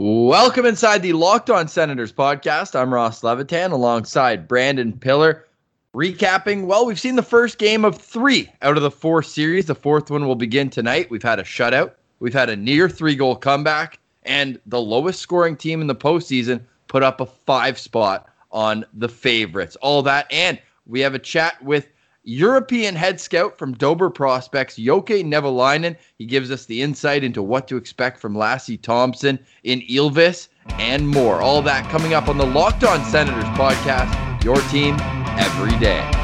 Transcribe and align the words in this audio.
Welcome 0.00 0.64
inside 0.64 1.02
the 1.02 1.12
Locked 1.12 1.50
On 1.50 1.66
Senators 1.66 2.12
podcast. 2.12 2.78
I'm 2.78 2.94
Ross 2.94 3.24
Levitan 3.24 3.72
alongside 3.72 4.46
Brandon 4.46 4.92
Pillar. 4.92 5.46
Recapping, 5.92 6.66
well, 6.66 6.86
we've 6.86 7.00
seen 7.00 7.16
the 7.16 7.22
first 7.24 7.58
game 7.58 7.84
of 7.84 7.98
three 7.98 8.48
out 8.62 8.76
of 8.76 8.84
the 8.84 8.92
four 8.92 9.24
series. 9.24 9.66
The 9.66 9.74
fourth 9.74 10.08
one 10.08 10.24
will 10.24 10.36
begin 10.36 10.70
tonight. 10.70 11.10
We've 11.10 11.20
had 11.20 11.40
a 11.40 11.42
shutout, 11.42 11.94
we've 12.20 12.32
had 12.32 12.48
a 12.48 12.54
near 12.54 12.88
three 12.88 13.16
goal 13.16 13.34
comeback, 13.34 13.98
and 14.22 14.60
the 14.66 14.80
lowest 14.80 15.20
scoring 15.20 15.56
team 15.56 15.80
in 15.80 15.88
the 15.88 15.96
postseason 15.96 16.60
put 16.86 17.02
up 17.02 17.20
a 17.20 17.26
five 17.26 17.76
spot 17.76 18.28
on 18.52 18.84
the 18.94 19.08
favorites. 19.08 19.74
All 19.82 20.04
that, 20.04 20.32
and 20.32 20.60
we 20.86 21.00
have 21.00 21.16
a 21.16 21.18
chat 21.18 21.60
with 21.60 21.88
European 22.28 22.94
head 22.94 23.18
scout 23.18 23.56
from 23.56 23.72
Dobber 23.72 24.10
Prospects, 24.10 24.78
Jokke 24.78 25.24
Nevalainen. 25.24 25.96
He 26.18 26.26
gives 26.26 26.50
us 26.50 26.66
the 26.66 26.82
insight 26.82 27.24
into 27.24 27.42
what 27.42 27.66
to 27.68 27.78
expect 27.78 28.20
from 28.20 28.34
Lassi 28.34 28.80
Thomson 28.80 29.38
in 29.64 29.80
Ilves 29.88 30.48
and 30.78 31.08
more. 31.08 31.40
All 31.40 31.62
that 31.62 31.88
coming 31.90 32.12
up 32.12 32.28
on 32.28 32.36
the 32.36 32.44
Locked 32.44 32.84
On 32.84 33.02
Senators 33.06 33.44
podcast, 33.56 34.44
your 34.44 34.60
team 34.68 34.94
every 35.38 35.76
day. 35.78 36.17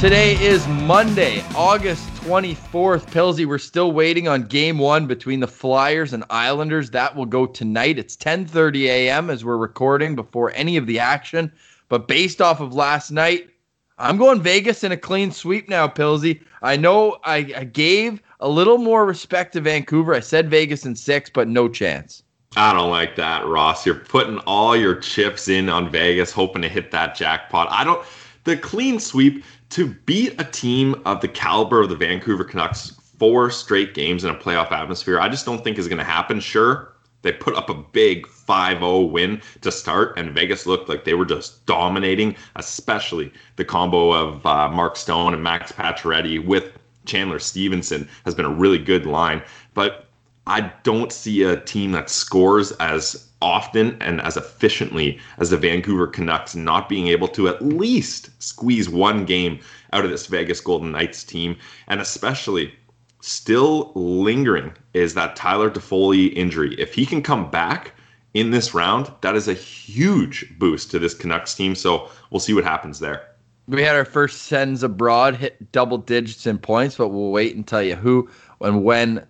Today 0.00 0.36
is 0.44 0.68
Monday, 0.68 1.42
August 1.54 2.06
24th. 2.16 3.06
Pilsy, 3.06 3.46
we're 3.46 3.56
still 3.56 3.92
waiting 3.92 4.28
on 4.28 4.42
game 4.42 4.78
one 4.78 5.06
between 5.06 5.40
the 5.40 5.46
Flyers 5.46 6.12
and 6.12 6.22
Islanders. 6.28 6.90
That 6.90 7.16
will 7.16 7.24
go 7.24 7.46
tonight. 7.46 7.98
It's 7.98 8.14
10:30 8.14 8.88
a.m. 8.88 9.30
as 9.30 9.42
we're 9.42 9.56
recording 9.56 10.14
before 10.14 10.52
any 10.54 10.76
of 10.76 10.86
the 10.86 10.98
action. 10.98 11.50
But 11.88 12.08
based 12.08 12.42
off 12.42 12.60
of 12.60 12.74
last 12.74 13.10
night, 13.10 13.48
I'm 13.96 14.18
going 14.18 14.42
Vegas 14.42 14.84
in 14.84 14.92
a 14.92 14.98
clean 14.98 15.30
sweep 15.30 15.66
now, 15.66 15.88
Pilsy. 15.88 16.42
I 16.60 16.76
know 16.76 17.16
I, 17.24 17.36
I 17.56 17.64
gave 17.64 18.20
a 18.40 18.50
little 18.50 18.76
more 18.76 19.06
respect 19.06 19.54
to 19.54 19.62
Vancouver. 19.62 20.12
I 20.12 20.20
said 20.20 20.50
Vegas 20.50 20.84
in 20.84 20.94
six, 20.94 21.30
but 21.30 21.48
no 21.48 21.70
chance. 21.70 22.22
I 22.54 22.74
don't 22.74 22.90
like 22.90 23.16
that, 23.16 23.46
Ross. 23.46 23.86
You're 23.86 23.94
putting 23.94 24.40
all 24.40 24.76
your 24.76 24.96
chips 24.96 25.48
in 25.48 25.70
on 25.70 25.90
Vegas, 25.90 26.32
hoping 26.32 26.60
to 26.62 26.68
hit 26.68 26.90
that 26.90 27.14
jackpot. 27.14 27.68
I 27.70 27.82
don't. 27.82 28.06
The 28.46 28.56
clean 28.56 29.00
sweep 29.00 29.44
to 29.70 29.88
beat 30.06 30.40
a 30.40 30.44
team 30.44 30.94
of 31.04 31.20
the 31.20 31.26
caliber 31.26 31.80
of 31.80 31.88
the 31.88 31.96
Vancouver 31.96 32.44
Canucks 32.44 32.92
four 33.18 33.50
straight 33.50 33.92
games 33.92 34.22
in 34.22 34.30
a 34.30 34.38
playoff 34.38 34.70
atmosphere, 34.70 35.18
I 35.18 35.28
just 35.28 35.44
don't 35.44 35.64
think 35.64 35.78
is 35.78 35.88
going 35.88 35.98
to 35.98 36.04
happen. 36.04 36.38
Sure, 36.38 36.92
they 37.22 37.32
put 37.32 37.56
up 37.56 37.68
a 37.68 37.74
big 37.74 38.24
5 38.28 38.78
0 38.78 39.00
win 39.00 39.42
to 39.62 39.72
start, 39.72 40.16
and 40.16 40.30
Vegas 40.30 40.64
looked 40.64 40.88
like 40.88 41.02
they 41.02 41.14
were 41.14 41.24
just 41.24 41.66
dominating, 41.66 42.36
especially 42.54 43.32
the 43.56 43.64
combo 43.64 44.12
of 44.12 44.46
uh, 44.46 44.68
Mark 44.68 44.96
Stone 44.96 45.34
and 45.34 45.42
Max 45.42 45.72
Pacioretty 45.72 46.46
with 46.46 46.70
Chandler 47.04 47.40
Stephenson 47.40 48.08
has 48.24 48.36
been 48.36 48.46
a 48.46 48.50
really 48.50 48.78
good 48.78 49.06
line. 49.06 49.42
But 49.74 50.05
I 50.46 50.72
don't 50.84 51.12
see 51.12 51.42
a 51.42 51.60
team 51.60 51.92
that 51.92 52.08
scores 52.08 52.72
as 52.72 53.28
often 53.42 54.00
and 54.00 54.20
as 54.20 54.36
efficiently 54.36 55.18
as 55.38 55.50
the 55.50 55.56
Vancouver 55.56 56.06
Canucks 56.06 56.54
not 56.54 56.88
being 56.88 57.08
able 57.08 57.28
to 57.28 57.48
at 57.48 57.62
least 57.62 58.30
squeeze 58.42 58.88
one 58.88 59.24
game 59.24 59.58
out 59.92 60.04
of 60.04 60.10
this 60.10 60.26
Vegas 60.26 60.60
Golden 60.60 60.92
Knights 60.92 61.24
team. 61.24 61.56
And 61.88 62.00
especially 62.00 62.72
still 63.20 63.92
lingering 63.94 64.72
is 64.94 65.14
that 65.14 65.36
Tyler 65.36 65.70
Toffoli 65.70 66.32
injury. 66.34 66.74
If 66.78 66.94
he 66.94 67.04
can 67.04 67.22
come 67.22 67.50
back 67.50 67.92
in 68.34 68.50
this 68.50 68.72
round, 68.72 69.10
that 69.22 69.34
is 69.34 69.48
a 69.48 69.54
huge 69.54 70.46
boost 70.58 70.90
to 70.92 70.98
this 70.98 71.14
Canucks 71.14 71.54
team. 71.54 71.74
So 71.74 72.08
we'll 72.30 72.40
see 72.40 72.54
what 72.54 72.64
happens 72.64 73.00
there. 73.00 73.28
We 73.68 73.82
had 73.82 73.96
our 73.96 74.04
first 74.04 74.42
Sens 74.42 74.84
abroad 74.84 75.34
hit 75.34 75.72
double 75.72 75.98
digits 75.98 76.46
in 76.46 76.58
points, 76.58 76.96
but 76.96 77.08
we'll 77.08 77.32
wait 77.32 77.56
and 77.56 77.66
tell 77.66 77.82
you 77.82 77.96
who 77.96 78.30
and 78.60 78.84
when 78.84 79.26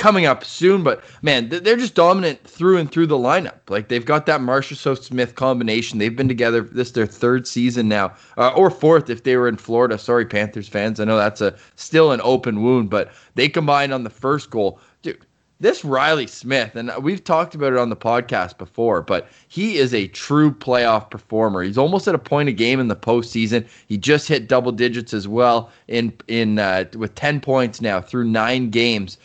coming 0.00 0.24
up 0.26 0.42
soon. 0.44 0.82
But 0.82 1.04
man, 1.22 1.48
they're 1.50 1.76
just 1.76 1.94
dominant 1.94 2.42
through 2.42 2.78
and 2.78 2.90
through 2.90 3.06
the 3.06 3.16
lineup. 3.16 3.60
Like 3.68 3.88
they've 3.88 4.04
got 4.04 4.26
that 4.26 4.40
Marchessault 4.40 5.04
Smith 5.04 5.36
combination. 5.36 5.98
They've 5.98 6.16
been 6.16 6.26
together. 6.26 6.62
This 6.62 6.90
their 6.92 7.06
third 7.06 7.46
season 7.46 7.88
now, 7.88 8.14
uh, 8.36 8.52
or 8.56 8.70
fourth 8.70 9.10
if 9.10 9.22
they 9.22 9.36
were 9.36 9.46
in 9.46 9.56
Florida. 9.56 9.98
Sorry, 9.98 10.24
Panthers 10.24 10.68
fans. 10.68 10.98
I 10.98 11.04
know 11.04 11.16
that's 11.16 11.40
a 11.40 11.54
still 11.76 12.10
an 12.10 12.20
open 12.24 12.62
wound, 12.62 12.90
but 12.90 13.12
they 13.36 13.48
combined 13.48 13.92
on 13.92 14.02
the 14.02 14.10
first 14.10 14.50
goal, 14.50 14.80
dude. 15.02 15.24
This 15.62 15.84
Reilly 15.84 16.26
Smith, 16.26 16.74
and 16.74 16.90
we've 17.02 17.22
talked 17.22 17.54
about 17.54 17.74
it 17.74 17.78
on 17.78 17.90
the 17.90 17.96
podcast 17.96 18.56
before, 18.56 19.02
but 19.02 19.28
he 19.48 19.76
is 19.76 19.92
a 19.92 20.08
true 20.08 20.50
playoff 20.50 21.10
performer. 21.10 21.62
He's 21.62 21.76
almost 21.76 22.08
at 22.08 22.14
a 22.14 22.18
point 22.18 22.48
a 22.48 22.52
game 22.52 22.80
in 22.80 22.88
the 22.88 22.96
postseason. 22.96 23.68
He 23.86 23.98
just 23.98 24.26
hit 24.26 24.48
double 24.48 24.72
digits 24.72 25.12
as 25.12 25.28
well 25.28 25.70
in 25.86 26.14
in 26.28 26.58
uh, 26.58 26.86
with 26.96 27.14
ten 27.14 27.42
points 27.42 27.82
now 27.82 28.00
through 28.00 28.24
nine 28.24 28.70
games. 28.70 29.18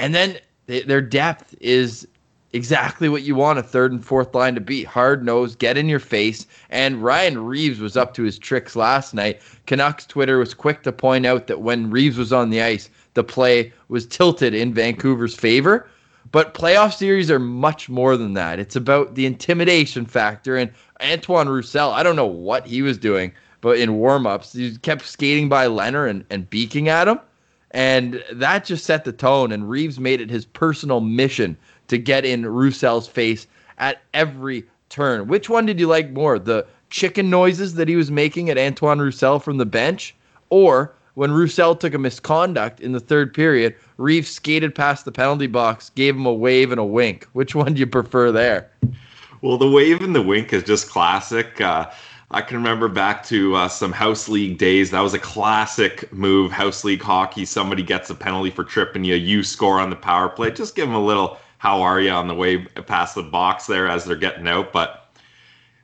And 0.00 0.14
then 0.14 0.38
they, 0.66 0.80
their 0.80 1.02
depth 1.02 1.54
is 1.60 2.08
exactly 2.54 3.08
what 3.10 3.22
you 3.22 3.34
want 3.34 3.58
a 3.58 3.62
third 3.62 3.92
and 3.92 4.02
fourth 4.04 4.34
line 4.34 4.54
to 4.54 4.60
be 4.60 4.82
hard 4.82 5.24
nosed, 5.24 5.58
get 5.58 5.76
in 5.76 5.90
your 5.90 6.00
face. 6.00 6.46
And 6.70 7.04
Ryan 7.04 7.44
Reaves 7.44 7.80
was 7.80 7.98
up 7.98 8.14
to 8.14 8.22
his 8.22 8.38
tricks 8.38 8.74
last 8.74 9.12
night. 9.12 9.42
Canucks 9.66 10.06
Twitter 10.06 10.38
was 10.38 10.54
quick 10.54 10.82
to 10.84 10.92
point 10.92 11.26
out 11.26 11.48
that 11.48 11.60
when 11.60 11.90
Reaves 11.90 12.16
was 12.16 12.32
on 12.32 12.48
the 12.48 12.62
ice, 12.62 12.88
the 13.12 13.22
play 13.22 13.72
was 13.88 14.06
tilted 14.06 14.54
in 14.54 14.72
Vancouver's 14.72 15.34
favor. 15.34 15.86
But 16.32 16.54
playoff 16.54 16.94
series 16.94 17.30
are 17.30 17.38
much 17.38 17.90
more 17.90 18.16
than 18.16 18.32
that. 18.34 18.58
It's 18.58 18.76
about 18.76 19.16
the 19.16 19.26
intimidation 19.26 20.06
factor. 20.06 20.56
And 20.56 20.70
Antoine 21.02 21.48
Roussel, 21.48 21.90
I 21.90 22.02
don't 22.02 22.16
know 22.16 22.26
what 22.26 22.66
he 22.66 22.80
was 22.80 22.96
doing, 22.96 23.32
but 23.60 23.78
in 23.78 23.90
warmups, 23.90 24.56
he 24.56 24.78
kept 24.78 25.04
skating 25.06 25.50
by 25.50 25.66
Lehner 25.66 26.08
and, 26.08 26.24
and 26.30 26.48
beaking 26.48 26.88
at 26.88 27.06
him. 27.06 27.20
And 27.72 28.22
that 28.32 28.64
just 28.64 28.84
set 28.84 29.04
the 29.04 29.12
tone. 29.12 29.52
And 29.52 29.68
Reaves 29.68 30.00
made 30.00 30.20
it 30.20 30.30
his 30.30 30.44
personal 30.44 31.00
mission 31.00 31.56
to 31.88 31.98
get 31.98 32.24
in 32.24 32.46
Roussel's 32.46 33.06
face 33.06 33.46
at 33.78 34.02
every 34.14 34.64
turn. 34.88 35.28
Which 35.28 35.48
one 35.48 35.66
did 35.66 35.78
you 35.80 35.86
like 35.86 36.10
more? 36.10 36.38
The 36.38 36.66
chicken 36.90 37.30
noises 37.30 37.74
that 37.74 37.88
he 37.88 37.96
was 37.96 38.10
making 38.10 38.50
at 38.50 38.58
Antoine 38.58 38.98
Roussel 38.98 39.38
from 39.38 39.58
the 39.58 39.66
bench? 39.66 40.14
Or 40.50 40.92
when 41.14 41.32
Roussel 41.32 41.76
took 41.76 41.94
a 41.94 41.98
misconduct 41.98 42.80
in 42.80 42.92
the 42.92 43.00
third 43.00 43.32
period, 43.32 43.74
Reaves 43.98 44.28
skated 44.28 44.74
past 44.74 45.04
the 45.04 45.12
penalty 45.12 45.46
box, 45.46 45.90
gave 45.90 46.16
him 46.16 46.26
a 46.26 46.32
wave 46.32 46.70
and 46.72 46.80
a 46.80 46.84
wink. 46.84 47.28
Which 47.32 47.54
one 47.54 47.74
do 47.74 47.80
you 47.80 47.86
prefer 47.86 48.32
there? 48.32 48.70
Well, 49.42 49.56
the 49.56 49.70
wave 49.70 50.02
and 50.02 50.14
the 50.14 50.22
wink 50.22 50.52
is 50.52 50.64
just 50.64 50.90
classic. 50.90 51.60
Uh, 51.60 51.90
I 52.32 52.42
can 52.42 52.58
remember 52.58 52.86
back 52.86 53.24
to 53.26 53.56
uh, 53.56 53.68
some 53.68 53.90
house 53.90 54.28
league 54.28 54.56
days. 54.56 54.92
That 54.92 55.00
was 55.00 55.14
a 55.14 55.18
classic 55.18 56.12
move. 56.12 56.52
House 56.52 56.84
league 56.84 57.02
hockey. 57.02 57.44
Somebody 57.44 57.82
gets 57.82 58.08
a 58.08 58.14
penalty 58.14 58.50
for 58.50 58.62
tripping 58.62 59.02
you. 59.02 59.16
You 59.16 59.42
score 59.42 59.80
on 59.80 59.90
the 59.90 59.96
power 59.96 60.28
play. 60.28 60.52
Just 60.52 60.76
give 60.76 60.86
them 60.86 60.94
a 60.94 61.04
little 61.04 61.38
"How 61.58 61.82
are 61.82 62.00
you?" 62.00 62.10
on 62.10 62.28
the 62.28 62.34
way 62.34 62.58
past 62.86 63.16
the 63.16 63.24
box 63.24 63.66
there 63.66 63.88
as 63.88 64.04
they're 64.04 64.14
getting 64.14 64.46
out. 64.46 64.72
But 64.72 65.12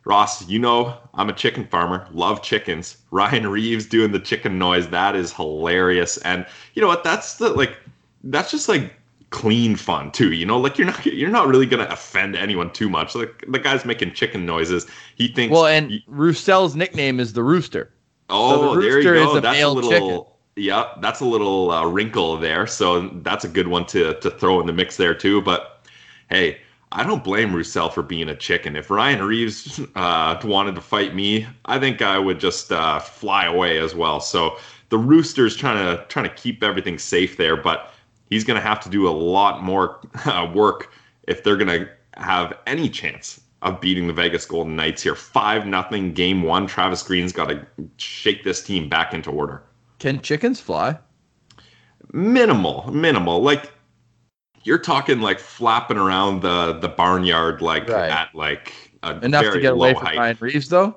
Ross, 0.04 0.48
you 0.48 0.60
know 0.60 0.96
I'm 1.14 1.28
a 1.28 1.32
chicken 1.32 1.66
farmer. 1.66 2.06
Love 2.12 2.42
chickens. 2.42 2.98
Ryan 3.10 3.48
Reaves 3.48 3.86
doing 3.86 4.12
the 4.12 4.20
chicken 4.20 4.56
noise. 4.56 4.88
That 4.88 5.16
is 5.16 5.32
hilarious. 5.32 6.16
And 6.18 6.46
you 6.74 6.82
know 6.82 6.88
what? 6.88 7.02
That's 7.02 7.38
the 7.38 7.48
like. 7.50 7.76
That's 8.22 8.52
just 8.52 8.68
like 8.68 8.94
clean 9.30 9.76
fun 9.76 10.10
too. 10.12 10.32
You 10.32 10.46
know, 10.46 10.58
like 10.58 10.78
you're 10.78 10.86
not 10.86 11.04
you're 11.06 11.30
not 11.30 11.48
really 11.48 11.66
gonna 11.66 11.88
offend 11.90 12.36
anyone 12.36 12.72
too 12.72 12.88
much. 12.88 13.14
Like 13.14 13.44
the 13.48 13.58
guy's 13.58 13.84
making 13.84 14.12
chicken 14.12 14.46
noises. 14.46 14.86
He 15.16 15.28
thinks 15.28 15.52
well, 15.52 15.66
and 15.66 15.90
he, 15.90 16.04
Roussel's 16.06 16.76
nickname 16.76 17.20
is 17.20 17.32
the 17.32 17.42
Rooster. 17.42 17.92
Oh, 18.28 18.50
so 18.50 18.74
the 18.74 18.80
there 18.80 18.98
you 18.98 19.04
go. 19.04 19.36
A 19.36 19.40
that's 19.40 19.60
a 19.60 19.68
little. 19.68 19.90
Chicken. 19.90 20.24
Yeah, 20.58 20.94
that's 21.02 21.20
a 21.20 21.26
little 21.26 21.70
uh, 21.70 21.84
wrinkle 21.84 22.38
there. 22.38 22.66
So 22.66 23.08
that's 23.08 23.44
a 23.44 23.48
good 23.48 23.68
one 23.68 23.86
to 23.86 24.18
to 24.20 24.30
throw 24.30 24.60
in 24.60 24.66
the 24.66 24.72
mix 24.72 24.96
there 24.96 25.14
too. 25.14 25.42
But 25.42 25.86
hey, 26.30 26.58
I 26.92 27.04
don't 27.04 27.22
blame 27.22 27.54
Roussel 27.54 27.90
for 27.90 28.02
being 28.02 28.28
a 28.28 28.36
chicken. 28.36 28.74
If 28.74 28.90
Ryan 28.90 29.22
Reaves 29.22 29.80
uh, 29.96 30.40
wanted 30.44 30.76
to 30.76 30.80
fight 30.80 31.14
me, 31.14 31.46
I 31.66 31.78
think 31.78 32.00
I 32.00 32.18
would 32.18 32.40
just 32.40 32.72
uh, 32.72 33.00
fly 33.00 33.44
away 33.44 33.78
as 33.78 33.94
well. 33.94 34.20
So 34.20 34.56
the 34.88 34.98
Roosters 34.98 35.56
trying 35.56 35.76
to 35.84 36.04
trying 36.06 36.28
to 36.28 36.34
keep 36.34 36.62
everything 36.62 36.98
safe 36.98 37.36
there, 37.36 37.56
but 37.56 37.92
he's 38.30 38.44
going 38.44 38.60
to 38.60 38.66
have 38.66 38.80
to 38.80 38.88
do 38.88 39.08
a 39.08 39.10
lot 39.10 39.62
more 39.62 40.00
uh, 40.24 40.50
work 40.54 40.92
if 41.26 41.42
they're 41.42 41.56
going 41.56 41.80
to 41.80 41.88
have 42.16 42.56
any 42.66 42.88
chance 42.88 43.40
of 43.62 43.80
beating 43.80 44.06
the 44.06 44.12
Vegas 44.12 44.44
Golden 44.44 44.76
Knights 44.76 45.02
here. 45.02 45.14
5 45.14 45.66
nothing 45.66 46.12
game 46.12 46.42
1. 46.42 46.66
Travis 46.66 47.02
Green's 47.02 47.32
got 47.32 47.46
to 47.46 47.66
shake 47.96 48.44
this 48.44 48.62
team 48.62 48.88
back 48.88 49.12
into 49.12 49.30
order. 49.30 49.62
Can 49.98 50.20
chickens 50.20 50.60
fly? 50.60 50.98
Minimal, 52.12 52.90
minimal. 52.92 53.42
Like 53.42 53.72
you're 54.62 54.78
talking 54.78 55.20
like 55.20 55.38
flapping 55.38 55.96
around 55.96 56.42
the 56.42 56.74
the 56.74 56.88
barnyard 56.88 57.62
like 57.62 57.88
right. 57.88 58.10
at 58.10 58.34
like 58.34 58.92
enough 59.22 59.52
to 59.52 59.60
get 59.60 59.72
away 59.72 59.94
from 59.94 60.06
height. 60.06 60.18
Ryan 60.18 60.36
Reaves 60.40 60.68
though. 60.68 60.96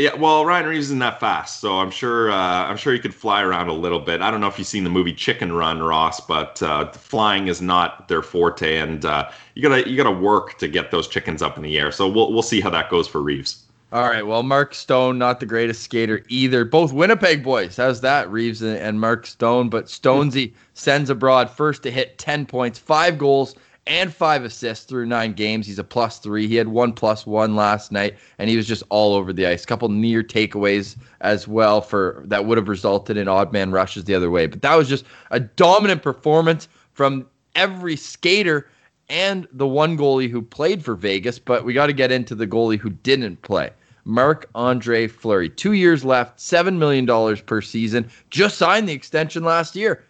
Yeah, 0.00 0.14
well, 0.14 0.46
Ryan 0.46 0.66
Reaves 0.66 0.86
isn't 0.86 0.98
that 1.00 1.20
fast, 1.20 1.60
so 1.60 1.78
I'm 1.78 1.90
sure 1.90 2.30
uh, 2.30 2.34
I'm 2.34 2.78
sure 2.78 2.94
he 2.94 2.98
could 2.98 3.14
fly 3.14 3.42
around 3.42 3.68
a 3.68 3.74
little 3.74 4.00
bit. 4.00 4.22
I 4.22 4.30
don't 4.30 4.40
know 4.40 4.46
if 4.46 4.58
you've 4.58 4.66
seen 4.66 4.82
the 4.82 4.88
movie 4.88 5.12
Chicken 5.12 5.52
Run, 5.52 5.82
Ross, 5.82 6.20
but 6.20 6.62
uh, 6.62 6.90
flying 6.92 7.48
is 7.48 7.60
not 7.60 8.08
their 8.08 8.22
forte, 8.22 8.78
and 8.78 9.04
uh, 9.04 9.30
you 9.54 9.62
gotta 9.62 9.86
you 9.86 9.98
gotta 9.98 10.10
work 10.10 10.56
to 10.58 10.68
get 10.68 10.90
those 10.90 11.06
chickens 11.06 11.42
up 11.42 11.58
in 11.58 11.62
the 11.62 11.78
air. 11.78 11.92
So 11.92 12.08
we'll 12.08 12.32
we'll 12.32 12.42
see 12.42 12.62
how 12.62 12.70
that 12.70 12.88
goes 12.88 13.06
for 13.06 13.20
Reaves. 13.20 13.66
All 13.92 14.08
right. 14.08 14.24
Well, 14.24 14.42
Mark 14.42 14.72
Stone, 14.72 15.18
not 15.18 15.38
the 15.38 15.46
greatest 15.46 15.82
skater 15.82 16.24
either. 16.28 16.64
Both 16.64 16.94
Winnipeg 16.94 17.42
boys. 17.42 17.76
How's 17.76 18.00
that, 18.00 18.30
Reaves 18.30 18.62
and 18.62 19.00
Mark 19.00 19.26
Stone? 19.26 19.68
But 19.68 19.86
Stonesy 19.86 20.54
Sens 20.74 21.10
abroad 21.10 21.50
first 21.50 21.82
to 21.82 21.90
hit 21.90 22.16
10 22.16 22.46
points, 22.46 22.78
five 22.78 23.18
goals, 23.18 23.56
and 23.86 24.12
five 24.12 24.44
assists 24.44 24.84
through 24.84 25.06
nine 25.06 25.32
games. 25.32 25.66
He's 25.66 25.78
a 25.78 25.84
plus 25.84 26.18
three. 26.18 26.46
He 26.46 26.56
had 26.56 26.68
one 26.68 26.92
plus 26.92 27.26
one 27.26 27.56
last 27.56 27.92
night, 27.92 28.16
and 28.38 28.50
he 28.50 28.56
was 28.56 28.66
just 28.66 28.82
all 28.88 29.14
over 29.14 29.32
the 29.32 29.46
ice. 29.46 29.64
A 29.64 29.66
couple 29.66 29.88
near 29.88 30.22
takeaways 30.22 30.96
as 31.20 31.48
well 31.48 31.80
for 31.80 32.22
that 32.26 32.44
would 32.44 32.58
have 32.58 32.68
resulted 32.68 33.16
in 33.16 33.28
odd 33.28 33.52
man 33.52 33.70
rushes 33.70 34.04
the 34.04 34.14
other 34.14 34.30
way. 34.30 34.46
But 34.46 34.62
that 34.62 34.76
was 34.76 34.88
just 34.88 35.04
a 35.30 35.40
dominant 35.40 36.02
performance 36.02 36.68
from 36.92 37.26
every 37.54 37.96
skater 37.96 38.68
and 39.08 39.48
the 39.52 39.66
one 39.66 39.98
goalie 39.98 40.30
who 40.30 40.42
played 40.42 40.84
for 40.84 40.94
Vegas. 40.94 41.38
But 41.38 41.64
we 41.64 41.72
got 41.72 41.86
to 41.86 41.92
get 41.92 42.12
into 42.12 42.34
the 42.34 42.46
goalie 42.46 42.78
who 42.78 42.90
didn't 42.90 43.42
play. 43.42 43.70
Marc 44.04 44.48
Andre 44.54 45.06
Fleury. 45.06 45.48
Two 45.48 45.72
years 45.72 46.04
left, 46.04 46.38
$7 46.38 46.76
million 46.78 47.36
per 47.44 47.60
season. 47.60 48.10
Just 48.30 48.58
signed 48.58 48.88
the 48.88 48.92
extension 48.92 49.44
last 49.44 49.76
year. 49.76 50.04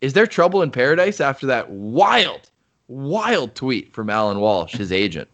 Is 0.00 0.12
there 0.12 0.26
trouble 0.26 0.62
in 0.62 0.70
paradise 0.70 1.20
after 1.20 1.46
that 1.46 1.70
wild, 1.70 2.50
wild 2.88 3.54
tweet 3.54 3.92
from 3.92 4.10
Alan 4.10 4.40
Walsh, 4.40 4.74
his 4.74 4.92
agent? 4.92 5.28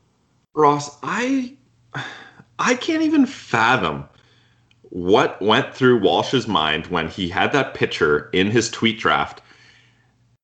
Ross, 0.55 0.97
I 1.03 1.55
I 2.59 2.75
can't 2.75 3.03
even 3.03 3.27
fathom 3.27 4.05
what 4.91 5.41
went 5.41 5.75
through 5.75 6.01
Walsh's 6.01 6.49
mind 6.49 6.87
when 6.89 7.09
he 7.09 7.29
had 7.29 7.53
that 7.53 7.75
picture 7.75 8.29
in 8.33 8.51
his 8.51 8.71
tweet 8.71 8.99
draft. 8.99 9.41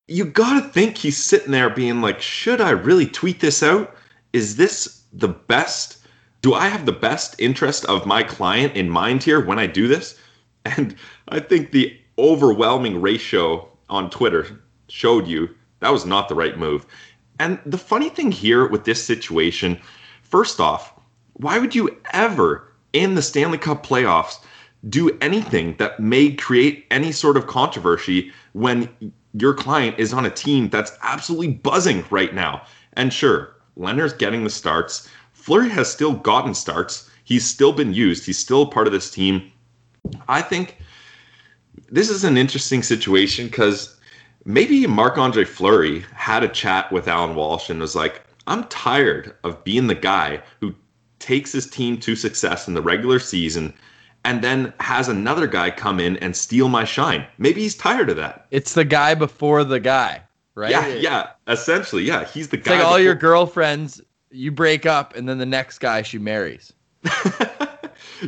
You 0.08 0.24
got 0.24 0.62
to 0.62 0.68
think 0.68 0.96
he's 0.96 1.22
sitting 1.22 1.50
there 1.50 1.68
being 1.68 2.00
like, 2.00 2.20
should 2.20 2.60
I 2.60 2.70
really 2.70 3.06
tweet 3.06 3.40
this 3.40 3.62
out? 3.62 3.94
Is 4.32 4.56
this 4.56 5.02
the 5.12 5.28
best 5.28 5.98
do 6.42 6.54
I 6.54 6.68
have 6.68 6.86
the 6.86 6.92
best 6.92 7.34
interest 7.40 7.84
of 7.86 8.06
my 8.06 8.22
client 8.22 8.76
in 8.76 8.88
mind 8.88 9.24
here 9.24 9.44
when 9.44 9.58
I 9.58 9.66
do 9.66 9.88
this? 9.88 10.16
And 10.64 10.94
I 11.28 11.40
think 11.40 11.70
the 11.70 11.96
overwhelming 12.18 13.00
ratio 13.00 13.68
on 13.88 14.10
Twitter 14.10 14.60
showed 14.88 15.26
you 15.26 15.48
that 15.80 15.92
was 15.92 16.06
not 16.06 16.28
the 16.28 16.34
right 16.34 16.58
move. 16.58 16.86
And 17.38 17.58
the 17.66 17.78
funny 17.78 18.08
thing 18.08 18.32
here 18.32 18.66
with 18.66 18.84
this 18.84 19.04
situation, 19.04 19.78
first 20.22 20.60
off, 20.60 20.92
why 21.34 21.58
would 21.58 21.74
you 21.74 21.96
ever 22.12 22.72
in 22.92 23.14
the 23.14 23.22
Stanley 23.22 23.58
Cup 23.58 23.84
playoffs 23.84 24.38
do 24.88 25.16
anything 25.20 25.76
that 25.78 26.00
may 26.00 26.32
create 26.32 26.86
any 26.90 27.12
sort 27.12 27.36
of 27.36 27.46
controversy 27.46 28.32
when 28.52 28.88
your 29.34 29.52
client 29.52 29.98
is 29.98 30.12
on 30.12 30.24
a 30.24 30.30
team 30.30 30.70
that's 30.70 30.92
absolutely 31.02 31.48
buzzing 31.48 32.04
right 32.10 32.34
now? 32.34 32.62
And 32.94 33.12
sure, 33.12 33.54
Lehner's 33.76 34.14
getting 34.14 34.44
the 34.44 34.50
starts. 34.50 35.08
Fleury 35.32 35.68
has 35.70 35.90
still 35.90 36.14
gotten 36.14 36.54
starts. 36.54 37.10
He's 37.24 37.44
still 37.44 37.72
been 37.72 37.92
used. 37.92 38.24
He's 38.24 38.38
still 38.38 38.66
part 38.66 38.86
of 38.86 38.92
this 38.92 39.10
team. 39.10 39.52
I 40.28 40.40
think 40.40 40.78
this 41.90 42.08
is 42.08 42.24
an 42.24 42.36
interesting 42.36 42.82
situation 42.82 43.46
because 43.46 43.96
maybe 44.46 44.86
Marc 44.86 45.18
Andre 45.18 45.44
Fleury 45.44 46.04
had 46.14 46.42
a 46.42 46.48
chat 46.48 46.90
with 46.90 47.08
Alan 47.08 47.34
Walsh 47.34 47.68
and 47.68 47.80
was 47.80 47.94
like, 47.94 48.22
I'm 48.46 48.64
tired 48.64 49.34
of 49.44 49.62
being 49.64 49.88
the 49.88 49.94
guy 49.94 50.40
who 50.60 50.74
takes 51.18 51.52
his 51.52 51.68
team 51.68 51.98
to 51.98 52.14
success 52.16 52.68
in 52.68 52.74
the 52.74 52.80
regular 52.80 53.18
season 53.18 53.74
and 54.24 54.42
then 54.42 54.72
has 54.80 55.08
another 55.08 55.46
guy 55.46 55.70
come 55.70 56.00
in 56.00 56.16
and 56.18 56.34
steal 56.36 56.68
my 56.68 56.84
shine. 56.84 57.26
Maybe 57.38 57.60
he's 57.62 57.74
tired 57.74 58.08
of 58.08 58.16
that. 58.16 58.46
It's 58.50 58.74
the 58.74 58.84
guy 58.84 59.14
before 59.14 59.64
the 59.64 59.80
guy, 59.80 60.22
right? 60.54 60.70
Yeah, 60.70 60.86
yeah. 60.88 61.30
Essentially, 61.48 62.04
yeah. 62.04 62.24
He's 62.24 62.48
the 62.48 62.56
it's 62.56 62.66
guy. 62.66 62.76
like 62.76 62.84
all 62.84 62.92
before- 62.92 63.00
your 63.00 63.14
girlfriends 63.14 64.00
you 64.30 64.50
break 64.50 64.86
up 64.86 65.14
and 65.16 65.28
then 65.28 65.38
the 65.38 65.46
next 65.46 65.78
guy 65.78 66.02
she 66.02 66.18
marries. 66.18 66.72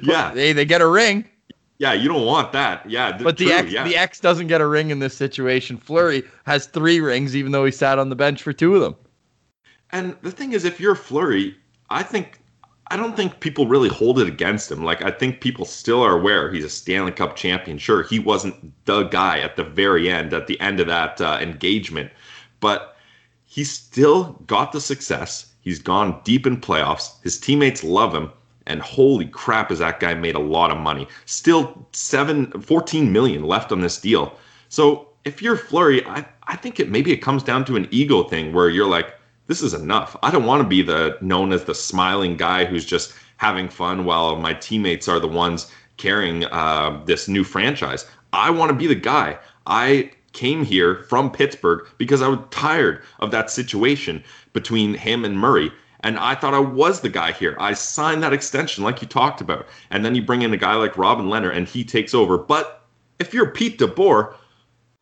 yeah. 0.03 0.33
They 0.33 0.53
they 0.53 0.65
get 0.65 0.81
a 0.81 0.87
ring. 0.87 1.29
Yeah, 1.79 1.93
you 1.93 2.09
don't 2.09 2.27
want 2.27 2.53
that. 2.53 2.89
Yeah, 2.91 3.17
But 3.17 3.39
the 3.39 3.47
true, 3.47 3.55
ex 3.55 3.71
yeah. 3.71 3.85
the 3.85 3.97
ex 3.97 4.19
doesn't 4.19 4.49
get 4.49 4.61
a 4.61 4.67
ring 4.67 4.91
in 4.91 4.99
this 4.99 5.17
situation. 5.17 5.77
Fleury 5.77 6.25
has 6.45 6.67
three 6.67 7.01
rings, 7.01 7.37
even 7.37 7.53
though 7.53 7.65
he 7.65 7.71
sat 7.71 7.99
on 7.99 8.09
the 8.09 8.17
bench 8.17 8.43
for 8.43 8.53
two 8.53 8.75
of 8.75 8.81
them. 8.81 8.97
And 9.91 10.17
the 10.23 10.33
thing 10.33 10.53
is, 10.53 10.65
if 10.65 10.81
you're 10.81 10.97
Fleury, 10.97 11.57
I 11.89 12.03
think 12.03 12.41
I 12.91 12.97
don't 12.97 13.17
think 13.17 13.41
people 13.41 13.67
really 13.67 13.89
hold 13.89 14.19
it 14.19 14.27
against 14.27 14.71
him. 14.73 14.83
Like 14.83 15.03
I 15.03 15.11
think 15.11 15.41
people 15.41 15.65
still 15.65 16.03
are 16.03 16.19
aware 16.19 16.51
he's 16.51 16.65
a 16.65 16.71
Stanley 16.71 17.13
Cup 17.13 17.37
champion. 17.37 17.79
Sure, 17.79 18.03
he 18.03 18.19
wasn't 18.19 18.73
the 18.87 19.05
guy 19.05 19.39
at 19.39 19.57
the 19.57 19.65
very 19.65 20.11
end, 20.11 20.33
at 20.33 20.47
the 20.47 20.59
end 20.61 20.81
of 20.81 20.89
that 20.89 21.21
uh, 21.21 21.39
engagement, 21.41 22.11
but 22.61 22.97
he 23.45 23.63
still 23.65 24.43
got 24.47 24.73
the 24.73 24.81
success. 24.81 25.55
He's 25.61 25.79
gone 25.79 26.21
deep 26.25 26.47
in 26.47 26.61
playoffs. 26.61 27.23
His 27.23 27.39
teammates 27.39 27.85
love 27.85 28.15
him. 28.15 28.33
And 28.69 28.81
holy 28.81 29.27
crap, 29.27 29.73
is 29.73 29.81
that 29.81 29.99
guy 29.99 30.15
made 30.15 30.37
a 30.37 30.41
lot 30.41 30.71
of 30.71 30.79
money. 30.79 31.09
Still 31.25 31.87
seven, 31.93 32.53
14 32.61 33.13
million 33.13 33.43
left 33.43 33.73
on 33.73 33.81
this 33.81 34.01
deal. 34.01 34.37
So 34.69 35.09
if 35.25 35.43
you're 35.43 35.57
Fleury, 35.57 36.07
I, 36.07 36.25
I 36.45 36.57
think 36.57 36.79
it 36.79 36.91
maybe 36.91 37.13
it 37.13 37.19
comes 37.19 37.43
down 37.43 37.65
to 37.65 37.77
an 37.77 37.89
ego 37.91 38.23
thing 38.23 38.53
where 38.53 38.69
you're 38.69 38.89
like, 38.89 39.15
this 39.47 39.63
is 39.63 39.75
enough. 39.75 40.17
I 40.23 40.31
don't 40.31 40.45
want 40.45 40.63
to 40.63 40.69
be 40.69 40.83
the 40.83 41.17
known 41.21 41.53
as 41.53 41.65
the 41.65 41.75
smiling 41.75 42.37
guy 42.37 42.67
who's 42.67 42.85
just 42.85 43.15
having 43.39 43.69
fun 43.69 44.05
while 44.05 44.37
my 44.37 44.53
teammates 44.55 45.09
are 45.09 45.19
the 45.19 45.29
ones 45.29 45.73
carrying 45.97 46.45
uh, 46.45 47.03
this 47.07 47.29
new 47.29 47.45
franchise. 47.45 48.07
I 48.33 48.51
want 48.51 48.71
to 48.71 48.77
be 48.77 48.87
the 48.87 48.95
guy. 48.95 49.39
I 49.67 50.11
came 50.33 50.65
here 50.65 50.97
from 51.09 51.31
Pittsburgh 51.31 51.87
because 51.97 52.23
I 52.23 52.29
was 52.29 52.41
tired 52.51 53.03
of 53.21 53.31
that 53.31 53.51
situation 53.51 54.23
between 54.53 54.95
him 54.95 55.25
and 55.25 55.39
Murray. 55.39 55.73
And 56.01 56.19
I 56.19 56.35
thought 56.35 56.55
I 56.55 56.61
was 56.61 57.01
the 57.01 57.09
guy 57.09 57.33
here. 57.33 57.57
I 57.59 57.75
signed 57.75 58.23
that 58.23 58.33
extension 58.33 58.85
like 58.85 59.03
you 59.03 59.09
talked 59.09 59.41
about. 59.41 59.67
And 59.91 60.05
then 60.05 60.15
you 60.15 60.23
bring 60.23 60.43
in 60.43 60.53
a 60.53 60.59
guy 60.59 60.75
like 60.75 60.97
Robin 60.97 61.27
Lehner 61.27 61.55
and 61.55 61.67
he 61.67 61.85
takes 61.85 62.15
over. 62.15 62.39
But 62.39 62.85
if 63.19 63.35
you're 63.35 63.51
Pete 63.51 63.79
DeBoer, 63.79 64.35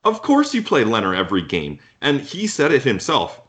of 0.05 0.23
course 0.23 0.55
you 0.55 0.63
play 0.63 0.85
Lehner 0.85 1.17
every 1.17 1.43
game. 1.43 1.79
And 2.01 2.21
he 2.21 2.47
said 2.47 2.73
it 2.73 2.83
himself. 2.83 3.43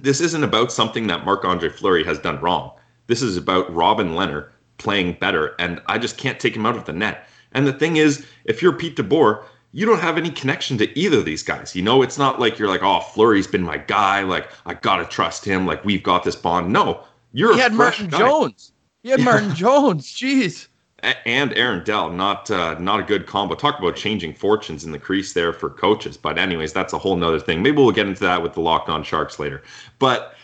This 0.00 0.20
isn't 0.20 0.42
about 0.42 0.72
something 0.72 1.06
that 1.06 1.24
Marc 1.24 1.44
Andre 1.44 1.68
Fleury 1.68 2.02
has 2.04 2.18
done 2.18 2.40
wrong. 2.40 2.72
This 3.06 3.22
is 3.22 3.36
about 3.36 3.72
Robin 3.72 4.10
Lehner 4.10 4.48
playing 4.78 5.18
better. 5.20 5.54
And 5.60 5.80
I 5.86 5.98
just 5.98 6.18
can't 6.18 6.40
take 6.40 6.56
him 6.56 6.66
out 6.66 6.76
of 6.76 6.86
the 6.86 6.92
net. 6.92 7.28
And 7.52 7.68
the 7.68 7.72
thing 7.72 7.98
is, 7.98 8.26
if 8.44 8.60
you're 8.60 8.72
Pete 8.72 8.96
DeBoer, 8.96 9.44
you 9.74 9.84
don't 9.84 9.98
have 10.00 10.16
any 10.16 10.30
connection 10.30 10.78
to 10.78 10.96
either 10.98 11.18
of 11.18 11.24
these 11.24 11.42
guys. 11.42 11.74
You 11.74 11.82
know, 11.82 12.00
it's 12.02 12.16
not 12.16 12.38
like 12.38 12.58
you're 12.60 12.68
like, 12.68 12.84
oh, 12.84 13.00
Fleury's 13.00 13.48
been 13.48 13.62
my 13.64 13.76
guy. 13.76 14.22
Like, 14.22 14.48
I 14.66 14.74
gotta 14.74 15.04
trust 15.04 15.44
him. 15.44 15.66
Like, 15.66 15.84
we've 15.84 16.02
got 16.02 16.22
this 16.22 16.36
bond. 16.36 16.72
No, 16.72 17.02
you're 17.32 17.52
He 17.54 17.58
a 17.58 17.64
had 17.64 17.74
Martin 17.74 18.06
guy. 18.08 18.18
Jones. 18.18 18.70
He 19.02 19.10
had 19.10 19.18
Yeah. 19.18 19.24
Martin 19.24 19.54
Jones. 19.56 20.06
Jeez. 20.06 20.68
A- 21.02 21.28
and 21.28 21.52
Aaron 21.54 21.82
Dell. 21.82 22.08
Not 22.10 22.48
uh, 22.52 22.78
not 22.78 23.00
a 23.00 23.02
good 23.02 23.26
combo. 23.26 23.56
Talk 23.56 23.80
about 23.80 23.96
changing 23.96 24.32
fortunes 24.34 24.84
in 24.84 24.92
the 24.92 24.98
crease 24.98 25.32
there 25.32 25.52
for 25.52 25.68
coaches. 25.70 26.16
But 26.16 26.38
anyways, 26.38 26.72
that's 26.72 26.92
a 26.92 26.98
whole 26.98 27.16
nother 27.16 27.40
thing. 27.40 27.60
Maybe 27.60 27.76
we'll 27.78 27.90
get 27.90 28.06
into 28.06 28.22
that 28.22 28.42
with 28.42 28.54
the 28.54 28.60
Locked 28.60 28.88
On 28.88 29.02
Sharks 29.02 29.40
later. 29.40 29.62
But 29.98 30.34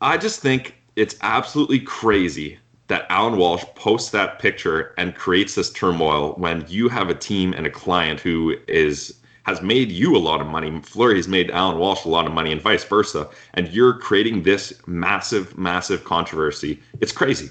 I 0.00 0.18
just 0.18 0.40
think 0.40 0.74
it's 0.96 1.14
absolutely 1.22 1.78
crazy 1.80 2.58
that 2.90 3.06
Alan 3.08 3.38
Walsh 3.38 3.64
posts 3.76 4.10
that 4.10 4.40
picture 4.40 4.92
and 4.98 5.14
creates 5.14 5.54
this 5.54 5.70
turmoil 5.70 6.34
when 6.34 6.64
you 6.68 6.88
have 6.88 7.08
a 7.08 7.14
team 7.14 7.54
and 7.54 7.66
a 7.66 7.70
client 7.70 8.20
who 8.20 8.56
is 8.68 9.14
has 9.44 9.62
made 9.62 9.90
you 9.90 10.14
a 10.14 10.18
lot 10.18 10.40
of 10.40 10.46
money. 10.46 10.80
Fleury 10.82 11.16
has 11.16 11.26
made 11.26 11.50
Alan 11.50 11.78
Walsh 11.78 12.04
a 12.04 12.08
lot 12.08 12.26
of 12.26 12.32
money, 12.32 12.52
and 12.52 12.60
vice 12.60 12.84
versa. 12.84 13.28
And 13.54 13.68
you're 13.68 13.94
creating 13.94 14.42
this 14.42 14.72
massive, 14.86 15.56
massive 15.56 16.04
controversy. 16.04 16.78
It's 17.00 17.12
crazy. 17.12 17.48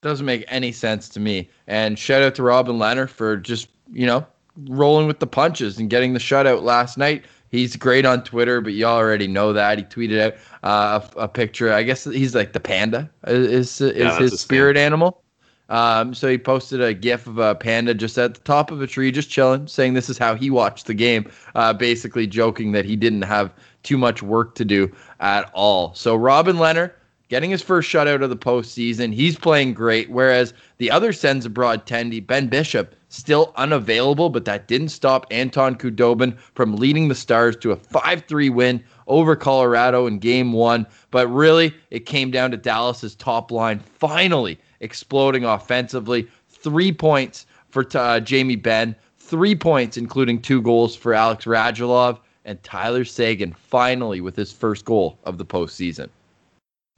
Doesn't 0.00 0.24
make 0.24 0.44
any 0.48 0.72
sense 0.72 1.08
to 1.10 1.20
me. 1.20 1.50
And 1.66 1.98
shout 1.98 2.22
out 2.22 2.34
to 2.36 2.42
Robin 2.42 2.78
Lehner 2.78 3.08
for 3.08 3.36
just, 3.36 3.68
you 3.92 4.06
know, 4.06 4.26
rolling 4.68 5.06
with 5.06 5.18
the 5.18 5.26
punches 5.26 5.78
and 5.78 5.90
getting 5.90 6.14
the 6.14 6.18
shutout 6.18 6.62
last 6.62 6.96
night. 6.96 7.24
He's 7.50 7.76
great 7.76 8.04
on 8.04 8.24
Twitter, 8.24 8.60
but 8.60 8.74
you 8.74 8.84
already 8.84 9.26
know 9.26 9.52
that. 9.52 9.78
He 9.78 9.84
tweeted 9.84 10.20
out 10.20 10.34
uh, 10.62 11.06
a, 11.16 11.20
a 11.22 11.28
picture. 11.28 11.72
I 11.72 11.82
guess 11.82 12.04
he's 12.04 12.34
like 12.34 12.52
the 12.52 12.60
panda 12.60 13.10
is, 13.26 13.80
is 13.80 13.98
that's 13.98 14.18
his 14.18 14.40
spirit 14.40 14.76
animal. 14.76 15.22
Um, 15.70 16.14
so 16.14 16.28
he 16.28 16.38
posted 16.38 16.80
a 16.80 16.94
gif 16.94 17.26
of 17.26 17.38
a 17.38 17.54
panda 17.54 17.92
just 17.92 18.16
at 18.16 18.34
the 18.34 18.40
top 18.40 18.70
of 18.70 18.80
a 18.80 18.86
tree, 18.86 19.12
just 19.12 19.28
chilling, 19.28 19.66
saying 19.66 19.94
this 19.94 20.08
is 20.08 20.16
how 20.16 20.34
he 20.34 20.48
watched 20.48 20.86
the 20.86 20.94
game, 20.94 21.30
uh, 21.54 21.74
basically 21.74 22.26
joking 22.26 22.72
that 22.72 22.86
he 22.86 22.96
didn't 22.96 23.22
have 23.22 23.52
too 23.82 23.98
much 23.98 24.22
work 24.22 24.54
to 24.54 24.64
do 24.64 24.90
at 25.20 25.50
all. 25.52 25.94
So 25.94 26.16
Robin 26.16 26.56
Lehner 26.56 26.92
getting 27.28 27.50
his 27.50 27.62
first 27.62 27.90
shutout 27.90 28.22
of 28.22 28.30
the 28.30 28.36
postseason. 28.36 29.12
He's 29.12 29.36
playing 29.36 29.74
great, 29.74 30.10
whereas 30.10 30.54
the 30.78 30.90
other 30.90 31.12
Sens 31.12 31.44
abroad 31.44 31.86
tendy, 31.86 32.26
Ben 32.26 32.48
Bishop, 32.48 32.94
still 33.10 33.52
unavailable, 33.56 34.30
but 34.30 34.44
that 34.46 34.68
didn't 34.68 34.88
stop 34.88 35.26
Anton 35.30 35.76
Khudobin 35.76 36.38
from 36.54 36.76
leading 36.76 37.08
the 37.08 37.14
Stars 37.14 37.56
to 37.56 37.72
a 37.72 37.76
5-3 37.76 38.52
win 38.52 38.82
over 39.06 39.36
Colorado 39.36 40.06
in 40.06 40.18
game 40.18 40.52
one. 40.52 40.86
But 41.10 41.28
really, 41.28 41.74
it 41.90 42.06
came 42.06 42.30
down 42.30 42.50
to 42.50 42.56
Dallas's 42.56 43.14
top 43.14 43.50
line 43.50 43.78
finally 43.78 44.58
exploding 44.80 45.44
offensively. 45.44 46.28
Three 46.48 46.92
points 46.92 47.46
for 47.70 47.86
uh, 47.94 48.20
Jamie 48.20 48.56
Benn, 48.56 48.96
three 49.18 49.54
points, 49.54 49.96
including 49.96 50.40
two 50.40 50.62
goals 50.62 50.96
for 50.96 51.14
Alex 51.14 51.44
Radulov, 51.44 52.18
and 52.44 52.62
Tyler 52.62 53.04
Seguin 53.04 53.52
finally 53.52 54.22
with 54.22 54.34
his 54.34 54.52
first 54.52 54.86
goal 54.86 55.18
of 55.24 55.36
the 55.36 55.44
postseason. 55.44 56.08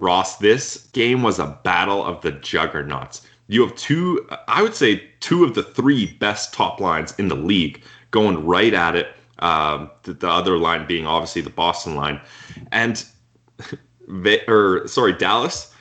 Ross, 0.00 0.38
this 0.38 0.88
game 0.92 1.22
was 1.22 1.38
a 1.38 1.58
battle 1.64 2.04
of 2.04 2.20
the 2.22 2.32
juggernauts. 2.32 3.26
You 3.48 3.66
have 3.66 3.74
two, 3.76 4.28
I 4.48 4.62
would 4.62 4.74
say, 4.74 5.02
two 5.20 5.44
of 5.44 5.54
the 5.54 5.62
three 5.62 6.06
best 6.18 6.54
top 6.54 6.80
lines 6.80 7.14
in 7.18 7.28
the 7.28 7.34
league 7.34 7.82
going 8.10 8.44
right 8.44 8.72
at 8.72 8.96
it. 8.96 9.14
Um, 9.40 9.90
the, 10.02 10.12
the 10.12 10.28
other 10.28 10.58
line 10.58 10.86
being 10.86 11.06
obviously 11.06 11.42
the 11.42 11.50
Boston 11.50 11.94
line, 11.94 12.20
and 12.72 13.04
they, 14.08 14.44
or 14.46 14.86
sorry, 14.86 15.14
Dallas. 15.14 15.74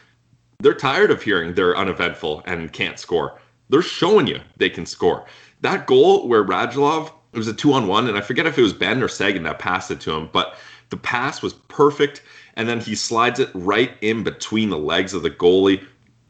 They're 0.61 0.73
tired 0.73 1.09
of 1.11 1.21
hearing 1.21 1.53
they're 1.53 1.77
uneventful 1.77 2.43
and 2.45 2.71
can't 2.73 2.99
score. 2.99 3.39
They're 3.69 3.81
showing 3.81 4.27
you 4.27 4.39
they 4.57 4.69
can 4.69 4.85
score. 4.85 5.25
That 5.61 5.87
goal 5.87 6.27
where 6.27 6.43
Radulov 6.43 7.11
it 7.33 7.37
was 7.37 7.47
a 7.47 7.53
two 7.53 7.73
on 7.73 7.87
one, 7.87 8.07
and 8.07 8.17
I 8.17 8.21
forget 8.21 8.47
if 8.47 8.57
it 8.57 8.61
was 8.61 8.73
Benn 8.73 9.03
or 9.03 9.07
Seguin 9.07 9.43
that 9.43 9.59
passed 9.59 9.91
it 9.91 10.01
to 10.01 10.11
him, 10.11 10.29
but 10.31 10.55
the 10.89 10.97
pass 10.97 11.41
was 11.41 11.53
perfect, 11.53 12.23
and 12.55 12.67
then 12.67 12.79
he 12.79 12.95
slides 12.95 13.39
it 13.39 13.49
right 13.53 13.91
in 14.01 14.23
between 14.23 14.69
the 14.69 14.77
legs 14.77 15.13
of 15.13 15.23
the 15.23 15.29
goalie. 15.29 15.85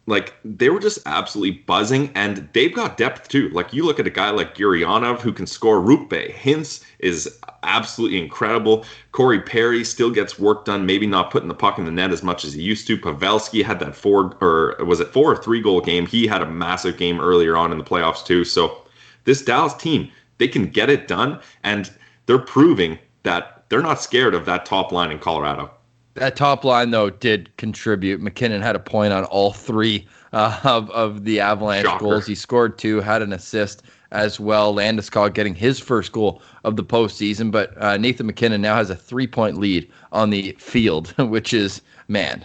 Like 0.05 0.33
they 0.43 0.69
were 0.69 0.79
just 0.79 0.99
absolutely 1.05 1.59
buzzing, 1.67 2.11
and 2.15 2.49
they've 2.53 2.73
got 2.73 2.97
depth 2.97 3.27
too. 3.27 3.49
Like 3.49 3.73
you 3.73 3.85
look 3.85 3.99
at 3.99 4.07
a 4.07 4.11
guy 4.11 4.31
like 4.31 4.55
Gurianov 4.55 5.19
who 5.19 5.31
can 5.31 5.45
score. 5.45 5.79
Roope 5.79 6.33
Hintz 6.33 6.83
is 6.97 7.39
absolutely 7.61 8.19
incredible. 8.19 8.85
Corey 9.11 9.39
Perry 9.39 9.83
still 9.83 10.09
gets 10.09 10.39
work 10.39 10.65
done, 10.65 10.85
maybe 10.85 11.05
not 11.05 11.29
putting 11.29 11.47
the 11.47 11.53
puck 11.53 11.77
in 11.77 11.85
the 11.85 11.91
net 11.91 12.11
as 12.11 12.23
much 12.23 12.43
as 12.43 12.53
he 12.53 12.61
used 12.63 12.87
to. 12.87 12.97
Pavelski 12.97 13.63
had 13.63 13.79
that 13.81 13.95
four 13.95 14.35
or 14.41 14.83
was 14.83 14.99
it 14.99 15.13
four 15.13 15.31
or 15.31 15.37
three 15.37 15.61
goal 15.61 15.79
game? 15.79 16.07
He 16.07 16.25
had 16.25 16.41
a 16.41 16.49
massive 16.49 16.97
game 16.97 17.21
earlier 17.21 17.55
on 17.55 17.71
in 17.71 17.77
the 17.77 17.83
playoffs 17.83 18.25
too. 18.25 18.43
So 18.43 18.81
this 19.25 19.43
Dallas 19.43 19.75
team, 19.75 20.11
they 20.39 20.47
can 20.47 20.65
get 20.67 20.89
it 20.89 21.07
done, 21.07 21.39
and 21.63 21.91
they're 22.25 22.39
proving 22.39 22.97
that 23.23 23.65
they're 23.69 23.83
not 23.83 24.01
scared 24.01 24.33
of 24.33 24.45
that 24.45 24.65
top 24.65 24.91
line 24.91 25.11
in 25.11 25.19
Colorado. 25.19 25.69
That 26.19 26.35
top 26.35 26.65
line, 26.65 26.91
though, 26.91 27.09
did 27.09 27.55
contribute. 27.55 28.19
MacKinnon 28.19 28.61
had 28.61 28.75
a 28.75 28.79
point 28.79 29.13
on 29.13 29.23
all 29.25 29.53
three 29.53 30.05
uh, 30.33 30.59
of, 30.65 30.89
of 30.91 31.23
the 31.23 31.39
Avalanche 31.39 31.85
Shocker. 31.85 32.03
goals. 32.03 32.27
He 32.27 32.35
scored 32.35 32.77
two, 32.77 32.99
had 32.99 33.21
an 33.21 33.31
assist 33.31 33.83
as 34.11 34.37
well. 34.37 34.75
Landeskog 34.75 35.33
getting 35.33 35.55
his 35.55 35.79
first 35.79 36.11
goal 36.11 36.41
of 36.65 36.75
the 36.75 36.83
postseason. 36.83 37.51
But 37.51 37.71
uh, 37.81 37.95
Nathan 37.95 38.25
MacKinnon 38.25 38.61
now 38.61 38.75
has 38.75 38.89
a 38.89 38.97
three 38.97 39.27
point 39.27 39.57
lead 39.57 39.89
on 40.11 40.29
the 40.29 40.51
field, 40.59 41.07
which 41.17 41.53
is, 41.53 41.81
man, 42.09 42.43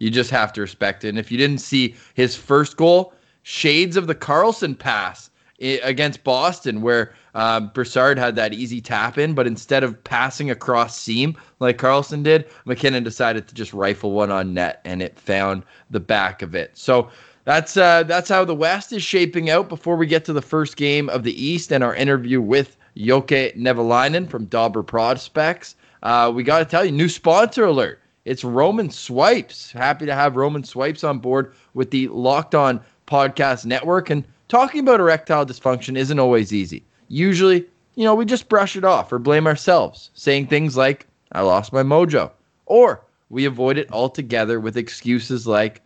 you 0.00 0.10
just 0.10 0.30
have 0.30 0.52
to 0.54 0.60
respect 0.60 1.04
it. 1.04 1.10
And 1.10 1.18
if 1.18 1.30
you 1.30 1.38
didn't 1.38 1.58
see 1.58 1.94
his 2.14 2.34
first 2.34 2.76
goal, 2.76 3.14
shades 3.44 3.96
of 3.96 4.08
the 4.08 4.16
Karlsson 4.16 4.76
pass 4.76 5.30
against 5.62 6.24
Boston, 6.24 6.82
where 6.82 7.14
uh, 7.34 7.60
Brassard 7.60 8.18
had 8.18 8.36
that 8.36 8.52
easy 8.52 8.80
tap 8.80 9.16
in, 9.16 9.34
but 9.34 9.46
instead 9.46 9.84
of 9.84 10.02
passing 10.04 10.50
across 10.50 10.98
seam 10.98 11.36
like 11.60 11.78
Karlsson 11.78 12.22
did, 12.22 12.46
MacKinnon 12.64 13.04
decided 13.04 13.48
to 13.48 13.54
just 13.54 13.72
rifle 13.72 14.12
one 14.12 14.30
on 14.30 14.54
net, 14.54 14.80
and 14.84 15.02
it 15.02 15.18
found 15.18 15.62
the 15.90 16.00
back 16.00 16.42
of 16.42 16.54
it. 16.54 16.76
So 16.76 17.10
that's 17.44 17.76
uh, 17.76 18.02
that's 18.04 18.28
how 18.28 18.44
the 18.44 18.54
West 18.54 18.92
is 18.92 19.02
shaping 19.02 19.50
out. 19.50 19.68
Before 19.68 19.96
we 19.96 20.06
get 20.06 20.24
to 20.26 20.32
the 20.32 20.42
first 20.42 20.76
game 20.76 21.08
of 21.08 21.22
the 21.22 21.44
East 21.44 21.72
and 21.72 21.82
our 21.82 21.94
interview 21.94 22.40
with 22.40 22.76
Jokke 22.96 23.56
Nevalainen 23.56 24.28
from 24.28 24.46
Dobber 24.46 24.82
Prospects, 24.82 25.76
uh, 26.02 26.30
we 26.34 26.42
got 26.42 26.58
to 26.58 26.64
tell 26.64 26.84
you, 26.84 26.92
new 26.92 27.08
sponsor 27.08 27.64
alert. 27.64 28.00
It's 28.24 28.44
Roman 28.44 28.90
Swipes. 28.90 29.72
Happy 29.72 30.06
to 30.06 30.14
have 30.14 30.36
Roman 30.36 30.62
Swipes 30.62 31.02
on 31.02 31.18
board 31.18 31.54
with 31.74 31.90
the 31.90 32.06
Locked 32.08 32.54
On 32.54 32.80
Podcast 33.08 33.64
Network. 33.64 34.10
And 34.10 34.24
talking 34.52 34.80
about 34.80 35.00
erectile 35.00 35.46
dysfunction 35.46 35.96
isn't 35.96 36.18
always 36.18 36.52
easy 36.52 36.84
usually, 37.12 37.66
you 37.94 38.04
know, 38.04 38.14
we 38.14 38.24
just 38.24 38.48
brush 38.48 38.74
it 38.74 38.84
off 38.84 39.12
or 39.12 39.18
blame 39.18 39.46
ourselves, 39.46 40.10
saying 40.14 40.46
things 40.46 40.76
like, 40.76 41.06
I 41.32 41.42
lost 41.42 41.72
my 41.72 41.82
mojo. 41.82 42.30
Or 42.66 43.04
we 43.28 43.44
avoid 43.44 43.76
it 43.76 43.92
altogether 43.92 44.58
with 44.58 44.76
excuses 44.76 45.46
like, 45.46 45.82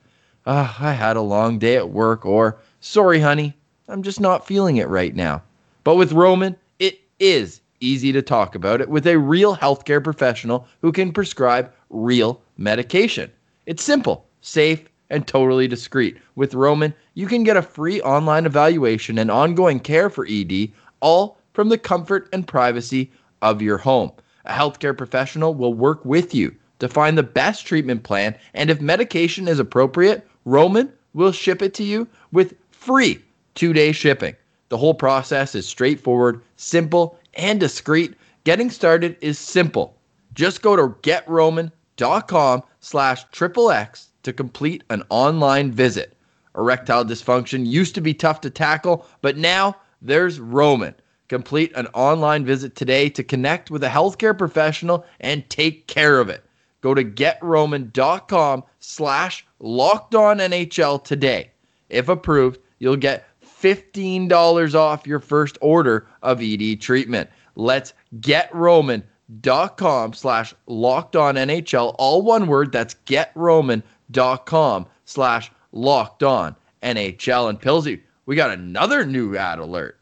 oh, 0.46 0.76
I 0.80 0.92
had 0.92 1.16
a 1.16 1.20
long 1.20 1.58
day 1.58 1.76
at 1.76 1.90
work, 1.90 2.24
or 2.24 2.58
sorry, 2.80 3.20
honey, 3.20 3.56
I'm 3.88 4.02
just 4.02 4.20
not 4.20 4.46
feeling 4.46 4.76
it 4.76 4.88
right 4.88 5.14
now. 5.14 5.42
But 5.84 5.96
with 5.96 6.12
Roman, 6.12 6.56
it 6.78 7.00
is 7.18 7.60
easy 7.80 8.12
to 8.12 8.22
talk 8.22 8.54
about 8.54 8.80
it 8.80 8.88
with 8.88 9.06
a 9.06 9.18
real 9.18 9.56
healthcare 9.56 10.02
professional 10.02 10.66
who 10.80 10.92
can 10.92 11.12
prescribe 11.12 11.72
real 11.90 12.40
medication. 12.56 13.30
It's 13.66 13.82
simple, 13.82 14.26
safe, 14.40 14.88
and 15.10 15.26
totally 15.26 15.68
discreet. 15.68 16.16
With 16.34 16.54
Roman, 16.54 16.94
you 17.14 17.26
can 17.26 17.44
get 17.44 17.56
a 17.56 17.62
free 17.62 18.00
online 18.02 18.46
evaluation 18.46 19.18
and 19.18 19.30
ongoing 19.30 19.80
care 19.80 20.10
for 20.10 20.26
ED 20.28 20.70
all 21.00 21.38
from 21.52 21.68
the 21.68 21.78
comfort 21.78 22.28
and 22.32 22.46
privacy 22.46 23.10
of 23.42 23.62
your 23.62 23.78
home. 23.78 24.12
A 24.44 24.52
healthcare 24.52 24.96
professional 24.96 25.54
will 25.54 25.74
work 25.74 26.04
with 26.04 26.34
you 26.34 26.54
to 26.78 26.88
find 26.88 27.16
the 27.16 27.22
best 27.22 27.66
treatment 27.66 28.02
plan, 28.02 28.36
and 28.54 28.70
if 28.70 28.80
medication 28.80 29.48
is 29.48 29.58
appropriate, 29.58 30.26
Roman 30.44 30.92
will 31.14 31.32
ship 31.32 31.62
it 31.62 31.74
to 31.74 31.84
you 31.84 32.06
with 32.32 32.54
free 32.70 33.22
two 33.54 33.72
day 33.72 33.92
shipping. 33.92 34.36
The 34.68 34.76
whole 34.76 34.94
process 34.94 35.54
is 35.54 35.66
straightforward, 35.66 36.42
simple, 36.56 37.18
and 37.34 37.58
discreet. 37.58 38.14
Getting 38.44 38.70
started 38.70 39.16
is 39.20 39.38
simple. 39.38 39.96
Just 40.34 40.62
go 40.62 40.76
to 40.76 40.94
getroman.com 41.02 42.62
slash 42.80 43.24
triple 43.32 43.70
X 43.70 44.05
to 44.26 44.32
complete 44.32 44.82
an 44.90 45.04
online 45.08 45.70
visit. 45.70 46.16
Erectile 46.56 47.04
dysfunction 47.04 47.64
used 47.64 47.94
to 47.94 48.00
be 48.00 48.12
tough 48.12 48.40
to 48.40 48.50
tackle, 48.50 49.06
but 49.22 49.36
now 49.36 49.76
there's 50.02 50.40
Roman. 50.40 50.96
Complete 51.28 51.70
an 51.76 51.86
online 51.94 52.44
visit 52.44 52.74
today 52.74 53.08
to 53.10 53.22
connect 53.22 53.70
with 53.70 53.84
a 53.84 53.88
healthcare 53.88 54.36
professional 54.36 55.06
and 55.20 55.48
take 55.48 55.86
care 55.86 56.18
of 56.18 56.28
it. 56.28 56.44
Go 56.80 56.92
to 56.92 57.04
getroman.com 57.04 58.64
slash 58.80 59.46
locked 59.60 60.16
on 60.16 60.38
NHL 60.38 61.04
today. 61.04 61.52
If 61.88 62.08
approved, 62.08 62.58
you'll 62.80 62.96
get 62.96 63.28
$15 63.44 64.74
off 64.74 65.06
your 65.06 65.20
first 65.20 65.56
order 65.60 66.08
of 66.24 66.42
ED 66.42 66.80
treatment. 66.80 67.30
Let's 67.54 67.94
getroman.com 68.18 70.14
slash 70.14 70.52
locked 70.66 71.14
on 71.14 71.36
NHL. 71.36 71.94
All 71.96 72.22
one 72.22 72.48
word. 72.48 72.72
That's 72.72 72.96
getroman.com 73.06 73.84
slash 74.12 75.50
locked 75.72 76.22
on 76.22 76.56
NHL. 76.82 77.50
And 77.50 77.60
Pilsy, 77.60 78.00
we 78.26 78.36
got 78.36 78.50
another 78.50 79.04
new 79.04 79.36
ad 79.36 79.58
alert. 79.58 79.98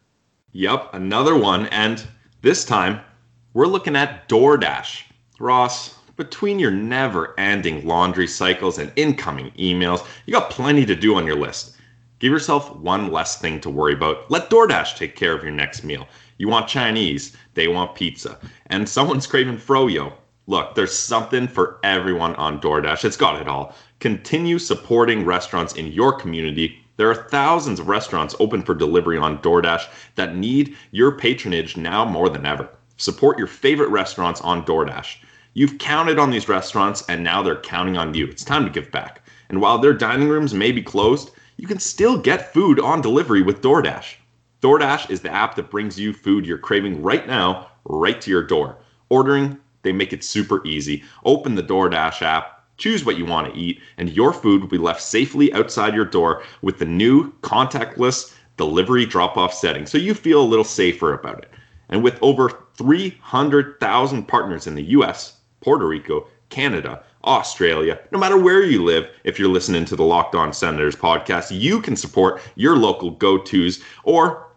Yep, 0.52 0.94
another 0.94 1.37
one. 1.37 1.66
And 1.66 2.06
this 2.42 2.64
time, 2.64 3.00
we're 3.54 3.66
looking 3.66 3.96
at 3.96 4.28
DoorDash. 4.28 5.02
Ross, 5.40 5.94
between 6.16 6.58
your 6.58 6.70
never 6.70 7.38
ending 7.38 7.87
laundry 7.87 8.26
cycles 8.26 8.78
and 8.78 8.92
incoming 8.96 9.50
emails, 9.52 10.06
you 10.26 10.32
got 10.32 10.50
plenty 10.50 10.87
to 10.87 10.94
do 10.94 11.16
on 11.16 11.26
your 11.26 11.37
list. 11.37 11.76
Give 12.20 12.30
yourself 12.32 12.75
one 12.76 13.11
less 13.11 13.40
thing 13.40 13.61
to 13.61 13.70
worry 13.70 13.94
about. 13.94 14.30
Let 14.30 14.49
DoorDash 14.49 14.96
take 14.96 15.16
care 15.16 15.34
of 15.37 15.42
your 15.42 15.52
next 15.52 15.82
meal. 15.82 16.06
You 16.38 16.49
want 16.49 16.68
Chinese, 16.68 17.37
they 17.54 17.68
want 17.68 17.94
pizza, 17.94 18.38
and 18.66 18.88
someone's 18.88 19.26
craving 19.26 19.58
froyo. 19.58 20.12
Look, 20.46 20.75
there's 20.75 20.96
something 20.96 21.49
for 21.49 21.78
everyone 21.82 22.34
on 22.37 22.61
DoorDash. 22.61 23.04
It's 23.04 23.16
got 23.16 23.40
it 23.40 23.49
all. 23.49 23.75
Continue 24.04 24.58
supporting 24.58 25.25
restaurants 25.25 25.73
in 25.76 25.87
your 25.87 26.12
community 26.12 26.78
there 26.99 27.08
are 27.08 27.14
thousands 27.14 27.80
of 27.80 27.88
restaurants 27.88 28.37
open 28.38 28.61
for 28.61 28.75
delivery 28.75 29.16
on 29.16 29.38
DoorDash 29.38 29.88
that 30.16 30.37
need 30.37 30.76
your 30.90 31.12
patronage 31.12 31.78
now 31.78 32.04
more 32.04 32.28
than 32.28 32.44
ever. 32.44 32.68
Support 32.99 33.38
your 33.38 33.46
favorite 33.46 33.88
restaurants 33.88 34.42
on 34.42 34.66
DoorDash. 34.66 35.16
You've 35.54 35.78
counted 35.78 36.18
on 36.18 36.28
these 36.30 36.50
restaurants 36.50 37.02
and 37.08 37.25
now 37.25 37.42
they're 37.42 37.62
counting 37.62 37.96
on 37.96 38.12
you. 38.12 38.26
It's 38.26 38.44
time 38.44 38.66
to 38.66 38.70
give 38.70 38.92
back. 38.92 39.26
And 39.49 39.62
while 39.62 39.78
their 39.78 39.94
dining 39.94 40.28
rooms 40.28 40.52
may 40.52 40.70
be 40.70 40.82
closed, 40.82 41.30
you 41.56 41.66
can 41.66 41.78
still 41.78 42.18
get 42.18 42.52
food 42.52 42.78
on 42.78 43.00
delivery 43.00 43.40
with 43.40 43.62
DoorDash. 43.62 44.16
DoorDash 44.61 45.08
is 45.08 45.23
the 45.23 45.32
app 45.32 45.54
that 45.54 45.70
brings 45.70 45.99
you 45.99 46.12
food 46.12 46.44
you're 46.44 46.58
craving 46.58 47.02
right 47.02 47.26
now, 47.26 47.68
right 47.87 48.20
to 48.20 48.30
your 48.30 48.42
door. 48.42 48.76
Ordering, 49.08 49.58
they 49.80 49.92
make 49.92 50.12
it 50.12 50.23
super 50.23 50.62
easy. 50.66 51.02
Open 51.25 51.54
the 51.54 51.62
DoorDash 51.62 52.20
app, 52.20 52.53
Choose 52.76 53.04
what 53.04 53.16
you 53.16 53.25
want 53.25 53.52
to 53.52 53.59
eat, 53.59 53.81
and 53.99 54.11
your 54.11 54.33
food 54.33 54.61
will 54.61 54.69
be 54.69 54.78
left 54.78 55.00
safely 55.00 55.52
outside 55.52 55.95
your 55.95 56.04
door 56.04 56.43
with 56.61 56.78
the 56.78 56.85
new 56.85 57.33
contactless 57.40 58.35
delivery 58.57 59.07
drop 59.07 59.37
off 59.37 59.54
setting 59.54 59.87
so 59.87 59.99
you 59.99 60.14
feel 60.14 60.40
a 60.40 60.43
little 60.43 60.64
safer 60.64 61.12
about 61.12 61.38
it. 61.38 61.50
And 61.88 62.02
with 62.02 62.19
over 62.23 62.50
300,000 62.76 64.25
partners 64.26 64.66
in 64.66 64.75
the 64.75 64.83
US, 64.83 65.37
Puerto 65.61 65.87
Rico, 65.87 66.26
Canada, 66.50 67.02
Australia, 67.25 67.99
no 68.11 68.19
matter 68.19 68.38
where 68.38 68.64
you 68.64 68.83
live, 68.83 69.09
if 69.23 69.38
you're 69.38 69.49
listening 69.49 69.85
to 69.87 69.97
the 69.97 70.04
Locked 70.04 70.35
On 70.35 70.52
Senators 70.52 70.97
podcast, 70.97 71.59
you 71.59 71.81
can 71.81 71.97
support 71.97 72.40
your 72.57 72.76
local 72.76 73.12
go 73.12 73.38
tos 73.38 73.81
or 74.02 74.49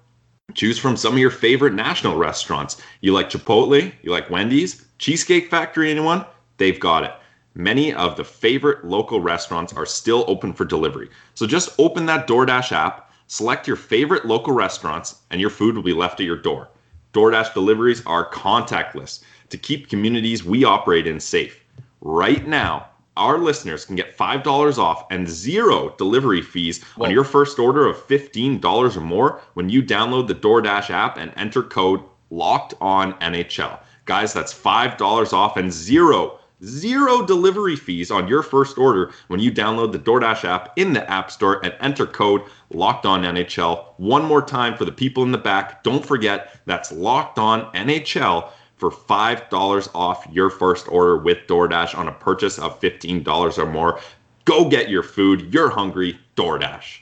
choose 0.53 0.79
from 0.79 0.97
some 0.97 1.13
of 1.13 1.19
your 1.19 1.29
favorite 1.29 1.73
national 1.73 2.17
restaurants. 2.17 2.81
You 3.01 3.13
like 3.13 3.29
Chipotle? 3.29 3.93
You 4.01 4.11
like 4.11 4.29
Wendy's? 4.29 4.85
Cheesecake 4.97 5.51
Factory, 5.51 5.91
anyone? 5.91 6.25
They've 6.57 6.79
got 6.79 7.03
it 7.03 7.13
many 7.57 7.91
of 7.91 8.15
the 8.15 8.23
favorite 8.23 8.85
local 8.85 9.19
restaurants 9.19 9.73
are 9.73 9.85
still 9.85 10.23
open 10.27 10.53
for 10.53 10.63
delivery. 10.63 11.09
So 11.33 11.47
just 11.47 11.77
open 11.79 12.05
that 12.05 12.27
DoorDash 12.27 12.71
app, 12.71 13.11
select 13.25 13.67
your 13.67 13.75
favorite 13.75 14.25
local 14.25 14.53
restaurants, 14.53 15.15
and 15.31 15.41
your 15.41 15.49
food 15.49 15.75
will 15.75 15.83
be 15.83 15.93
left 15.93 16.19
at 16.19 16.25
your 16.25 16.37
door. 16.37 16.69
DoorDash 17.13 17.53
deliveries 17.53 18.05
are 18.05 18.29
contactless 18.29 19.21
to 19.49 19.57
keep 19.57 19.89
communities 19.89 20.43
we 20.43 20.63
operate 20.63 21.07
in 21.07 21.19
safe. 21.19 21.63
Right 22.01 22.47
now, 22.47 22.89
our 23.15 23.39
listeners 23.39 23.85
can 23.85 23.95
get 23.95 24.15
$5 24.15 24.77
off 24.77 25.07
and 25.09 25.27
zero 25.27 25.95
delivery 25.97 26.43
fees 26.43 26.83
Whoa. 26.83 27.05
on 27.05 27.11
your 27.11 27.23
first 27.23 27.57
order 27.57 27.87
of 27.87 27.97
$15 27.97 28.95
or 28.95 29.01
more 29.01 29.41
when 29.55 29.69
you 29.69 29.81
download 29.81 30.27
the 30.27 30.35
DoorDash 30.35 30.91
app 30.91 31.17
and 31.17 31.33
enter 31.35 31.63
code 31.63 32.01
locked 32.29 32.75
on 32.79 33.13
NHL. 33.13 33.79
Guys, 34.05 34.31
that's 34.31 34.53
$5 34.53 35.33
off 35.33 35.57
and 35.57 35.73
zero, 35.73 36.39
zero 36.63 37.25
delivery 37.25 37.75
fees 37.75 38.11
on 38.11 38.27
your 38.27 38.43
first 38.43 38.77
order 38.77 39.11
when 39.27 39.39
you 39.39 39.51
download 39.51 39.91
the 39.91 39.99
DoorDash 39.99 40.43
app 40.43 40.73
in 40.77 40.93
the 40.93 41.09
App 41.09 41.31
Store 41.31 41.63
and 41.63 41.73
enter 41.79 42.05
code 42.05 42.41
locked 42.71 43.05
on 43.05 43.23
NHL. 43.23 43.85
One 43.97 44.25
more 44.25 44.41
time 44.41 44.75
for 44.75 44.85
the 44.85 44.91
people 44.91 45.23
in 45.23 45.31
the 45.31 45.37
back. 45.37 45.83
Don't 45.83 46.05
forget, 46.05 46.59
that's 46.65 46.91
locked 46.91 47.37
on 47.37 47.71
NHL 47.73 48.49
for 48.75 48.91
$5 48.91 49.89
off 49.95 50.27
your 50.31 50.49
first 50.49 50.87
order 50.87 51.17
with 51.17 51.39
DoorDash 51.47 51.97
on 51.97 52.07
a 52.07 52.11
purchase 52.11 52.59
of 52.59 52.79
$15 52.79 53.57
or 53.57 53.65
more. 53.65 53.99
Go 54.45 54.69
get 54.69 54.89
your 54.89 55.03
food. 55.03 55.53
You're 55.53 55.69
hungry. 55.69 56.17
DoorDash. 56.35 56.99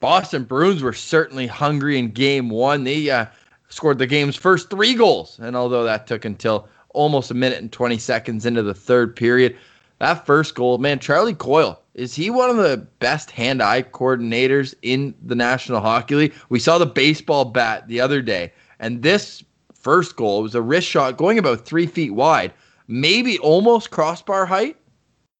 Boston 0.00 0.44
Bruins 0.44 0.82
were 0.82 0.92
certainly 0.92 1.46
hungry 1.46 1.98
in 1.98 2.10
game 2.10 2.50
one. 2.50 2.84
They 2.84 3.10
uh, 3.10 3.26
scored 3.68 3.98
the 3.98 4.06
game's 4.06 4.36
first 4.36 4.70
three 4.70 4.94
goals. 4.94 5.38
And 5.42 5.56
although 5.56 5.84
that 5.84 6.06
took 6.06 6.24
until 6.24 6.68
almost 6.94 7.30
a 7.30 7.34
minute 7.34 7.58
and 7.58 7.70
20 7.70 7.98
seconds 7.98 8.46
into 8.46 8.62
the 8.62 8.74
third 8.74 9.14
period, 9.14 9.56
that 9.98 10.26
first 10.26 10.54
goal, 10.54 10.78
man, 10.78 10.98
Charlie 10.98 11.34
Coyle, 11.34 11.80
is 11.94 12.14
he 12.14 12.28
one 12.30 12.50
of 12.50 12.56
the 12.56 12.78
best 12.98 13.30
hand 13.30 13.62
eye 13.62 13.82
coordinators 13.82 14.74
in 14.82 15.14
the 15.22 15.36
National 15.36 15.80
Hockey 15.80 16.14
League? 16.14 16.34
We 16.48 16.58
saw 16.58 16.78
the 16.78 16.86
baseball 16.86 17.44
bat 17.44 17.86
the 17.86 18.00
other 18.00 18.20
day, 18.20 18.52
and 18.80 19.02
this 19.02 19.44
first 19.74 20.16
goal 20.16 20.42
was 20.42 20.54
a 20.54 20.62
wrist 20.62 20.88
shot 20.88 21.16
going 21.16 21.38
about 21.38 21.64
three 21.64 21.86
feet 21.86 22.10
wide, 22.10 22.52
maybe 22.88 23.38
almost 23.38 23.90
crossbar 23.90 24.46
height, 24.46 24.76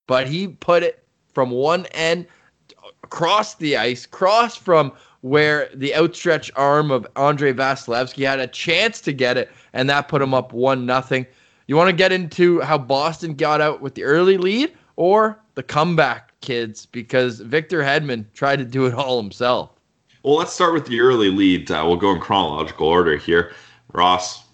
but 0.07 0.29
he 0.29 0.49
put 0.49 0.83
it 0.83 1.05
from 1.33 1.51
one 1.51 1.87
end 1.87 2.27
across 3.03 3.57
the 3.57 3.77
ice, 3.77 4.07
cross 4.07 4.57
from 4.57 4.93
where 5.23 5.71
the 5.75 5.95
outstretched 5.95 6.51
arm 6.55 6.91
of 6.91 7.07
Andrei 7.17 7.53
Vasilevskiy 7.53 8.27
had 8.27 8.41
a 8.41 8.47
chance 8.47 9.01
to 9.01 9.13
get 9.13 9.37
it, 9.37 9.51
and 9.73 9.89
that 9.89 10.09
put 10.09 10.23
him 10.23 10.35
up 10.35 10.53
one 10.53 10.87
nothing. 10.87 11.27
You 11.67 11.77
want 11.77 11.89
to 11.89 11.97
get 11.97 12.13
into 12.13 12.61
how 12.61 12.77
Boston 12.77 13.35
got 13.35 13.61
out 13.61 13.81
with 13.81 13.95
the 13.95 14.05
early 14.05 14.37
lead 14.37 14.75
or 14.97 15.41
the 15.55 15.63
comeback, 15.63 16.39
kids? 16.41 16.85
Because 16.87 17.41
Victor 17.41 17.83
Hedman 17.83 18.27
tried 18.35 18.57
to 18.57 18.65
do 18.65 18.85
it 18.87 18.95
all 18.95 19.21
himself. 19.21 19.71
Well, 20.23 20.37
let's 20.37 20.53
start 20.53 20.75
with 20.75 20.87
the 20.87 21.01
early 21.01 21.31
lead. 21.31 21.71
Uh, 21.71 21.85
we'll 21.87 21.97
go 21.97 22.13
in 22.13 22.21
chronological 22.21 22.87
order 22.87 23.17
here. 23.17 23.53
Ross, 23.93 24.45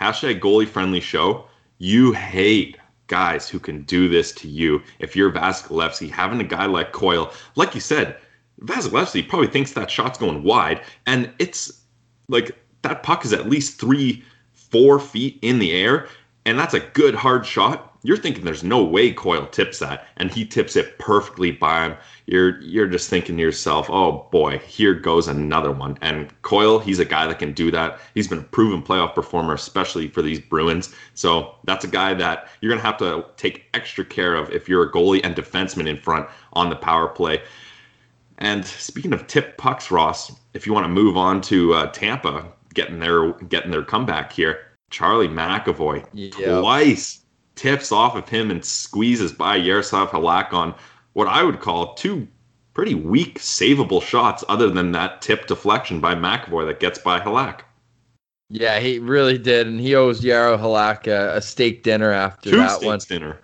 hashtag 0.00 0.40
goalie 0.40 0.66
friendly 0.66 1.00
show. 1.00 1.46
You 1.78 2.12
hate 2.12 2.76
guys 3.08 3.48
who 3.48 3.58
can 3.58 3.82
do 3.82 4.08
this 4.08 4.30
to 4.32 4.48
you. 4.48 4.80
If 5.00 5.16
you're 5.16 5.32
Vasilevsky, 5.32 6.10
having 6.10 6.40
a 6.40 6.44
guy 6.44 6.66
like 6.66 6.92
Coyle, 6.92 7.32
like 7.56 7.74
you 7.74 7.80
said, 7.80 8.16
Vasilevsky 8.60 9.28
probably 9.28 9.48
thinks 9.48 9.72
that 9.72 9.90
shot's 9.90 10.18
going 10.18 10.44
wide, 10.44 10.82
and 11.06 11.32
it's 11.38 11.82
like 12.28 12.52
that 12.82 13.02
puck 13.02 13.24
is 13.24 13.32
at 13.32 13.48
least 13.48 13.80
three, 13.80 14.22
four 14.52 15.00
feet 15.00 15.38
in 15.42 15.58
the 15.58 15.72
air, 15.72 16.08
and 16.46 16.58
that's 16.58 16.74
a 16.74 16.80
good 16.80 17.14
hard 17.14 17.44
shot. 17.44 17.86
You're 18.02 18.16
thinking 18.16 18.44
there's 18.44 18.64
no 18.64 18.82
way 18.82 19.12
Coyle 19.12 19.46
tips 19.46 19.78
that, 19.80 20.06
and 20.16 20.30
he 20.30 20.46
tips 20.46 20.74
it 20.74 20.98
perfectly 20.98 21.50
by 21.50 21.84
him. 21.86 21.96
You're 22.26 22.58
you're 22.62 22.86
just 22.86 23.10
thinking 23.10 23.36
to 23.36 23.42
yourself, 23.42 23.90
oh 23.90 24.26
boy, 24.32 24.58
here 24.58 24.94
goes 24.94 25.28
another 25.28 25.70
one. 25.70 25.98
And 26.00 26.32
Coyle, 26.40 26.78
he's 26.78 26.98
a 26.98 27.04
guy 27.04 27.26
that 27.26 27.38
can 27.38 27.52
do 27.52 27.70
that. 27.72 28.00
He's 28.14 28.26
been 28.26 28.38
a 28.38 28.42
proven 28.42 28.82
playoff 28.82 29.14
performer, 29.14 29.52
especially 29.52 30.08
for 30.08 30.22
these 30.22 30.40
Bruins. 30.40 30.94
So 31.14 31.56
that's 31.64 31.84
a 31.84 31.88
guy 31.88 32.14
that 32.14 32.48
you're 32.60 32.70
gonna 32.70 32.80
have 32.80 32.96
to 32.98 33.26
take 33.36 33.66
extra 33.74 34.04
care 34.04 34.34
of 34.34 34.50
if 34.50 34.66
you're 34.66 34.84
a 34.84 34.90
goalie 34.90 35.20
and 35.22 35.36
defenseman 35.36 35.86
in 35.86 35.98
front 35.98 36.26
on 36.54 36.70
the 36.70 36.76
power 36.76 37.08
play. 37.08 37.42
And 38.38 38.64
speaking 38.64 39.12
of 39.12 39.26
tip 39.26 39.58
pucks, 39.58 39.90
Ross, 39.90 40.32
if 40.54 40.66
you 40.66 40.72
want 40.72 40.84
to 40.84 40.88
move 40.88 41.18
on 41.18 41.42
to 41.42 41.74
uh, 41.74 41.86
Tampa 41.88 42.46
getting 42.72 42.98
their 42.98 43.32
getting 43.32 43.70
their 43.70 43.82
comeback 43.82 44.32
here, 44.32 44.69
Charlie 44.90 45.28
McAvoy 45.28 46.06
yep. 46.12 46.32
twice 46.60 47.20
tips 47.54 47.92
off 47.92 48.16
of 48.16 48.28
him 48.28 48.50
and 48.50 48.64
squeezes 48.64 49.32
by 49.32 49.56
Yaroslav 49.56 50.10
Halak 50.10 50.52
on 50.52 50.74
what 51.12 51.28
I 51.28 51.42
would 51.42 51.60
call 51.60 51.94
two 51.94 52.26
pretty 52.74 52.94
weak 52.94 53.38
savable 53.38 54.02
shots, 54.02 54.44
other 54.48 54.70
than 54.70 54.92
that 54.92 55.22
tip 55.22 55.46
deflection 55.46 56.00
by 56.00 56.14
McAvoy 56.14 56.66
that 56.66 56.80
gets 56.80 56.98
by 56.98 57.20
Halak. 57.20 57.60
Yeah, 58.48 58.80
he 58.80 58.98
really 58.98 59.38
did, 59.38 59.66
and 59.66 59.80
he 59.80 59.94
owes 59.94 60.24
Yarrow 60.24 60.56
Halak 60.56 61.06
a, 61.06 61.36
a 61.36 61.42
steak 61.42 61.82
dinner 61.82 62.10
after 62.12 62.50
two 62.50 62.56
that 62.56 62.82
one. 62.82 62.98
dinner. 63.08 63.38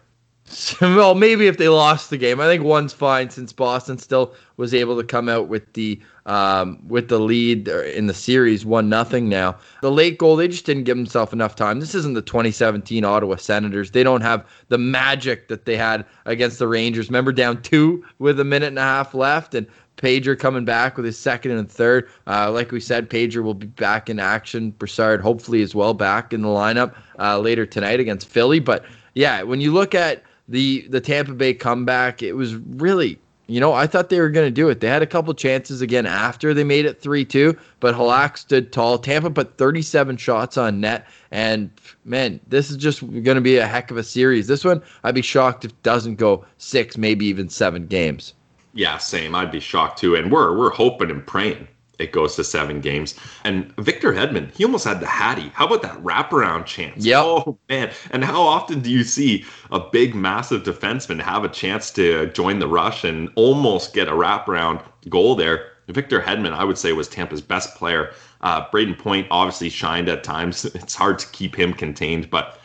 well, 0.80 1.14
maybe 1.14 1.46
if 1.48 1.58
they 1.58 1.68
lost 1.68 2.10
the 2.10 2.16
game, 2.16 2.40
I 2.40 2.46
think 2.46 2.62
one's 2.62 2.92
fine 2.92 3.30
since 3.30 3.52
Boston 3.52 3.98
still 3.98 4.34
was 4.56 4.72
able 4.72 4.96
to 4.96 5.04
come 5.04 5.28
out 5.28 5.48
with 5.48 5.72
the 5.72 6.00
um, 6.24 6.80
with 6.88 7.08
the 7.08 7.18
lead 7.18 7.68
in 7.68 8.06
the 8.06 8.14
series, 8.14 8.64
one 8.64 8.88
nothing. 8.88 9.28
Now 9.28 9.56
the 9.82 9.90
late 9.90 10.18
goal, 10.18 10.36
they 10.36 10.48
just 10.48 10.64
didn't 10.64 10.84
give 10.84 10.96
themselves 10.96 11.32
enough 11.32 11.56
time. 11.56 11.80
This 11.80 11.94
isn't 11.94 12.14
the 12.14 12.22
2017 12.22 13.04
Ottawa 13.04 13.36
Senators. 13.36 13.90
They 13.90 14.02
don't 14.02 14.22
have 14.22 14.46
the 14.68 14.78
magic 14.78 15.48
that 15.48 15.64
they 15.64 15.76
had 15.76 16.04
against 16.26 16.58
the 16.58 16.68
Rangers. 16.68 17.08
Remember, 17.08 17.32
down 17.32 17.60
two 17.62 18.04
with 18.18 18.38
a 18.38 18.44
minute 18.44 18.68
and 18.68 18.78
a 18.78 18.82
half 18.82 19.14
left, 19.14 19.54
and 19.54 19.66
Pageau 19.96 20.38
coming 20.38 20.64
back 20.64 20.96
with 20.96 21.06
his 21.06 21.18
second 21.18 21.52
and 21.52 21.70
third. 21.70 22.08
Uh, 22.26 22.50
like 22.52 22.70
we 22.70 22.80
said, 22.80 23.10
Pageau 23.10 23.42
will 23.42 23.54
be 23.54 23.66
back 23.66 24.08
in 24.08 24.20
action. 24.20 24.70
Brassard 24.72 25.20
hopefully 25.20 25.62
as 25.62 25.74
well 25.74 25.94
back 25.94 26.32
in 26.32 26.42
the 26.42 26.48
lineup 26.48 26.94
uh, 27.18 27.38
later 27.38 27.66
tonight 27.66 27.98
against 27.98 28.28
Philly. 28.28 28.60
But 28.60 28.84
yeah, 29.14 29.42
when 29.42 29.60
you 29.60 29.72
look 29.72 29.94
at 29.94 30.22
the 30.48 30.86
the 30.88 31.00
Tampa 31.00 31.32
Bay 31.32 31.54
comeback, 31.54 32.22
it 32.22 32.34
was 32.34 32.54
really 32.54 33.18
you 33.48 33.60
know, 33.60 33.72
I 33.72 33.86
thought 33.86 34.08
they 34.08 34.18
were 34.18 34.28
going 34.28 34.46
to 34.46 34.50
do 34.50 34.68
it. 34.68 34.80
They 34.80 34.88
had 34.88 35.02
a 35.02 35.06
couple 35.06 35.32
chances 35.32 35.80
again 35.80 36.04
after 36.04 36.52
they 36.52 36.64
made 36.64 36.84
it 36.84 37.00
3 37.00 37.24
2, 37.24 37.56
but 37.78 37.94
Halak 37.94 38.38
stood 38.38 38.72
tall. 38.72 38.98
Tampa 38.98 39.30
put 39.30 39.56
37 39.56 40.16
shots 40.16 40.56
on 40.56 40.80
net. 40.80 41.06
And 41.30 41.70
man, 42.04 42.40
this 42.48 42.70
is 42.70 42.76
just 42.76 43.00
going 43.00 43.36
to 43.36 43.40
be 43.40 43.56
a 43.56 43.66
heck 43.66 43.92
of 43.92 43.98
a 43.98 44.02
series. 44.02 44.48
This 44.48 44.64
one, 44.64 44.82
I'd 45.04 45.14
be 45.14 45.22
shocked 45.22 45.64
if 45.64 45.70
it 45.70 45.82
doesn't 45.84 46.16
go 46.16 46.44
six, 46.58 46.98
maybe 46.98 47.24
even 47.26 47.48
seven 47.48 47.86
games. 47.86 48.34
Yeah, 48.74 48.98
same. 48.98 49.34
I'd 49.34 49.52
be 49.52 49.60
shocked 49.60 50.00
too. 50.00 50.16
And 50.16 50.32
we're 50.32 50.56
we're 50.56 50.70
hoping 50.70 51.10
and 51.10 51.24
praying 51.24 51.68
it 51.98 52.12
goes 52.12 52.36
to 52.36 52.44
seven 52.44 52.80
games. 52.80 53.14
And 53.44 53.74
Victor 53.76 54.12
Hedman, 54.12 54.54
he 54.54 54.64
almost 54.64 54.84
had 54.84 55.00
the 55.00 55.06
Hattie. 55.06 55.50
How 55.54 55.66
about 55.66 55.82
that 55.82 56.02
wraparound 56.02 56.66
chance? 56.66 57.04
Yeah. 57.04 57.22
Oh 57.22 57.58
man! 57.68 57.92
And 58.10 58.24
how 58.24 58.42
often 58.42 58.80
do 58.80 58.90
you 58.90 59.04
see 59.04 59.44
a 59.70 59.80
big, 59.80 60.14
massive 60.14 60.62
defenseman 60.62 61.20
have 61.20 61.44
a 61.44 61.48
chance 61.48 61.90
to 61.92 62.26
join 62.32 62.58
the 62.58 62.68
rush 62.68 63.04
and 63.04 63.30
almost 63.34 63.94
get 63.94 64.08
a 64.08 64.12
wraparound 64.12 64.82
goal 65.08 65.34
there? 65.34 65.72
Victor 65.88 66.20
Hedman, 66.20 66.52
I 66.52 66.64
would 66.64 66.78
say, 66.78 66.92
was 66.92 67.08
Tampa's 67.08 67.40
best 67.40 67.76
player. 67.76 68.12
Uh, 68.40 68.68
Brayden 68.70 68.98
Point 68.98 69.26
obviously 69.30 69.68
shined 69.68 70.08
at 70.08 70.24
times. 70.24 70.64
It's 70.74 70.94
hard 70.94 71.18
to 71.20 71.26
keep 71.28 71.56
him 71.56 71.72
contained, 71.72 72.28
but 72.28 72.60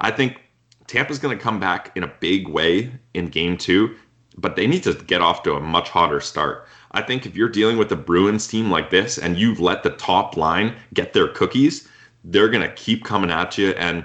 I 0.00 0.10
think 0.10 0.40
Tampa's 0.86 1.18
going 1.18 1.36
to 1.36 1.42
come 1.42 1.58
back 1.58 1.90
in 1.94 2.02
a 2.02 2.12
big 2.20 2.48
way 2.48 2.92
in 3.14 3.26
Game 3.28 3.56
Two. 3.56 3.96
But 4.36 4.56
they 4.56 4.66
need 4.66 4.82
to 4.82 4.94
get 4.94 5.20
off 5.20 5.44
to 5.44 5.54
a 5.54 5.60
much 5.60 5.88
hotter 5.88 6.20
start. 6.20 6.66
I 6.94 7.02
think 7.02 7.26
if 7.26 7.36
you're 7.36 7.48
dealing 7.48 7.76
with 7.76 7.92
a 7.92 7.96
Bruins 7.96 8.46
team 8.46 8.70
like 8.70 8.90
this 8.90 9.18
and 9.18 9.36
you've 9.36 9.60
let 9.60 9.82
the 9.82 9.90
top 9.90 10.36
line 10.36 10.76
get 10.94 11.12
their 11.12 11.28
cookies, 11.28 11.88
they're 12.22 12.48
going 12.48 12.62
to 12.62 12.74
keep 12.74 13.04
coming 13.04 13.30
at 13.30 13.58
you. 13.58 13.70
And 13.70 14.04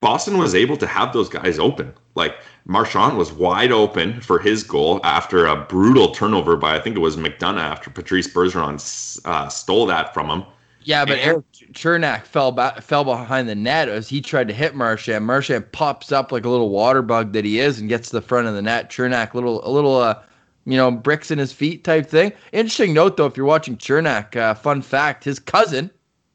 Boston 0.00 0.38
was 0.38 0.54
able 0.54 0.76
to 0.78 0.86
have 0.86 1.12
those 1.12 1.28
guys 1.28 1.58
open. 1.58 1.92
Like 2.14 2.36
Marchand 2.64 3.16
was 3.16 3.32
wide 3.32 3.70
open 3.70 4.20
for 4.20 4.38
his 4.38 4.64
goal 4.64 5.00
after 5.04 5.46
a 5.46 5.56
brutal 5.56 6.12
turnover 6.12 6.56
by, 6.56 6.74
I 6.74 6.80
think 6.80 6.96
it 6.96 7.00
was 7.00 7.16
McDonagh 7.16 7.60
after 7.60 7.90
Patrice 7.90 8.26
Bergeron 8.26 9.20
uh, 9.26 9.48
stole 9.48 9.86
that 9.86 10.14
from 10.14 10.28
him. 10.28 10.44
Yeah, 10.84 11.04
but 11.04 11.18
and, 11.18 11.28
Erik 11.28 11.44
Cernak 11.72 12.24
fell 12.24 12.52
fell 12.80 13.04
behind 13.04 13.48
the 13.48 13.54
net 13.54 13.88
as 13.88 14.08
he 14.08 14.20
tried 14.20 14.48
to 14.48 14.54
hit 14.54 14.74
Marchand. 14.74 15.24
Marchand 15.24 15.70
pops 15.70 16.10
up 16.10 16.32
like 16.32 16.44
a 16.44 16.48
little 16.48 16.70
water 16.70 17.02
bug 17.02 17.32
that 17.34 17.44
he 17.44 17.60
is 17.60 17.78
and 17.78 17.88
gets 17.88 18.10
to 18.10 18.16
the 18.16 18.22
front 18.22 18.48
of 18.48 18.54
the 18.54 18.62
net. 18.62 18.90
Cernak 18.90 19.34
little 19.34 19.64
a 19.64 19.70
little 19.70 19.96
uh, 19.96 20.20
you 20.64 20.76
know, 20.76 20.90
bricks 20.90 21.30
in 21.30 21.38
his 21.38 21.52
feet 21.52 21.84
type 21.84 22.06
thing. 22.06 22.32
Interesting 22.52 22.94
note 22.94 23.16
though, 23.16 23.26
if 23.26 23.36
you're 23.36 23.46
watching 23.46 23.76
Cernak, 23.76 24.36
uh, 24.36 24.54
fun 24.54 24.82
fact, 24.82 25.24
his 25.24 25.38
cousin 25.38 25.90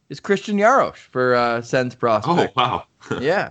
is 0.09 0.19
Christian 0.19 0.57
Jaros 0.57 0.95
for 0.95 1.35
uh, 1.35 1.61
Sens 1.61 1.95
prospect. 1.95 2.53
Oh 2.57 2.61
wow, 2.61 2.85
yeah. 3.21 3.49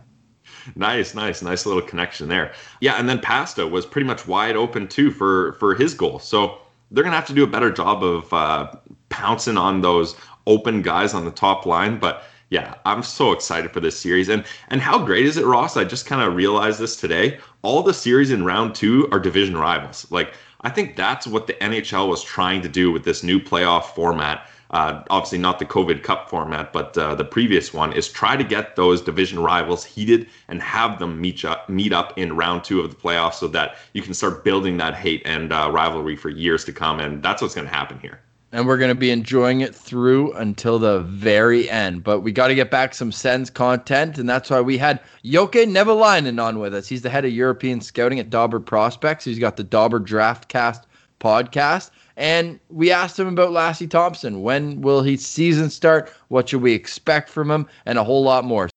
nice, 0.74 1.14
nice, 1.14 1.42
nice 1.42 1.66
little 1.66 1.82
connection 1.82 2.28
there. 2.28 2.52
Yeah, 2.80 2.94
and 2.94 3.08
then 3.08 3.20
Pasta 3.20 3.66
was 3.66 3.86
pretty 3.86 4.06
much 4.06 4.26
wide 4.26 4.56
open 4.56 4.88
too 4.88 5.10
for 5.10 5.54
for 5.54 5.74
his 5.74 5.94
goal. 5.94 6.18
So 6.18 6.58
they're 6.90 7.04
gonna 7.04 7.16
have 7.16 7.26
to 7.26 7.34
do 7.34 7.44
a 7.44 7.48
better 7.48 7.70
job 7.70 8.02
of 8.02 8.32
uh, 8.32 8.72
pouncing 9.08 9.56
on 9.56 9.80
those 9.80 10.16
open 10.46 10.82
guys 10.82 11.14
on 11.14 11.24
the 11.24 11.30
top 11.30 11.66
line. 11.66 11.98
But 11.98 12.24
yeah, 12.50 12.74
I'm 12.84 13.02
so 13.02 13.32
excited 13.32 13.72
for 13.72 13.80
this 13.80 13.98
series. 13.98 14.28
And 14.28 14.44
and 14.68 14.80
how 14.80 15.04
great 15.04 15.26
is 15.26 15.36
it, 15.36 15.44
Ross? 15.44 15.76
I 15.76 15.84
just 15.84 16.06
kind 16.06 16.22
of 16.22 16.36
realized 16.36 16.78
this 16.78 16.96
today. 16.96 17.38
All 17.62 17.82
the 17.82 17.94
series 17.94 18.30
in 18.30 18.44
round 18.44 18.74
two 18.74 19.08
are 19.10 19.18
division 19.18 19.56
rivals. 19.56 20.06
Like 20.10 20.34
I 20.62 20.70
think 20.70 20.96
that's 20.96 21.26
what 21.26 21.46
the 21.46 21.54
NHL 21.54 22.08
was 22.08 22.22
trying 22.22 22.62
to 22.62 22.68
do 22.68 22.90
with 22.90 23.04
this 23.04 23.22
new 23.22 23.38
playoff 23.40 23.84
format. 23.94 24.48
uh, 24.70 25.02
obviously 25.10 25.38
not 25.38 25.58
the 25.58 25.64
COVID 25.64 26.02
Cup 26.02 26.28
format, 26.28 26.72
but 26.72 26.96
uh, 26.98 27.14
the 27.14 27.24
previous 27.24 27.72
one, 27.72 27.92
is 27.92 28.08
try 28.08 28.36
to 28.36 28.42
get 28.42 28.74
those 28.74 29.00
division 29.00 29.38
rivals 29.38 29.84
heated 29.84 30.28
and 30.48 30.60
have 30.60 30.98
them 30.98 31.20
meet 31.20 31.44
up, 31.44 31.68
meet 31.68 31.92
up 31.92 32.18
in 32.18 32.34
round 32.34 32.64
two 32.64 32.80
of 32.80 32.90
the 32.90 32.96
playoffs 32.96 33.34
so 33.34 33.46
that 33.48 33.76
you 33.92 34.02
can 34.02 34.14
start 34.14 34.44
building 34.44 34.76
that 34.78 34.94
hate 34.94 35.22
and 35.24 35.52
uh, 35.52 35.70
rivalry 35.72 36.16
for 36.16 36.30
years 36.30 36.64
to 36.64 36.72
come. 36.72 36.98
And 37.00 37.22
that's 37.22 37.42
what's 37.42 37.54
going 37.54 37.68
to 37.68 37.72
happen 37.72 37.98
here. 38.00 38.20
And 38.56 38.66
we're 38.66 38.78
going 38.78 38.88
to 38.88 38.94
be 38.94 39.10
enjoying 39.10 39.60
it 39.60 39.74
through 39.74 40.32
until 40.32 40.78
the 40.78 41.00
very 41.00 41.68
end. 41.68 42.02
But 42.02 42.20
we 42.20 42.32
got 42.32 42.48
to 42.48 42.54
get 42.54 42.70
back 42.70 42.94
some 42.94 43.12
Sens 43.12 43.50
content. 43.50 44.16
And 44.16 44.26
that's 44.26 44.48
why 44.48 44.62
we 44.62 44.78
had 44.78 45.02
Jokke 45.22 45.66
Nevalainen 45.66 46.42
on 46.42 46.58
with 46.58 46.74
us. 46.74 46.88
He's 46.88 47.02
the 47.02 47.10
head 47.10 47.26
of 47.26 47.32
European 47.32 47.82
scouting 47.82 48.18
at 48.18 48.30
Dobber 48.30 48.58
Prospects. 48.58 49.26
He's 49.26 49.38
got 49.38 49.58
the 49.58 49.62
Dobber 49.62 50.00
Draftcast 50.00 50.84
podcast. 51.20 51.90
And 52.16 52.58
we 52.70 52.90
asked 52.90 53.18
him 53.18 53.28
about 53.28 53.50
Lassi 53.50 53.90
Thomson. 53.90 54.40
When 54.40 54.80
will 54.80 55.02
his 55.02 55.26
season 55.26 55.68
start? 55.68 56.10
What 56.28 56.48
should 56.48 56.62
we 56.62 56.72
expect 56.72 57.28
from 57.28 57.50
him? 57.50 57.66
And 57.84 57.98
a 57.98 58.04
whole 58.04 58.22
lot 58.22 58.46
more. 58.46 58.70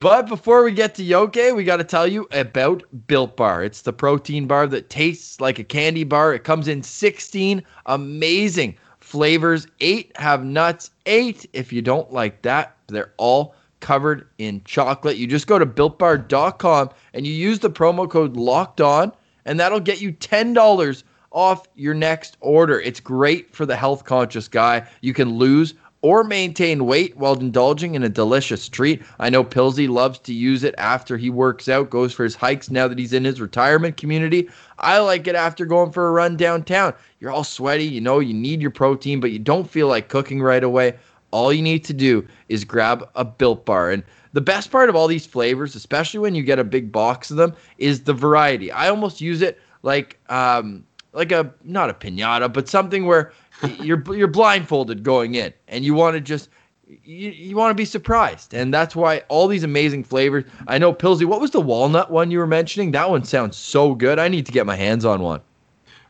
But 0.00 0.26
before 0.26 0.64
we 0.64 0.72
get 0.72 0.94
to 0.94 1.02
Jokke, 1.02 1.54
we 1.54 1.64
got 1.64 1.76
to 1.76 1.84
tell 1.84 2.06
you 2.06 2.26
about 2.32 2.82
Built 3.06 3.36
Bar. 3.36 3.62
It's 3.62 3.82
the 3.82 3.92
protein 3.92 4.46
bar 4.46 4.66
that 4.68 4.88
tastes 4.88 5.38
like 5.38 5.58
a 5.58 5.64
candy 5.64 6.04
bar. 6.04 6.32
It 6.32 6.44
comes 6.44 6.66
in 6.66 6.82
16 6.82 7.62
amazing 7.84 8.78
flavors. 9.08 9.66
Eight 9.80 10.12
have 10.16 10.44
nuts. 10.44 10.90
Eight, 11.06 11.48
if 11.54 11.72
you 11.72 11.80
don't 11.80 12.12
like 12.12 12.42
that, 12.42 12.76
they're 12.88 13.14
all 13.16 13.54
covered 13.80 14.28
in 14.36 14.62
chocolate. 14.64 15.16
You 15.16 15.26
just 15.26 15.46
go 15.46 15.58
to 15.58 15.64
builtbar.com 15.64 16.90
and 17.14 17.26
you 17.26 17.32
use 17.32 17.58
the 17.58 17.70
promo 17.70 18.08
code 18.08 18.36
locked 18.36 18.82
on, 18.82 19.12
and 19.46 19.58
that'll 19.58 19.80
get 19.80 20.02
you 20.02 20.12
$10 20.12 21.02
off 21.30 21.66
your 21.74 21.94
next 21.94 22.36
order. 22.40 22.80
It's 22.80 23.00
great 23.00 23.54
for 23.54 23.64
the 23.64 23.76
health 23.76 24.04
conscious 24.04 24.46
guy. 24.46 24.86
You 25.00 25.14
can 25.14 25.30
lose 25.38 25.74
or 26.02 26.22
maintain 26.22 26.86
weight 26.86 27.16
while 27.16 27.38
indulging 27.38 27.94
in 27.94 28.02
a 28.02 28.08
delicious 28.08 28.68
treat. 28.68 29.02
I 29.18 29.30
know 29.30 29.42
Pilsy 29.42 29.88
loves 29.88 30.18
to 30.20 30.32
use 30.32 30.62
it 30.62 30.74
after 30.78 31.16
he 31.16 31.30
works 31.30 31.68
out, 31.68 31.90
goes 31.90 32.12
for 32.12 32.24
his 32.24 32.36
hikes 32.36 32.70
now 32.70 32.86
that 32.86 32.98
he's 32.98 33.12
in 33.12 33.24
his 33.24 33.40
retirement 33.40 33.96
community. 33.96 34.48
I 34.78 34.98
like 34.98 35.26
it 35.26 35.34
after 35.34 35.66
going 35.66 35.90
for 35.90 36.08
a 36.08 36.12
run 36.12 36.36
downtown. 36.36 36.94
You're 37.18 37.32
all 37.32 37.44
sweaty, 37.44 37.84
you 37.84 38.00
know, 38.00 38.20
you 38.20 38.34
need 38.34 38.60
your 38.60 38.70
protein, 38.70 39.18
but 39.18 39.32
you 39.32 39.38
don't 39.38 39.68
feel 39.68 39.88
like 39.88 40.08
cooking 40.08 40.40
right 40.40 40.62
away. 40.62 40.96
All 41.30 41.52
you 41.52 41.62
need 41.62 41.84
to 41.84 41.92
do 41.92 42.26
is 42.48 42.64
grab 42.64 43.08
a 43.16 43.24
built 43.24 43.66
bar. 43.66 43.90
And 43.90 44.02
the 44.32 44.40
best 44.40 44.70
part 44.70 44.88
of 44.88 44.96
all 44.96 45.08
these 45.08 45.26
flavors, 45.26 45.74
especially 45.74 46.20
when 46.20 46.34
you 46.34 46.42
get 46.42 46.58
a 46.58 46.64
big 46.64 46.92
box 46.92 47.30
of 47.30 47.36
them, 47.36 47.54
is 47.78 48.04
the 48.04 48.14
variety. 48.14 48.70
I 48.70 48.88
almost 48.88 49.20
use 49.20 49.42
it 49.42 49.58
like 49.82 50.18
um, 50.30 50.84
like 51.12 51.32
a 51.32 51.52
not 51.64 51.90
a 51.90 51.94
pinata, 51.94 52.52
but 52.52 52.68
something 52.68 53.06
where 53.06 53.32
you're 53.80 54.02
you're 54.14 54.28
blindfolded 54.28 55.02
going 55.02 55.34
in, 55.34 55.52
and 55.68 55.84
you 55.84 55.94
want 55.94 56.14
to 56.14 56.20
just 56.20 56.48
you, 56.86 57.30
you 57.30 57.56
want 57.56 57.70
to 57.70 57.74
be 57.74 57.84
surprised, 57.84 58.54
and 58.54 58.72
that's 58.72 58.96
why 58.96 59.22
all 59.28 59.48
these 59.48 59.64
amazing 59.64 60.04
flavors. 60.04 60.44
I 60.66 60.78
know 60.78 60.92
Pilsy. 60.92 61.24
What 61.24 61.40
was 61.40 61.50
the 61.50 61.60
walnut 61.60 62.10
one 62.10 62.30
you 62.30 62.38
were 62.38 62.46
mentioning? 62.46 62.92
That 62.92 63.10
one 63.10 63.24
sounds 63.24 63.56
so 63.56 63.94
good. 63.94 64.18
I 64.18 64.28
need 64.28 64.46
to 64.46 64.52
get 64.52 64.66
my 64.66 64.76
hands 64.76 65.04
on 65.04 65.22
one. 65.22 65.40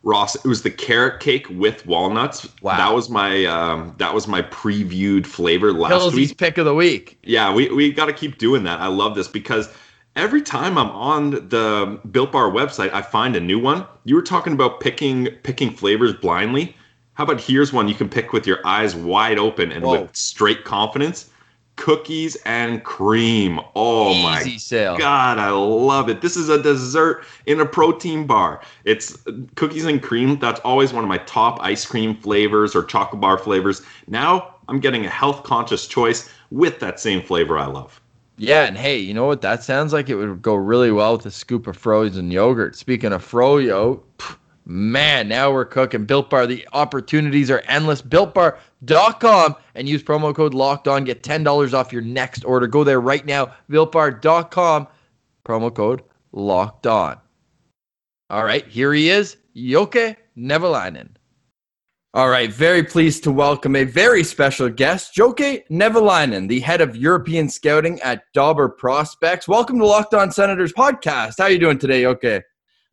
Ross, 0.04 0.36
it 0.36 0.46
was 0.46 0.62
the 0.62 0.70
carrot 0.70 1.20
cake 1.20 1.46
with 1.50 1.84
walnuts. 1.84 2.48
Wow, 2.62 2.76
that 2.76 2.94
was 2.94 3.10
my 3.10 3.44
um, 3.46 3.94
that 3.98 4.14
was 4.14 4.28
my 4.28 4.42
previewed 4.42 5.26
flavor 5.26 5.72
last 5.72 5.90
Pilsy's 5.90 6.30
week. 6.30 6.38
pick 6.38 6.58
of 6.58 6.64
the 6.64 6.74
week. 6.74 7.18
Yeah, 7.24 7.52
we 7.52 7.68
we 7.70 7.92
got 7.92 8.06
to 8.06 8.12
keep 8.12 8.38
doing 8.38 8.62
that. 8.64 8.80
I 8.80 8.86
love 8.86 9.16
this 9.16 9.26
because 9.26 9.68
every 10.14 10.42
time 10.42 10.78
I'm 10.78 10.90
on 10.90 11.30
the 11.30 12.00
Built 12.10 12.32
Bar 12.32 12.50
website, 12.50 12.92
I 12.92 13.02
find 13.02 13.34
a 13.34 13.40
new 13.40 13.58
one. 13.58 13.86
You 14.04 14.14
were 14.14 14.22
talking 14.22 14.52
about 14.52 14.80
picking 14.80 15.26
picking 15.42 15.70
flavors 15.70 16.14
blindly. 16.14 16.76
How 17.18 17.24
about 17.24 17.40
here's 17.40 17.72
one 17.72 17.88
you 17.88 17.96
can 17.96 18.08
pick 18.08 18.32
with 18.32 18.46
your 18.46 18.64
eyes 18.64 18.94
wide 18.94 19.40
open 19.40 19.72
and 19.72 19.84
Whoa. 19.84 20.02
with 20.02 20.14
straight 20.14 20.62
confidence? 20.64 21.28
Cookies 21.74 22.36
and 22.46 22.84
cream. 22.84 23.58
Oh 23.74 24.12
Easy 24.12 24.22
my 24.22 24.56
sale. 24.56 24.96
god, 24.96 25.38
I 25.38 25.50
love 25.50 26.08
it. 26.08 26.20
This 26.20 26.36
is 26.36 26.48
a 26.48 26.62
dessert 26.62 27.24
in 27.46 27.58
a 27.58 27.66
protein 27.66 28.24
bar. 28.24 28.62
It's 28.84 29.18
cookies 29.56 29.84
and 29.84 30.00
cream. 30.00 30.38
That's 30.38 30.60
always 30.60 30.92
one 30.92 31.02
of 31.02 31.08
my 31.08 31.18
top 31.18 31.58
ice 31.60 31.84
cream 31.84 32.14
flavors 32.14 32.76
or 32.76 32.84
chocolate 32.84 33.20
bar 33.20 33.36
flavors. 33.36 33.82
Now 34.06 34.54
I'm 34.68 34.78
getting 34.78 35.04
a 35.04 35.10
health 35.10 35.42
conscious 35.42 35.88
choice 35.88 36.30
with 36.52 36.78
that 36.78 37.00
same 37.00 37.20
flavor 37.20 37.58
I 37.58 37.66
love. 37.66 38.00
Yeah, 38.36 38.66
and 38.66 38.78
hey, 38.78 38.96
you 38.96 39.12
know 39.12 39.26
what? 39.26 39.40
That 39.40 39.64
sounds 39.64 39.92
like 39.92 40.08
it 40.08 40.14
would 40.14 40.40
go 40.40 40.54
really 40.54 40.92
well 40.92 41.16
with 41.16 41.26
a 41.26 41.32
scoop 41.32 41.66
of 41.66 41.76
frozen 41.76 42.30
yogurt. 42.30 42.76
Speaking 42.76 43.12
of 43.12 43.28
froyo, 43.28 44.00
man, 44.68 45.28
now 45.28 45.50
we're 45.50 45.64
cooking. 45.64 46.04
Built 46.04 46.30
Bar, 46.30 46.46
the 46.46 46.68
opportunities 46.72 47.50
are 47.50 47.64
endless. 47.66 48.02
BuiltBar.com 48.02 49.56
and 49.74 49.88
use 49.88 50.02
promo 50.02 50.34
code 50.34 50.54
Locked 50.54 50.86
On. 50.86 51.04
Get 51.04 51.22
ten 51.22 51.42
dollars 51.42 51.74
off 51.74 51.92
your 51.92 52.02
next 52.02 52.44
order. 52.44 52.66
Go 52.66 52.84
there 52.84 53.00
right 53.00 53.24
now. 53.26 53.54
BuiltBar.com, 53.70 54.86
promo 55.44 55.74
code 55.74 56.02
Locked 56.32 56.86
On. 56.86 57.18
All 58.30 58.44
right, 58.44 58.66
here 58.68 58.92
he 58.92 59.08
is, 59.08 59.38
Jokke 59.56 60.16
Nevalainen. 60.36 61.08
All 62.14 62.28
right, 62.28 62.52
very 62.52 62.82
pleased 62.82 63.22
to 63.24 63.32
welcome 63.32 63.76
a 63.76 63.84
very 63.84 64.24
special 64.24 64.68
guest, 64.68 65.14
Jokke 65.14 65.62
Nevalainen, 65.70 66.48
the 66.48 66.60
head 66.60 66.80
of 66.80 66.96
European 66.96 67.48
scouting 67.48 68.00
at 68.00 68.22
Dobber 68.34 68.68
Prospects. 68.68 69.46
Welcome 69.46 69.78
to 69.78 69.86
Locked 69.86 70.14
On 70.14 70.30
Senators 70.30 70.72
podcast. 70.72 71.34
How 71.38 71.44
are 71.44 71.50
you 71.50 71.58
doing 71.58 71.78
today, 71.78 72.02
Jokke? 72.02 72.42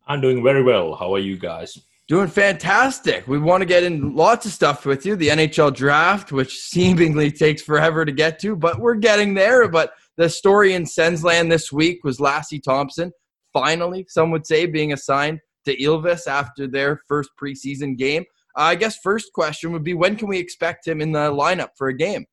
I'm 0.06 0.20
doing 0.20 0.42
very 0.42 0.62
well. 0.62 0.94
How 0.94 1.14
are 1.14 1.18
you 1.18 1.36
guys? 1.36 1.78
Doing 2.08 2.28
fantastic. 2.28 3.26
We 3.26 3.40
want 3.40 3.62
to 3.62 3.66
get 3.66 3.82
in 3.82 4.14
lots 4.14 4.46
of 4.46 4.52
stuff 4.52 4.86
with 4.86 5.04
you. 5.04 5.16
The 5.16 5.28
NHL 5.28 5.74
draft, 5.74 6.30
which 6.30 6.56
seemingly 6.68 7.32
takes 7.32 7.62
forever 7.62 8.04
to 8.04 8.12
get 8.12 8.38
to, 8.40 8.54
but 8.54 8.78
we're 8.78 8.94
getting 8.94 9.34
there. 9.34 9.68
But 9.68 9.92
the 10.16 10.28
story 10.28 10.74
in 10.74 10.86
Sensland 10.86 11.50
this 11.50 11.72
week 11.72 12.04
was 12.04 12.18
Lassi 12.18 12.62
Thomson, 12.62 13.12
finally, 13.52 14.06
some 14.08 14.30
would 14.30 14.46
say, 14.46 14.66
being 14.66 14.92
assigned 14.92 15.40
to 15.64 15.76
Ilves 15.76 16.28
after 16.28 16.68
their 16.68 17.00
first 17.08 17.30
preseason 17.42 17.96
game. 17.98 18.24
I 18.54 18.76
guess 18.76 18.98
first 19.02 19.32
question 19.34 19.72
would 19.72 19.84
be 19.84 19.94
when 19.94 20.14
can 20.14 20.28
we 20.28 20.38
expect 20.38 20.86
him 20.86 21.00
in 21.00 21.10
the 21.10 21.30
lineup 21.32 21.70
for 21.76 21.88
a 21.88 21.96
game? 21.96 22.24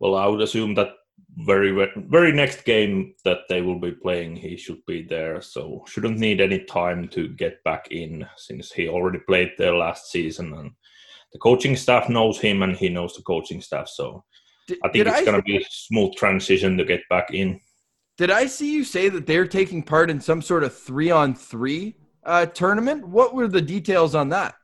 Well, 0.00 0.16
I 0.16 0.26
would 0.26 0.40
assume 0.40 0.74
that 0.74 0.88
very 1.38 1.88
very 2.08 2.32
next 2.32 2.64
game 2.64 3.14
that 3.24 3.38
they 3.48 3.62
will 3.62 3.78
be 3.78 3.90
playing 3.90 4.36
he 4.36 4.56
should 4.56 4.84
be 4.86 5.02
there. 5.02 5.40
So 5.40 5.84
shouldn't 5.86 6.18
need 6.18 6.40
any 6.40 6.64
time 6.64 7.08
to 7.08 7.28
get 7.28 7.62
back 7.64 7.88
in 7.90 8.26
since 8.36 8.72
he 8.72 8.88
already 8.88 9.18
played 9.20 9.52
there 9.56 9.74
last 9.74 10.10
season 10.10 10.52
and 10.54 10.72
the 11.32 11.38
coaching 11.38 11.76
staff 11.76 12.10
knows 12.10 12.38
him 12.38 12.62
and 12.62 12.76
he 12.76 12.90
knows 12.90 13.14
the 13.14 13.22
coaching 13.22 13.62
staff. 13.62 13.88
So 13.88 14.24
did, 14.66 14.78
i 14.84 14.88
think 14.88 15.06
it's 15.06 15.24
going 15.24 15.36
to 15.36 15.42
be 15.42 15.56
a 15.56 15.64
smooth 15.70 16.14
transition 16.14 16.76
to 16.76 16.84
get 16.84 17.00
back 17.10 17.32
in. 17.32 17.60
did 18.16 18.30
i 18.30 18.46
see 18.46 18.72
you 18.72 18.84
say 18.84 19.08
that 19.08 19.26
they're 19.26 19.46
taking 19.46 19.82
part 19.82 20.08
in 20.08 20.20
some 20.20 20.40
sort 20.40 20.62
of 20.62 20.76
three 20.76 21.10
on 21.10 21.34
three 21.34 21.96
uh, 22.24 22.46
tournament? 22.46 23.06
What 23.06 23.34
were 23.34 23.48
the 23.48 23.62
details 23.62 24.14
on 24.14 24.28
that? 24.30 24.54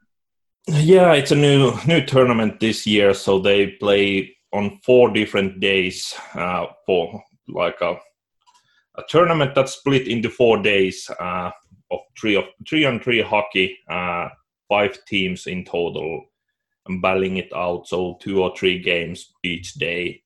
Yeah, 0.66 1.14
it's 1.14 1.32
a 1.32 1.36
new 1.36 1.72
new 1.86 2.04
tournament 2.04 2.60
this 2.60 2.86
year, 2.86 3.14
so 3.14 3.38
they 3.38 3.68
play 3.68 4.36
on 4.52 4.78
four 4.84 5.10
different 5.10 5.60
days 5.60 6.14
uh, 6.34 6.66
for 6.86 7.22
like 7.48 7.80
a 7.80 7.96
a 8.98 9.02
tournament 9.08 9.54
that's 9.54 9.74
split 9.74 10.08
into 10.08 10.28
four 10.28 10.60
days 10.60 11.08
uh, 11.20 11.50
of 11.90 12.00
three 12.20 12.34
of 12.34 12.44
three 12.68 12.84
on 12.84 13.00
three 13.00 13.22
hockey, 13.22 13.78
uh, 13.88 14.28
five 14.68 14.98
teams 15.06 15.46
in 15.46 15.64
total, 15.64 16.24
and 16.86 17.00
battling 17.00 17.36
it 17.36 17.52
out. 17.54 17.86
So 17.86 18.18
two 18.20 18.42
or 18.42 18.54
three 18.56 18.80
games 18.80 19.32
each 19.44 19.74
day, 19.74 20.22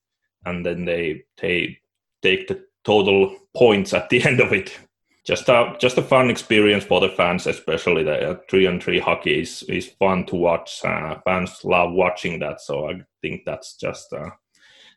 and 0.46 0.64
then 0.64 0.85
they 0.85 1.22
take 1.37 1.78
take 2.22 2.48
the 2.48 2.64
total 2.85 3.37
points 3.54 3.92
at 3.92 4.08
the 4.08 4.24
end 4.26 4.40
of 4.40 4.52
it 4.52 4.76
just 5.24 5.48
a 5.48 5.76
just 5.78 5.98
a 5.98 6.02
fun 6.02 6.30
experience 6.30 6.85
for 6.85 7.00
the 7.00 7.08
fans, 7.08 7.46
especially 7.46 8.02
the 8.02 8.30
uh, 8.30 8.37
three 8.50 8.66
on 8.66 8.80
three 8.80 8.98
hockey 8.98 9.40
is 9.40 9.62
is 9.64 9.87
fun 9.87 10.26
to 10.26 10.37
watch. 10.37 10.80
Uh, 10.85 11.18
fans 11.24 11.61
love 11.64 11.92
watching 11.92 12.40
that, 12.40 12.61
so 12.61 12.90
I 12.90 13.02
think 13.20 13.42
that's 13.44 13.76
just 13.76 14.12
uh, 14.12 14.30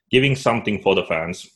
giving 0.10 0.36
something 0.36 0.82
for 0.82 0.96
the 0.96 1.04
fans. 1.04 1.48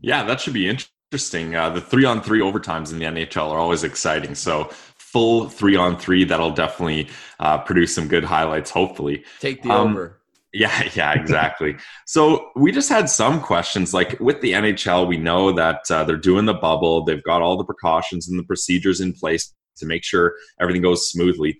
Yeah, 0.00 0.22
that 0.24 0.40
should 0.40 0.54
be 0.54 0.68
interesting. 0.68 1.56
Uh, 1.56 1.70
the 1.70 1.80
three 1.80 2.04
on 2.04 2.22
three 2.22 2.40
overtimes 2.40 2.92
in 2.92 2.98
the 2.98 3.04
NHL 3.04 3.50
are 3.50 3.58
always 3.58 3.82
exciting. 3.82 4.34
So 4.34 4.70
full 4.96 5.48
three 5.48 5.74
on 5.74 5.98
three, 5.98 6.24
that'll 6.24 6.52
definitely 6.52 7.08
uh, 7.40 7.58
produce 7.58 7.94
some 7.94 8.06
good 8.06 8.24
highlights. 8.24 8.70
Hopefully, 8.70 9.24
take 9.40 9.62
the 9.62 9.70
um, 9.70 9.90
over. 9.90 10.19
Yeah, 10.52 10.88
yeah, 10.94 11.12
exactly. 11.12 11.76
so 12.06 12.50
we 12.56 12.72
just 12.72 12.88
had 12.88 13.08
some 13.08 13.40
questions. 13.40 13.94
Like 13.94 14.18
with 14.20 14.40
the 14.40 14.52
NHL, 14.52 15.06
we 15.06 15.16
know 15.16 15.52
that 15.52 15.82
uh, 15.90 16.04
they're 16.04 16.16
doing 16.16 16.46
the 16.46 16.54
bubble. 16.54 17.04
They've 17.04 17.22
got 17.22 17.42
all 17.42 17.56
the 17.56 17.64
precautions 17.64 18.28
and 18.28 18.38
the 18.38 18.44
procedures 18.44 19.00
in 19.00 19.12
place 19.12 19.52
to 19.76 19.86
make 19.86 20.04
sure 20.04 20.34
everything 20.60 20.82
goes 20.82 21.10
smoothly. 21.10 21.58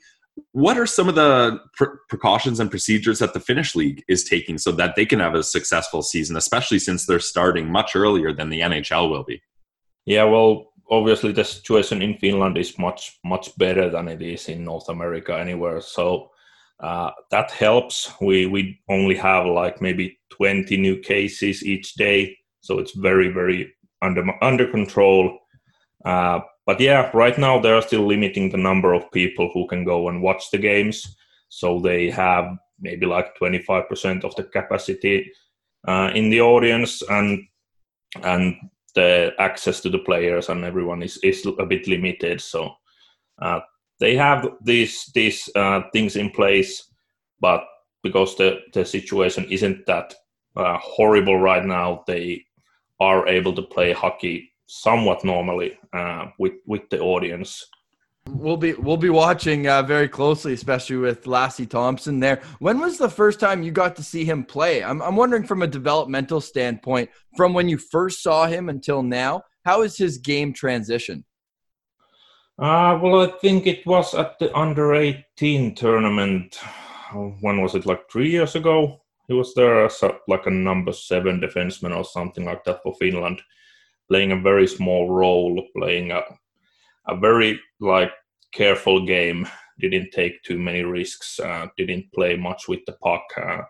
What 0.53 0.79
are 0.79 0.87
some 0.87 1.09
of 1.09 1.14
the 1.14 1.61
pr- 1.74 1.96
precautions 2.09 2.61
and 2.61 2.70
procedures 2.70 3.18
that 3.18 3.35
the 3.35 3.40
Finnish 3.40 3.74
league 3.74 4.03
is 4.09 4.24
taking 4.24 4.59
so 4.59 4.72
that 4.72 4.96
they 4.96 5.05
can 5.05 5.20
have 5.20 5.35
a 5.35 5.42
successful 5.42 6.03
season, 6.03 6.37
especially 6.37 6.79
since 6.79 7.07
they're 7.07 7.20
starting 7.20 7.70
much 7.70 7.94
earlier 7.94 8.33
than 8.33 8.48
the 8.48 8.61
NHL 8.61 9.11
will 9.11 9.24
be? 9.24 9.42
Yeah, 10.07 10.24
well, 10.24 10.72
obviously 10.90 11.33
the 11.33 11.44
situation 11.44 12.03
in 12.03 12.16
Finland 12.16 12.59
is 12.59 12.79
much 12.79 13.18
much 13.24 13.57
better 13.59 13.90
than 13.90 14.09
it 14.09 14.22
is 14.22 14.48
in 14.48 14.64
North 14.64 14.88
America 14.88 15.38
anywhere. 15.38 15.81
So 15.81 16.31
Uh, 16.82 17.10
that 17.30 17.50
helps. 17.50 18.10
We 18.20 18.46
we 18.46 18.80
only 18.88 19.16
have 19.16 19.46
like 19.46 19.80
maybe 19.82 20.18
20 20.30 20.76
new 20.78 20.98
cases 20.98 21.64
each 21.64 21.94
day, 21.94 22.36
so 22.60 22.78
it's 22.78 22.92
very 22.92 23.28
very 23.28 23.74
under 24.02 24.24
under 24.42 24.66
control. 24.66 25.38
Uh, 26.04 26.40
but 26.66 26.80
yeah, 26.80 27.10
right 27.12 27.36
now 27.36 27.58
they 27.58 27.70
are 27.70 27.82
still 27.82 28.06
limiting 28.06 28.50
the 28.50 28.56
number 28.56 28.94
of 28.94 29.10
people 29.12 29.50
who 29.52 29.66
can 29.66 29.84
go 29.84 30.08
and 30.08 30.22
watch 30.22 30.50
the 30.50 30.58
games. 30.58 31.16
So 31.48 31.80
they 31.80 32.10
have 32.10 32.56
maybe 32.80 33.06
like 33.06 33.36
25% 33.36 34.24
of 34.24 34.34
the 34.36 34.44
capacity 34.44 35.30
uh, 35.86 36.10
in 36.14 36.30
the 36.30 36.40
audience, 36.40 37.02
and 37.02 37.42
and 38.22 38.54
the 38.94 39.32
access 39.38 39.80
to 39.80 39.90
the 39.90 39.98
players 39.98 40.48
and 40.48 40.64
everyone 40.64 41.02
is, 41.02 41.18
is 41.22 41.46
a 41.58 41.66
bit 41.66 41.86
limited. 41.86 42.40
So 42.40 42.74
uh, 43.40 43.60
they 44.00 44.16
have 44.16 44.48
these 44.62 45.10
these 45.14 45.48
uh, 45.54 45.82
things 45.92 46.16
in 46.16 46.30
place, 46.30 46.88
but 47.40 47.64
because 48.02 48.36
the 48.36 48.60
the 48.72 48.84
situation 48.84 49.44
isn't 49.50 49.86
that 49.86 50.14
uh, 50.56 50.78
horrible 50.78 51.38
right 51.38 51.64
now, 51.64 52.02
they 52.06 52.44
are 52.98 53.28
able 53.28 53.52
to 53.54 53.62
play 53.62 53.92
hockey 53.92 54.52
somewhat 54.66 55.24
normally 55.24 55.78
uh, 55.92 56.26
with 56.38 56.54
with 56.66 56.88
the 56.90 56.98
audience. 56.98 57.66
We'll 58.28 58.56
be 58.56 58.74
we'll 58.74 58.96
be 58.96 59.10
watching 59.10 59.68
uh, 59.68 59.82
very 59.82 60.08
closely, 60.08 60.52
especially 60.52 60.96
with 60.96 61.24
Lassi 61.24 61.68
Thomson 61.68 62.20
there. 62.20 62.40
When 62.58 62.78
was 62.78 62.96
the 62.96 63.08
first 63.08 63.40
time 63.40 63.62
you 63.62 63.72
got 63.72 63.96
to 63.96 64.02
see 64.02 64.24
him 64.24 64.44
play? 64.44 64.82
I'm 64.82 65.02
I'm 65.02 65.16
wondering 65.16 65.44
from 65.44 65.62
a 65.62 65.66
developmental 65.66 66.40
standpoint, 66.40 67.10
from 67.36 67.54
when 67.54 67.68
you 67.68 67.78
first 67.78 68.22
saw 68.22 68.46
him 68.46 68.68
until 68.68 69.02
now, 69.02 69.42
how 69.64 69.82
is 69.82 69.96
his 69.96 70.18
game 70.18 70.52
transition? 70.52 71.24
Uh, 72.61 72.99
well, 73.03 73.23
I 73.23 73.29
think 73.40 73.66
it 73.66 73.87
was 73.87 74.14
at 74.14 74.38
the 74.38 74.55
under 74.55 74.94
18 74.94 75.75
tournament. 75.75 76.59
When 77.40 77.62
was 77.62 77.75
it? 77.75 77.87
Like 77.87 78.11
three 78.11 78.31
years 78.31 78.55
ago. 78.55 79.01
He 79.29 79.33
was 79.33 79.55
there 79.55 79.87
as 79.87 80.03
a, 80.03 80.18
like 80.29 80.46
a 80.46 80.51
number 80.51 80.92
seven 80.92 81.40
defenseman 81.40 81.96
or 81.96 82.05
something 82.05 82.44
like 82.44 82.64
that 82.64 82.83
for 82.83 82.94
Finland, 82.96 83.40
playing 84.09 84.33
a 84.33 84.40
very 84.40 84.66
small 84.66 85.09
role, 85.09 85.66
playing 85.75 86.11
a 86.11 86.20
a 87.07 87.16
very 87.16 87.59
like 87.81 88.12
careful 88.53 89.07
game. 89.07 89.49
Didn't 89.79 90.11
take 90.11 90.42
too 90.42 90.59
many 90.59 90.83
risks. 90.83 91.40
Uh, 91.40 91.68
didn't 91.79 92.12
play 92.12 92.37
much 92.37 92.68
with 92.68 92.81
the 92.87 92.92
puck. 92.92 93.23
Uh, 93.40 93.62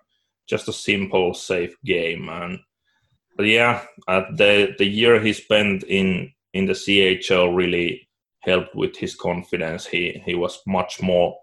just 0.49 0.69
a 0.69 0.73
simple, 0.73 1.33
safe 1.33 1.77
game. 1.85 2.29
And 2.29 2.59
yeah, 3.39 3.85
the 4.09 4.75
the 4.79 4.87
year 4.87 5.21
he 5.21 5.33
spent 5.33 5.85
in 5.85 6.33
in 6.55 6.67
the 6.67 6.73
CHL 6.73 7.55
really 7.55 8.09
helped 8.41 8.75
with 8.75 8.97
his 8.97 9.15
confidence. 9.15 9.87
He 9.87 10.23
he 10.25 10.35
was 10.35 10.61
much 10.67 11.03
more 11.03 11.37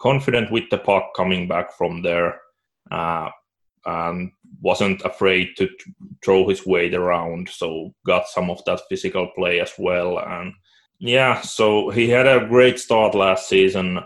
confident 0.00 0.50
with 0.50 0.64
the 0.70 0.78
puck 0.78 1.12
coming 1.16 1.48
back 1.48 1.72
from 1.76 2.02
there. 2.02 2.40
Uh, 2.90 3.30
and 3.86 4.30
wasn't 4.60 5.00
afraid 5.02 5.48
to 5.56 5.68
throw 6.24 6.48
his 6.48 6.66
weight 6.66 6.94
around. 6.94 7.48
So 7.48 7.94
got 8.06 8.28
some 8.28 8.50
of 8.50 8.62
that 8.64 8.82
physical 8.88 9.30
play 9.36 9.60
as 9.60 9.72
well. 9.78 10.18
And 10.18 10.52
yeah, 10.98 11.40
so 11.40 11.90
he 11.90 12.08
had 12.08 12.26
a 12.26 12.46
great 12.46 12.78
start 12.78 13.14
last 13.14 13.48
season. 13.48 14.00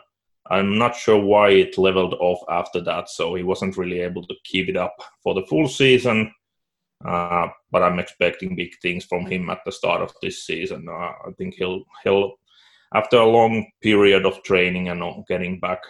I'm 0.50 0.78
not 0.78 0.94
sure 0.94 1.18
why 1.18 1.50
it 1.50 1.78
leveled 1.78 2.14
off 2.14 2.40
after 2.48 2.80
that, 2.82 3.08
so 3.08 3.34
he 3.34 3.42
wasn't 3.42 3.76
really 3.76 4.00
able 4.00 4.26
to 4.26 4.34
keep 4.44 4.68
it 4.68 4.76
up 4.76 4.94
for 5.22 5.34
the 5.34 5.46
full 5.46 5.68
season. 5.68 6.32
Uh, 7.04 7.48
but 7.70 7.82
I'm 7.82 7.98
expecting 7.98 8.56
big 8.56 8.72
things 8.80 9.04
from 9.04 9.26
him 9.26 9.50
at 9.50 9.60
the 9.64 9.72
start 9.72 10.00
of 10.00 10.14
this 10.22 10.44
season. 10.44 10.86
Uh, 10.88 11.12
I 11.28 11.32
think 11.36 11.54
he'll 11.54 11.82
he'll 12.02 12.34
after 12.94 13.16
a 13.16 13.26
long 13.26 13.66
period 13.82 14.24
of 14.24 14.42
training 14.42 14.88
and 14.88 15.02
getting 15.26 15.60
back 15.60 15.80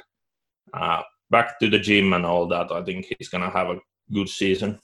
uh, 0.73 1.03
back 1.31 1.59
to 1.61 1.71
the 1.71 1.79
gym 1.79 2.13
and 2.13 2.27
all 2.27 2.49
that. 2.49 2.73
I 2.73 2.83
think 2.83 3.07
he's 3.19 3.29
gonna 3.29 3.51
have 3.51 3.69
a 3.69 3.79
good 4.13 4.29
season. 4.29 4.81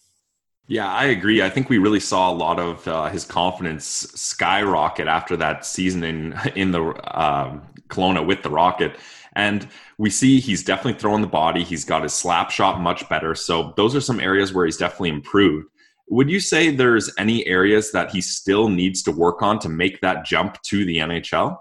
Yeah, 0.69 0.89
I 0.89 1.07
agree. 1.07 1.43
I 1.43 1.51
think 1.51 1.69
we 1.69 1.79
really 1.79 1.99
saw 1.99 2.31
a 2.31 2.33
lot 2.33 2.61
of 2.61 2.87
uh, 2.87 3.09
his 3.09 3.25
confidence 3.25 3.85
skyrocket 3.85 5.09
after 5.09 5.37
that 5.39 5.67
season 5.67 6.05
in 6.05 6.39
in 6.55 6.71
the 6.71 6.83
um, 7.21 7.63
Kelowna 7.89 8.25
with 8.25 8.45
the 8.45 8.51
Rocket, 8.51 8.97
and 9.35 9.67
we 9.99 10.11
see 10.11 10.39
he's 10.39 10.63
definitely 10.63 11.01
throwing 11.01 11.23
the 11.23 11.27
body. 11.27 11.65
He's 11.65 11.85
got 11.85 12.05
his 12.05 12.13
slap 12.13 12.53
shot 12.53 12.81
much 12.81 13.09
better. 13.09 13.35
So 13.35 13.75
those 13.77 13.97
are 13.97 14.01
some 14.01 14.21
areas 14.21 14.53
where 14.53 14.65
he's 14.65 14.77
definitely 14.77 15.11
improved. 15.11 15.67
Would 16.11 16.29
you 16.29 16.41
say 16.41 16.71
there's 16.71 17.09
any 17.19 17.47
areas 17.47 17.93
that 17.93 18.11
he 18.11 18.21
still 18.21 18.69
needs 18.69 19.03
to 19.05 19.13
work 19.13 19.43
on 19.43 19.61
to 19.61 19.69
make 19.69 20.01
that 20.01 20.25
jump 20.25 20.61
to 20.63 20.85
the 20.85 20.99
NHL? 20.99 21.57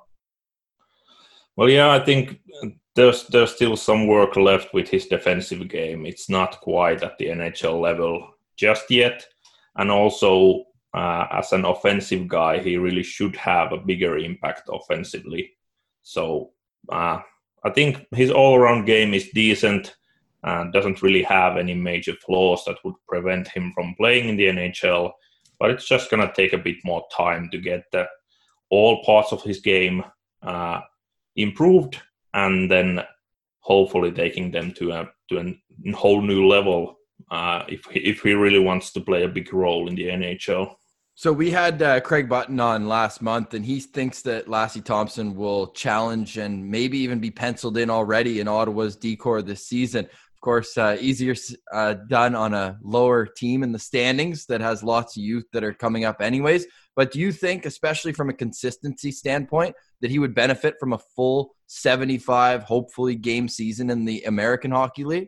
Well, 1.56 1.70
yeah, 1.70 1.92
I 1.92 2.00
think 2.00 2.40
there's 2.96 3.28
there's 3.28 3.54
still 3.54 3.78
some 3.78 4.08
work 4.08 4.36
left 4.36 4.74
with 4.74 4.90
his 4.90 5.06
defensive 5.06 5.68
game. 5.68 6.06
It's 6.08 6.30
not 6.30 6.60
quite 6.62 7.04
at 7.04 7.18
the 7.20 7.28
NHL 7.28 7.80
level 7.80 8.28
just 8.58 8.90
yet. 8.90 9.24
And 9.76 9.92
also, 9.92 10.64
uh, 10.96 11.28
as 11.32 11.54
an 11.54 11.66
offensive 11.66 12.28
guy, 12.28 12.58
he 12.58 12.78
really 12.78 13.04
should 13.04 13.36
have 13.36 13.72
a 13.72 13.78
bigger 13.78 14.18
impact 14.18 14.68
offensively. 14.74 15.52
So 16.02 16.52
uh, 16.92 17.20
I 17.64 17.70
think 17.70 18.04
his 18.16 18.32
all 18.32 18.56
around 18.56 18.86
game 18.86 19.14
is 19.14 19.30
decent 19.30 19.96
and 20.44 20.72
doesn't 20.74 21.02
really 21.02 21.24
have 21.24 21.58
any 21.58 21.74
major 21.74 22.14
flaws 22.26 22.64
that 22.66 22.78
would 22.84 22.96
prevent 23.08 23.48
him 23.48 23.72
from 23.74 23.96
playing 23.96 24.30
in 24.30 24.38
the 24.38 24.48
NHL. 24.48 25.12
But 25.60 25.72
it's 25.72 25.88
just 25.88 26.10
going 26.10 26.26
to 26.26 26.34
take 26.34 26.54
a 26.54 26.58
bit 26.58 26.78
more 26.86 27.06
time 27.16 27.50
to 27.52 27.58
get 27.58 27.84
the, 27.92 28.08
all 28.70 29.04
parts 29.04 29.32
of 29.32 29.44
his 29.44 29.60
game 29.60 30.04
uh, 30.42 30.82
improved 31.36 32.00
and 32.34 32.70
then 32.70 33.02
hopefully 33.60 34.12
taking 34.12 34.52
them 34.52 34.72
to 34.74 34.92
a 34.92 35.10
to 35.30 35.40
a 35.40 35.92
whole 35.92 36.22
new 36.22 36.48
level 36.48 36.98
uh, 37.32 37.64
if 37.68 37.82
if 37.92 38.22
he 38.22 38.34
really 38.34 38.60
wants 38.60 38.92
to 38.92 39.02
play 39.02 39.24
a 39.24 39.28
big 39.28 39.54
role 39.54 39.88
in 39.88 39.96
the 39.96 40.08
NHL. 40.08 40.76
So 41.16 41.34
we 41.34 41.52
had 41.52 41.82
uh, 41.82 42.00
Craig 42.00 42.30
Button 42.30 42.62
on 42.62 42.88
last 42.88 43.22
month, 43.22 43.54
and 43.54 43.66
he 43.66 43.82
thinks 43.82 44.22
that 44.22 44.48
Lassi 44.48 44.84
Thomson 44.84 45.36
will 45.36 45.68
challenge 45.68 46.38
and 46.38 46.66
maybe 46.72 46.98
even 47.00 47.20
be 47.20 47.30
penciled 47.30 47.78
in 47.78 47.90
already 47.90 48.40
in 48.40 48.48
Ottawa's 48.48 48.96
D 48.96 49.18
corps 49.18 49.42
this 49.42 49.68
season. 49.68 50.08
Of 50.40 50.42
course, 50.42 50.78
uh, 50.78 50.96
easier 51.02 51.36
uh, 51.74 51.96
done 52.08 52.34
on 52.34 52.54
a 52.54 52.78
lower 52.82 53.26
team 53.26 53.62
in 53.62 53.74
the 53.74 53.78
standings 53.78 54.46
that 54.46 54.62
has 54.62 54.82
lots 54.82 55.18
of 55.18 55.22
youth 55.22 55.44
that 55.52 55.66
are 55.66 55.74
coming 55.74 56.06
up, 56.06 56.22
anyways. 56.22 56.66
But 56.96 57.12
do 57.12 57.20
you 57.20 57.34
think, 57.34 57.66
especially 57.66 58.14
from 58.14 58.30
a 58.30 58.34
consistency 58.34 59.12
standpoint, 59.12 59.76
that 60.00 60.10
he 60.10 60.18
would 60.18 60.34
benefit 60.34 60.76
from 60.80 60.94
a 60.94 60.98
full 60.98 61.56
75, 61.68 62.64
hopefully, 62.64 63.16
game 63.16 63.50
season 63.50 63.90
in 63.90 64.06
the 64.06 64.24
American 64.24 64.72
Hockey 64.72 65.04
League? 65.04 65.28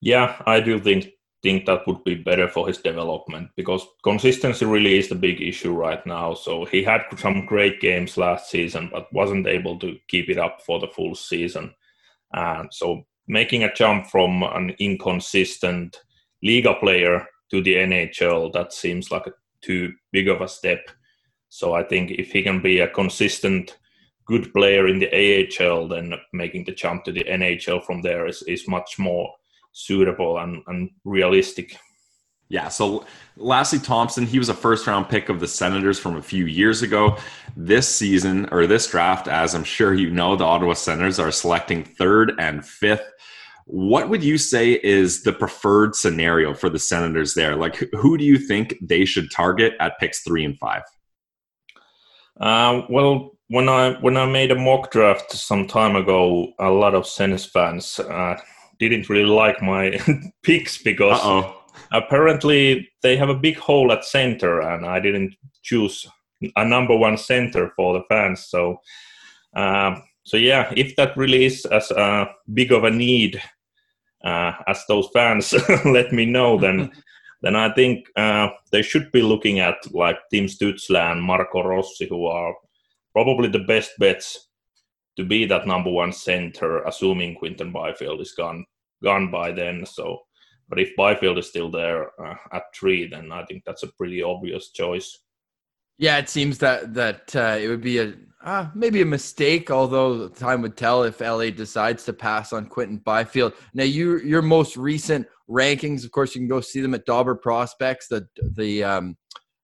Yeah, 0.00 0.40
I 0.46 0.60
do 0.60 0.80
think 0.80 1.10
think 1.42 1.66
that 1.66 1.86
would 1.86 2.02
be 2.04 2.14
better 2.14 2.48
for 2.48 2.66
his 2.66 2.78
development 2.78 3.50
because 3.56 3.86
consistency 4.02 4.64
really 4.64 4.96
is 4.96 5.10
the 5.10 5.14
big 5.14 5.42
issue 5.42 5.74
right 5.74 6.04
now. 6.06 6.32
So 6.32 6.64
he 6.64 6.82
had 6.82 7.02
some 7.18 7.44
great 7.44 7.78
games 7.78 8.16
last 8.16 8.50
season, 8.50 8.88
but 8.90 9.12
wasn't 9.12 9.46
able 9.46 9.78
to 9.80 9.98
keep 10.08 10.30
it 10.30 10.38
up 10.38 10.62
for 10.62 10.80
the 10.80 10.88
full 10.88 11.14
season. 11.14 11.74
And 12.32 12.72
so 12.72 13.04
making 13.28 13.64
a 13.64 13.74
jump 13.74 14.06
from 14.06 14.42
an 14.42 14.74
inconsistent 14.78 16.00
Liiga 16.44 16.78
player 16.78 17.26
to 17.50 17.62
the 17.62 17.74
NHL, 17.74 18.52
that 18.52 18.72
seems 18.72 19.10
like 19.10 19.26
a 19.26 19.32
too 19.62 19.92
big 20.12 20.28
of 20.28 20.40
a 20.40 20.48
step. 20.48 20.88
So 21.48 21.74
I 21.74 21.82
think 21.82 22.10
if 22.10 22.32
he 22.32 22.42
can 22.42 22.60
be 22.60 22.80
a 22.80 22.88
consistent 22.88 23.78
good 24.26 24.52
player 24.52 24.88
in 24.88 24.98
the 24.98 25.10
AHL, 25.12 25.88
then 25.88 26.14
making 26.32 26.64
the 26.64 26.72
jump 26.72 27.04
to 27.04 27.12
the 27.12 27.24
NHL 27.24 27.84
from 27.84 28.02
there 28.02 28.26
is, 28.26 28.42
is 28.42 28.68
much 28.68 28.98
more 28.98 29.32
suitable 29.72 30.38
and, 30.38 30.62
and 30.66 30.90
realistic. 31.04 31.76
Yeah, 32.48 32.68
so 32.68 33.04
Lassi 33.38 33.82
Thomson, 33.82 34.24
he 34.24 34.38
was 34.38 34.48
a 34.48 34.54
first 34.54 34.86
round 34.86 35.08
pick 35.08 35.28
of 35.28 35.40
the 35.40 35.48
Senators 35.48 35.98
from 35.98 36.16
a 36.16 36.22
few 36.22 36.46
years 36.46 36.82
ago. 36.82 37.16
This 37.56 37.92
season, 37.92 38.48
or 38.52 38.66
this 38.66 38.88
draft, 38.88 39.26
as 39.26 39.54
I'm 39.54 39.64
sure 39.64 39.94
you 39.94 40.10
know, 40.10 40.36
the 40.36 40.44
Ottawa 40.44 40.74
Senators 40.74 41.18
are 41.18 41.32
selecting 41.32 41.82
third 41.82 42.32
and 42.38 42.64
fifth. 42.64 43.12
What 43.64 44.08
would 44.10 44.22
you 44.22 44.38
say 44.38 44.78
is 44.84 45.24
the 45.24 45.32
preferred 45.32 45.96
scenario 45.96 46.54
for 46.54 46.70
the 46.70 46.78
Senators 46.78 47.34
there? 47.34 47.56
Like, 47.56 47.76
who 47.92 48.16
do 48.16 48.24
you 48.24 48.38
think 48.38 48.76
they 48.80 49.04
should 49.04 49.30
target 49.32 49.74
at 49.80 49.98
picks 49.98 50.20
three 50.20 50.44
and 50.44 50.56
five? 50.56 50.82
Uh, 52.40 52.82
well, 52.88 53.32
when 53.48 53.68
I 53.68 53.94
when 54.00 54.16
I 54.16 54.26
made 54.26 54.52
a 54.52 54.54
mock 54.54 54.92
draft 54.92 55.32
some 55.32 55.66
time 55.66 55.96
ago, 55.96 56.52
a 56.60 56.70
lot 56.70 56.94
of 56.94 57.08
Senators 57.08 57.46
fans 57.46 57.98
uh, 57.98 58.36
didn't 58.78 59.08
really 59.08 59.24
like 59.24 59.60
my 59.60 59.98
picks 60.42 60.80
because 60.80 61.18
Uh-oh. 61.18 61.62
Apparently 61.92 62.88
they 63.02 63.16
have 63.16 63.28
a 63.28 63.34
big 63.34 63.56
hole 63.58 63.92
at 63.92 64.04
center, 64.04 64.60
and 64.60 64.86
I 64.86 65.00
didn't 65.00 65.34
choose 65.62 66.06
a 66.56 66.64
number 66.64 66.96
one 66.96 67.16
center 67.16 67.72
for 67.76 67.94
the 67.94 68.04
fans. 68.08 68.46
So, 68.46 68.80
uh, 69.54 70.00
so 70.24 70.36
yeah, 70.36 70.72
if 70.76 70.96
that 70.96 71.16
really 71.16 71.44
is 71.44 71.64
as 71.66 71.90
uh, 71.92 72.26
big 72.52 72.72
of 72.72 72.84
a 72.84 72.90
need 72.90 73.40
uh, 74.24 74.52
as 74.66 74.84
those 74.88 75.08
fans 75.12 75.54
let 75.84 76.12
me 76.12 76.26
know, 76.26 76.58
then 76.58 76.90
then 77.42 77.54
I 77.54 77.72
think 77.72 78.06
uh, 78.16 78.48
they 78.72 78.82
should 78.82 79.12
be 79.12 79.22
looking 79.22 79.60
at 79.60 79.76
like 79.92 80.18
Tim 80.30 80.46
Stützle 80.46 81.12
and 81.12 81.22
Marco 81.22 81.62
Rossi, 81.62 82.06
who 82.08 82.26
are 82.26 82.54
probably 83.12 83.48
the 83.48 83.64
best 83.64 83.92
bets 83.98 84.48
to 85.16 85.24
be 85.24 85.46
that 85.46 85.66
number 85.66 85.90
one 85.90 86.12
center, 86.12 86.82
assuming 86.84 87.34
Quinton 87.36 87.72
Byfield 87.72 88.20
is 88.20 88.32
gone 88.32 88.64
gone 89.02 89.30
by 89.30 89.52
then. 89.52 89.86
So, 89.86 90.25
but 90.68 90.80
if 90.80 90.94
Byfield 90.96 91.38
is 91.38 91.48
still 91.48 91.70
there 91.70 92.10
uh, 92.20 92.34
at 92.52 92.64
three, 92.74 93.08
then 93.08 93.30
I 93.32 93.44
think 93.44 93.62
that's 93.64 93.82
a 93.82 93.92
pretty 93.92 94.22
obvious 94.22 94.70
choice. 94.70 95.20
Yeah, 95.98 96.18
it 96.18 96.28
seems 96.28 96.58
that 96.58 96.92
that 96.94 97.34
uh, 97.34 97.56
it 97.60 97.68
would 97.68 97.80
be 97.80 97.98
a 97.98 98.14
uh, 98.44 98.68
maybe 98.74 99.02
a 99.02 99.06
mistake, 99.06 99.70
although 99.70 100.28
time 100.28 100.62
would 100.62 100.76
tell 100.76 101.02
if 101.02 101.20
LA 101.20 101.50
decides 101.50 102.04
to 102.04 102.12
pass 102.12 102.52
on 102.52 102.66
Quinton 102.66 102.98
Byfield. 102.98 103.54
Now, 103.74 103.84
you 103.84 104.18
your 104.18 104.42
most 104.42 104.76
recent 104.76 105.26
rankings, 105.48 106.04
of 106.04 106.10
course, 106.10 106.34
you 106.34 106.40
can 106.40 106.48
go 106.48 106.60
see 106.60 106.80
them 106.80 106.94
at 106.94 107.06
Dobber 107.06 107.34
Prospects. 107.34 108.08
The 108.08 108.26
the 108.56 108.84
um, 108.84 109.16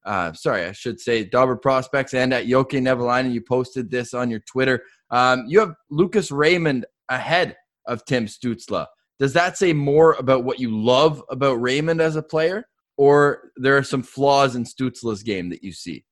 uh, 0.04 0.32
sorry, 0.32 0.64
I 0.64 0.72
should 0.72 1.00
say 1.00 1.24
Dobber 1.24 1.56
Prospects 1.56 2.14
and 2.14 2.32
at 2.32 2.46
Jokke 2.46 2.80
Nevalainen. 2.80 3.32
You 3.32 3.42
posted 3.42 3.90
this 3.90 4.14
on 4.14 4.30
your 4.30 4.40
Twitter. 4.40 4.82
Um, 5.10 5.44
you 5.46 5.60
have 5.60 5.74
Lucas 5.90 6.30
Raymond 6.30 6.86
ahead 7.08 7.56
of 7.86 8.04
Tim 8.04 8.26
Stützle. 8.26 8.86
Does 9.22 9.35
that 9.35 9.56
say 9.56 9.72
more 9.72 10.14
about 10.14 10.42
what 10.42 10.58
you 10.58 10.76
love 10.76 11.22
about 11.28 11.62
Raymond 11.62 12.00
as 12.00 12.16
a 12.16 12.22
player, 12.24 12.66
or 12.96 13.52
there 13.54 13.76
are 13.76 13.85
some 13.85 14.02
flaws 14.02 14.56
in 14.56 14.64
Stützle's 14.64 15.22
game 15.22 15.48
that 15.50 15.62
you 15.62 15.70
see? 15.70 16.04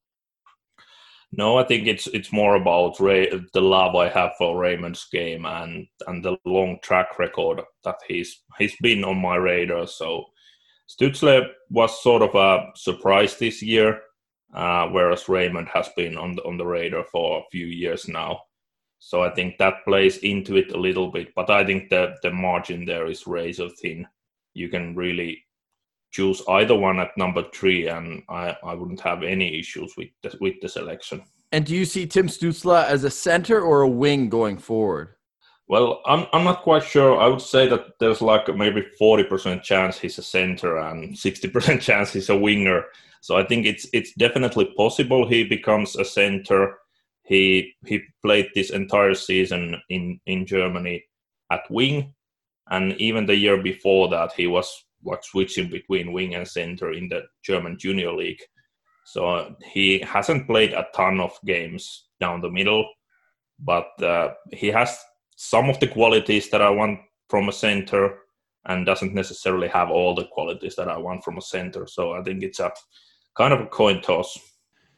No, 1.32 1.58
I 1.58 1.64
think 1.64 1.88
it's 1.88 2.06
it's 2.06 2.32
more 2.32 2.54
about 2.54 3.00
Ray, 3.00 3.28
the 3.52 3.60
love 3.60 3.96
I 3.96 4.10
have 4.10 4.34
for 4.38 4.56
Raymond's 4.56 5.08
game 5.10 5.44
and 5.44 5.88
and 6.06 6.24
the 6.24 6.36
long 6.44 6.78
track 6.84 7.18
record 7.18 7.62
that 7.82 7.96
he's 8.06 8.44
he's 8.60 8.76
been 8.80 9.02
on 9.02 9.20
my 9.20 9.34
radar. 9.34 9.88
So 9.88 10.26
Stützle 10.88 11.48
was 11.68 12.00
sort 12.04 12.22
of 12.22 12.36
a 12.36 12.70
surprise 12.76 13.36
this 13.36 13.60
year, 13.60 14.02
uh, 14.54 14.86
whereas 14.86 15.28
Raymond 15.28 15.66
has 15.74 15.88
been 15.96 16.16
on 16.16 16.36
the, 16.36 16.44
on 16.44 16.58
the 16.58 16.64
radar 16.64 17.04
for 17.10 17.40
a 17.40 17.50
few 17.50 17.66
years 17.66 18.06
now. 18.06 18.42
So 19.00 19.22
I 19.22 19.30
think 19.30 19.58
that 19.58 19.84
plays 19.84 20.18
into 20.18 20.56
it 20.56 20.72
a 20.72 20.78
little 20.78 21.10
bit, 21.10 21.34
but 21.34 21.50
I 21.50 21.64
think 21.64 21.88
that 21.88 22.20
the 22.22 22.30
margin 22.30 22.84
there 22.84 23.06
is 23.06 23.26
razor 23.26 23.68
thin. 23.70 24.06
You 24.52 24.68
can 24.68 24.94
really 24.94 25.42
choose 26.12 26.42
either 26.48 26.76
one 26.76 27.00
at 27.00 27.16
number 27.16 27.44
three, 27.54 27.88
and 27.88 28.22
I, 28.28 28.56
I 28.62 28.74
wouldn't 28.74 29.00
have 29.00 29.22
any 29.22 29.58
issues 29.58 29.94
with 29.96 30.08
the, 30.22 30.36
with 30.40 30.60
the 30.60 30.68
selection. 30.68 31.22
And 31.50 31.64
do 31.64 31.74
you 31.74 31.84
see 31.84 32.06
Tim 32.06 32.28
Stützle 32.28 32.84
as 32.84 33.02
a 33.02 33.10
center 33.10 33.60
or 33.60 33.80
a 33.80 33.88
wing 33.88 34.28
going 34.28 34.58
forward? 34.58 35.16
Well, 35.66 36.02
I'm 36.04 36.26
I'm 36.32 36.44
not 36.44 36.62
quite 36.62 36.82
sure. 36.82 37.18
I 37.18 37.28
would 37.28 37.40
say 37.40 37.68
that 37.68 37.98
there's 38.00 38.20
like 38.20 38.54
maybe 38.54 38.84
40% 39.00 39.62
chance 39.62 39.98
he's 39.98 40.18
a 40.18 40.22
center 40.22 40.78
and 40.78 41.14
60% 41.14 41.80
chance 41.88 42.12
he's 42.12 42.28
a 42.28 42.36
winger. 42.36 42.84
So 43.20 43.36
I 43.36 43.44
think 43.44 43.66
it's 43.66 43.86
it's 43.92 44.12
definitely 44.14 44.74
possible 44.76 45.28
he 45.28 45.44
becomes 45.44 45.96
a 45.96 46.04
center. 46.04 46.79
He 47.30 47.76
he 47.86 48.00
played 48.24 48.48
this 48.54 48.70
entire 48.70 49.14
season 49.14 49.80
in 49.88 50.20
in 50.26 50.46
Germany 50.46 51.04
at 51.52 51.70
wing, 51.70 52.12
and 52.70 53.00
even 53.00 53.24
the 53.24 53.36
year 53.36 53.62
before 53.62 54.08
that 54.08 54.32
he 54.32 54.48
was 54.48 54.68
like 55.04 55.22
switching 55.22 55.70
between 55.70 56.12
wing 56.12 56.34
and 56.34 56.46
center 56.46 56.92
in 56.92 57.08
the 57.08 57.22
German 57.44 57.78
Junior 57.78 58.12
League. 58.12 58.42
So 59.04 59.54
he 59.72 60.00
hasn't 60.00 60.48
played 60.48 60.72
a 60.72 60.88
ton 60.92 61.20
of 61.20 61.38
games 61.46 62.08
down 62.20 62.40
the 62.40 62.50
middle, 62.50 62.84
but 63.60 63.90
uh, 64.02 64.34
he 64.52 64.66
has 64.66 64.98
some 65.36 65.70
of 65.70 65.78
the 65.78 65.88
qualities 65.88 66.50
that 66.50 66.60
I 66.60 66.70
want 66.70 66.98
from 67.28 67.48
a 67.48 67.52
center 67.52 68.18
and 68.66 68.84
doesn't 68.84 69.14
necessarily 69.14 69.68
have 69.68 69.90
all 69.90 70.16
the 70.16 70.28
qualities 70.32 70.74
that 70.76 70.88
I 70.88 70.98
want 70.98 71.22
from 71.22 71.38
a 71.38 71.42
center. 71.42 71.86
So 71.86 72.12
I 72.12 72.22
think 72.22 72.42
it's 72.42 72.60
a 72.60 72.72
kind 73.36 73.52
of 73.52 73.60
a 73.60 73.66
coin 73.66 74.02
toss. 74.02 74.36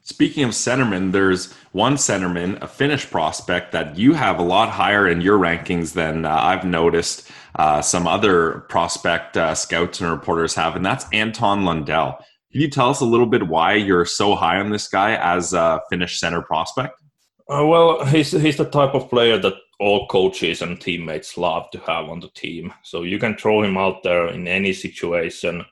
Speaking 0.05 0.43
of 0.43 0.51
centerman, 0.51 1.13
there's 1.13 1.53
one 1.71 1.95
centerman, 1.95 2.61
a 2.61 2.67
Finnish 2.67 3.09
prospect 3.09 3.71
that 3.71 3.97
you 3.97 4.15
have 4.15 4.41
a 4.41 4.43
lot 4.43 4.69
higher 4.69 5.07
in 5.07 5.21
your 5.21 5.39
rankings 5.39 5.93
than 5.93 6.25
uh, 6.25 6.29
I've 6.29 6.65
noticed 6.65 7.31
uh, 7.55 7.83
some 7.83 8.09
other 8.09 8.61
prospect 8.69 9.37
uh, 9.37 9.55
scouts 9.55 10.01
and 10.01 10.11
reporters 10.11 10.57
have, 10.57 10.75
and 10.75 10.85
that's 10.85 11.07
Anton 11.13 11.65
Lundell. 11.65 12.19
Can 12.51 12.61
you 12.61 12.69
tell 12.69 12.91
us 12.91 13.01
a 13.01 13.05
little 13.05 13.27
bit 13.27 13.47
why 13.47 13.75
you're 13.75 14.05
so 14.05 14.35
high 14.35 14.59
on 14.59 14.71
this 14.71 14.89
guy 14.89 15.15
as 15.15 15.53
a 15.53 15.81
Finnish 15.89 16.19
center 16.19 16.43
prospect? 16.43 17.01
Uh, 17.49 17.65
well, 17.65 18.05
he's 18.05 18.33
he's 18.33 18.57
the 18.57 18.65
type 18.65 18.95
of 18.95 19.09
player 19.09 19.39
that 19.39 19.55
all 19.79 20.09
coaches 20.09 20.63
and 20.63 20.81
teammates 20.81 21.39
love 21.39 21.71
to 21.71 21.79
have 21.79 22.09
on 22.09 22.19
the 22.19 22.29
team. 22.35 22.73
So 22.83 23.05
you 23.05 23.21
can 23.21 23.37
throw 23.37 23.63
him 23.63 23.77
out 23.77 24.03
there 24.03 24.29
in 24.29 24.49
any 24.49 24.73
situation, 24.73 25.65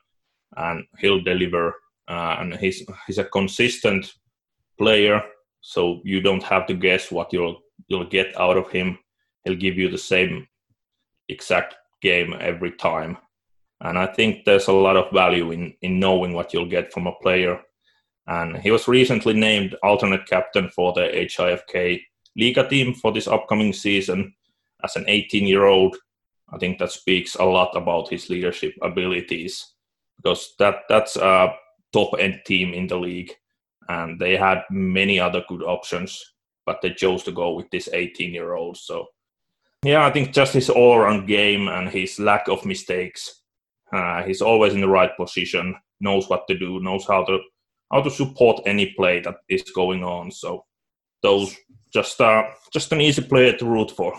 and 0.55 0.85
he'll 0.99 1.21
deliver. 1.21 1.75
Uh, 2.07 2.37
and 2.39 2.55
he's 2.55 2.83
he's 3.07 3.19
a 3.19 3.25
consistent 3.25 4.13
player, 4.81 5.21
so 5.61 6.01
you 6.03 6.21
don't 6.21 6.43
have 6.43 6.65
to 6.65 6.73
guess 6.73 7.11
what 7.11 7.31
you'll 7.31 7.61
you'll 7.87 8.09
get 8.09 8.35
out 8.39 8.57
of 8.57 8.71
him. 8.71 8.97
He'll 9.43 9.63
give 9.65 9.77
you 9.77 9.89
the 9.89 9.97
same 9.97 10.47
exact 11.29 11.75
game 12.01 12.33
every 12.39 12.71
time. 12.71 13.17
And 13.81 13.97
I 13.97 14.07
think 14.07 14.45
there's 14.45 14.67
a 14.67 14.73
lot 14.73 14.97
of 14.97 15.11
value 15.11 15.51
in, 15.51 15.73
in 15.81 15.99
knowing 15.99 16.33
what 16.33 16.53
you'll 16.53 16.75
get 16.77 16.93
from 16.93 17.07
a 17.07 17.19
player. 17.21 17.59
And 18.27 18.57
he 18.57 18.71
was 18.71 18.87
recently 18.87 19.33
named 19.33 19.75
alternate 19.83 20.27
captain 20.27 20.69
for 20.69 20.93
the 20.93 21.01
HIFK 21.01 22.01
Liiga 22.39 22.69
team 22.69 22.93
for 22.93 23.11
this 23.11 23.27
upcoming 23.27 23.73
season 23.73 24.33
as 24.83 24.95
an 24.95 25.05
18 25.07 25.47
year 25.47 25.65
old. 25.65 25.95
I 26.53 26.57
think 26.57 26.79
that 26.79 26.91
speaks 26.91 27.35
a 27.35 27.43
lot 27.43 27.75
about 27.75 28.09
his 28.09 28.29
leadership 28.29 28.73
abilities 28.81 29.73
because 30.17 30.53
that 30.59 30.83
that's 30.89 31.15
a 31.17 31.53
top 31.93 32.15
end 32.19 32.41
team 32.45 32.73
in 32.73 32.87
the 32.87 32.97
league 32.97 33.33
and 33.91 34.19
they 34.19 34.35
had 34.37 34.63
many 34.69 35.19
other 35.19 35.43
good 35.47 35.63
options, 35.63 36.23
but 36.65 36.81
they 36.81 36.93
chose 36.93 37.23
to 37.23 37.31
go 37.31 37.53
with 37.53 37.69
this 37.71 37.89
18 37.91 38.33
year 38.33 38.53
old. 38.53 38.77
So, 38.77 39.07
yeah, 39.83 40.05
I 40.05 40.11
think 40.11 40.33
just 40.33 40.53
his 40.53 40.69
all 40.69 40.95
around 40.95 41.27
game 41.27 41.67
and 41.67 41.89
his 41.89 42.19
lack 42.19 42.47
of 42.47 42.65
mistakes. 42.65 43.41
Uh, 43.91 44.23
he's 44.23 44.41
always 44.41 44.73
in 44.73 44.81
the 44.81 44.87
right 44.87 45.15
position, 45.17 45.75
knows 45.99 46.29
what 46.29 46.47
to 46.47 46.57
do, 46.57 46.79
knows 46.79 47.05
how 47.05 47.23
to 47.25 47.39
how 47.91 48.01
to 48.01 48.09
support 48.09 48.61
any 48.65 48.93
play 48.97 49.19
that 49.19 49.35
is 49.49 49.63
going 49.75 50.03
on. 50.03 50.31
So, 50.31 50.65
those 51.21 51.55
just 51.93 52.21
uh, 52.21 52.43
just 52.71 52.91
an 52.91 53.01
easy 53.01 53.21
player 53.21 53.57
to 53.57 53.65
root 53.65 53.91
for. 53.91 54.13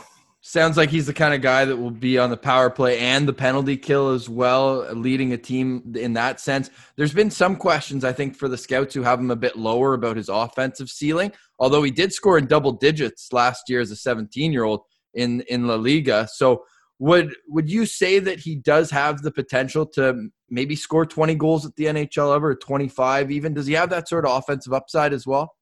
Sounds 0.45 0.77
like 0.77 0.91
he's 0.91 1.07
the 1.07 1.15
kind 1.15 1.33
of 1.33 1.41
guy 1.41 1.65
that 1.65 1.77
will 1.77 1.93
be 1.93 2.19
on 2.19 2.29
the 2.29 2.37
power 2.37 2.69
play 2.69 2.99
and 2.99 3.29
the 3.29 3.33
penalty 3.33 3.77
kill 3.77 4.11
as 4.11 4.29
well, 4.29 4.93
leading 4.93 5.33
a 5.33 5.39
team 5.39 5.95
in 5.97 6.15
that 6.15 6.41
sense. 6.41 6.69
There's 6.97 7.15
been 7.15 7.31
some 7.31 7.55
questions, 7.55 8.05
I 8.05 8.13
think, 8.13 8.35
for 8.35 8.49
the 8.49 8.59
scouts 8.59 8.93
who 8.93 9.03
have 9.03 9.21
him 9.21 9.31
a 9.31 9.37
bit 9.37 9.55
lower 9.55 9.95
about 9.95 10.17
his 10.17 10.29
offensive 10.29 10.91
ceiling, 10.91 11.31
although 11.61 11.85
he 11.85 11.93
did 11.93 12.13
score 12.13 12.39
in 12.39 12.47
double 12.47 12.73
digits 12.73 13.33
last 13.33 13.69
year 13.69 13.81
as 13.81 13.93
a 13.93 13.97
17 13.97 14.53
year 14.53 14.65
old 14.65 14.81
in, 15.15 15.43
in 15.43 15.69
La 15.69 15.77
Liga. 15.77 16.27
So, 16.33 16.65
would 16.99 17.35
would 17.49 17.71
you 17.71 17.87
say 17.87 18.19
that 18.19 18.41
he 18.41 18.57
does 18.57 18.91
have 18.91 19.23
the 19.23 19.31
potential 19.31 19.87
to 19.87 20.29
maybe 20.51 20.75
score 20.75 21.07
20 21.07 21.37
goals 21.37 21.65
at 21.65 21.77
the 21.77 21.85
NHL 21.85 22.31
level, 22.31 22.55
25 22.55 23.31
even? 23.31 23.55
Does 23.55 23.67
he 23.69 23.75
have 23.75 23.91
that 23.91 24.09
sort 24.09 24.27
of 24.27 24.37
offensive 24.37 24.73
upside 24.73 25.13
as 25.13 25.25
well? 25.25 25.55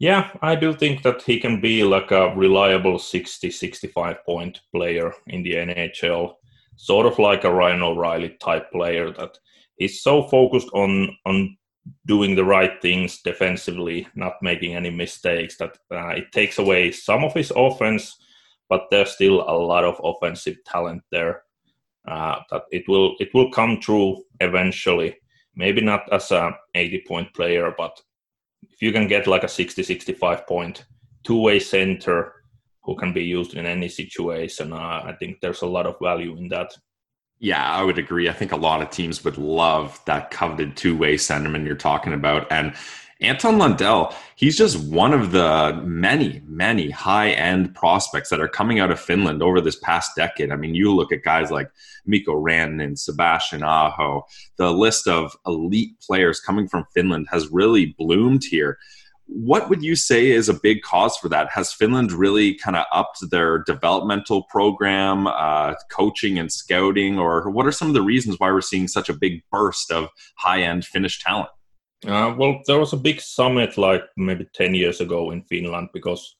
Yeah, 0.00 0.30
I 0.40 0.54
do 0.54 0.72
think 0.72 1.02
that 1.02 1.20
he 1.20 1.38
can 1.38 1.60
be 1.60 1.84
like 1.84 2.10
a 2.10 2.34
reliable 2.34 2.98
60, 2.98 3.50
65 3.50 4.24
point 4.24 4.60
player 4.74 5.12
in 5.26 5.42
the 5.42 5.52
NHL, 5.52 6.36
sort 6.76 7.04
of 7.06 7.18
like 7.18 7.44
a 7.44 7.52
Ryan 7.52 7.82
O'Reilly 7.82 8.30
type 8.40 8.72
player 8.72 9.10
that 9.12 9.38
he's 9.76 10.02
so 10.02 10.22
focused 10.22 10.70
on 10.72 11.14
on 11.26 11.54
doing 12.06 12.34
the 12.34 12.44
right 12.44 12.80
things 12.80 13.20
defensively, 13.22 14.08
not 14.14 14.34
making 14.40 14.74
any 14.74 14.88
mistakes 14.88 15.58
that 15.58 15.76
uh, 15.90 16.08
it 16.08 16.32
takes 16.32 16.58
away 16.58 16.92
some 16.92 17.22
of 17.22 17.34
his 17.34 17.52
offense, 17.54 18.16
but 18.70 18.86
there's 18.90 19.10
still 19.10 19.42
a 19.42 19.52
lot 19.52 19.84
of 19.84 20.00
offensive 20.02 20.56
talent 20.64 21.02
there. 21.12 21.42
Uh, 22.08 22.40
that 22.50 22.62
it 22.70 22.88
will 22.88 23.16
it 23.20 23.28
will 23.34 23.50
come 23.50 23.78
true 23.78 24.24
eventually. 24.40 25.14
Maybe 25.54 25.82
not 25.82 26.10
as 26.10 26.30
a 26.30 26.56
80 26.74 27.04
point 27.06 27.34
player, 27.34 27.74
but 27.76 28.00
if 28.68 28.82
you 28.82 28.92
can 28.92 29.08
get 29.08 29.26
like 29.26 29.44
a 29.44 29.48
60 29.48 29.82
65 29.82 30.46
point 30.46 30.84
two 31.24 31.40
way 31.40 31.58
center 31.58 32.34
who 32.82 32.96
can 32.96 33.12
be 33.12 33.24
used 33.24 33.54
in 33.54 33.66
any 33.66 33.88
situation, 33.88 34.72
uh, 34.72 35.02
I 35.04 35.14
think 35.18 35.40
there's 35.40 35.62
a 35.62 35.66
lot 35.66 35.86
of 35.86 35.96
value 36.00 36.36
in 36.36 36.48
that. 36.48 36.72
Yeah, 37.38 37.64
I 37.64 37.82
would 37.82 37.98
agree. 37.98 38.28
I 38.28 38.32
think 38.32 38.52
a 38.52 38.56
lot 38.56 38.82
of 38.82 38.90
teams 38.90 39.24
would 39.24 39.38
love 39.38 40.00
that 40.06 40.30
coveted 40.30 40.76
two 40.76 40.96
way 40.96 41.14
centerman 41.16 41.64
you're 41.64 41.74
talking 41.74 42.12
about. 42.12 42.46
And 42.50 42.74
Anton 43.22 43.58
Lundell, 43.58 44.14
he's 44.36 44.56
just 44.56 44.82
one 44.82 45.12
of 45.12 45.30
the 45.30 45.78
many, 45.84 46.40
many 46.46 46.88
high 46.88 47.30
end 47.30 47.74
prospects 47.74 48.30
that 48.30 48.40
are 48.40 48.48
coming 48.48 48.80
out 48.80 48.90
of 48.90 48.98
Finland 48.98 49.42
over 49.42 49.60
this 49.60 49.76
past 49.76 50.12
decade. 50.16 50.50
I 50.50 50.56
mean, 50.56 50.74
you 50.74 50.94
look 50.94 51.12
at 51.12 51.22
guys 51.22 51.50
like 51.50 51.70
Mikko 52.06 52.42
and 52.46 52.98
Sebastian 52.98 53.62
Aho, 53.62 54.24
the 54.56 54.72
list 54.72 55.06
of 55.06 55.36
elite 55.46 56.00
players 56.00 56.40
coming 56.40 56.66
from 56.66 56.86
Finland 56.94 57.28
has 57.30 57.48
really 57.50 57.94
bloomed 57.98 58.44
here. 58.44 58.78
What 59.26 59.68
would 59.68 59.82
you 59.82 59.94
say 59.96 60.30
is 60.30 60.48
a 60.48 60.54
big 60.54 60.80
cause 60.80 61.16
for 61.18 61.28
that? 61.28 61.50
Has 61.50 61.72
Finland 61.72 62.12
really 62.12 62.54
kind 62.54 62.74
of 62.74 62.86
upped 62.90 63.30
their 63.30 63.58
developmental 63.58 64.44
program, 64.44 65.26
uh, 65.28 65.74
coaching 65.90 66.38
and 66.38 66.50
scouting, 66.50 67.18
or 67.18 67.48
what 67.50 67.66
are 67.66 67.70
some 67.70 67.88
of 67.88 67.94
the 67.94 68.02
reasons 68.02 68.40
why 68.40 68.50
we're 68.50 68.60
seeing 68.60 68.88
such 68.88 69.08
a 69.08 69.14
big 69.14 69.42
burst 69.52 69.92
of 69.92 70.08
high 70.36 70.62
end 70.62 70.84
Finnish 70.86 71.22
talent? 71.22 71.50
Uh, 72.06 72.34
well, 72.36 72.60
there 72.66 72.78
was 72.78 72.92
a 72.92 72.96
big 72.96 73.20
summit 73.20 73.76
like 73.76 74.04
maybe 74.16 74.46
10 74.54 74.74
years 74.74 75.00
ago 75.00 75.32
in 75.32 75.42
Finland 75.42 75.90
because 75.92 76.36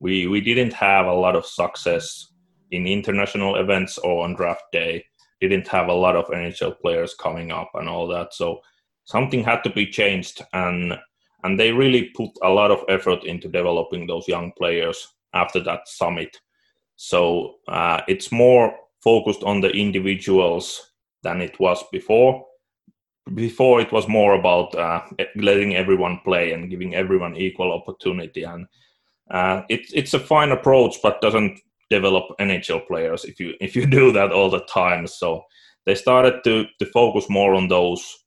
we, 0.00 0.26
we 0.26 0.40
didn't 0.40 0.72
have 0.72 1.06
a 1.06 1.12
lot 1.12 1.36
of 1.36 1.46
success 1.46 2.32
in 2.72 2.86
international 2.86 3.56
events 3.56 3.98
or 3.98 4.24
on 4.24 4.34
draft 4.34 4.64
day. 4.72 5.04
Didn't 5.40 5.68
have 5.68 5.88
a 5.88 5.94
lot 5.94 6.16
of 6.16 6.26
NHL 6.26 6.80
players 6.80 7.14
coming 7.14 7.52
up 7.52 7.70
and 7.74 7.88
all 7.88 8.08
that. 8.08 8.34
So 8.34 8.60
something 9.04 9.44
had 9.44 9.62
to 9.64 9.70
be 9.70 9.86
changed, 9.86 10.42
and 10.52 10.94
and 11.42 11.60
they 11.60 11.72
really 11.72 12.04
put 12.16 12.30
a 12.42 12.48
lot 12.48 12.70
of 12.70 12.84
effort 12.88 13.24
into 13.24 13.48
developing 13.48 14.06
those 14.06 14.26
young 14.26 14.52
players 14.56 15.06
after 15.34 15.60
that 15.60 15.86
summit. 15.86 16.40
So 16.96 17.56
uh, 17.68 18.00
it's 18.08 18.32
more 18.32 18.74
focused 19.02 19.42
on 19.42 19.60
the 19.60 19.70
individuals 19.70 20.92
than 21.22 21.42
it 21.42 21.60
was 21.60 21.84
before. 21.92 22.46
Before 23.32 23.80
it 23.80 23.90
was 23.90 24.06
more 24.06 24.34
about 24.34 24.74
uh, 24.74 25.02
letting 25.36 25.74
everyone 25.74 26.20
play 26.24 26.52
and 26.52 26.68
giving 26.68 26.94
everyone 26.94 27.36
equal 27.36 27.72
opportunity, 27.72 28.42
and 28.42 28.66
uh, 29.30 29.62
it's 29.70 29.92
it's 29.94 30.12
a 30.12 30.18
fine 30.18 30.52
approach, 30.52 30.96
but 31.02 31.22
doesn't 31.22 31.58
develop 31.88 32.24
NHL 32.38 32.86
players 32.86 33.24
if 33.24 33.40
you 33.40 33.54
if 33.60 33.74
you 33.74 33.86
do 34.00 34.12
that 34.12 34.30
all 34.30 34.50
the 34.50 34.64
time. 34.66 35.06
So 35.06 35.44
they 35.86 35.94
started 35.94 36.44
to 36.44 36.66
to 36.78 36.86
focus 36.86 37.30
more 37.30 37.54
on 37.54 37.68
those 37.68 38.24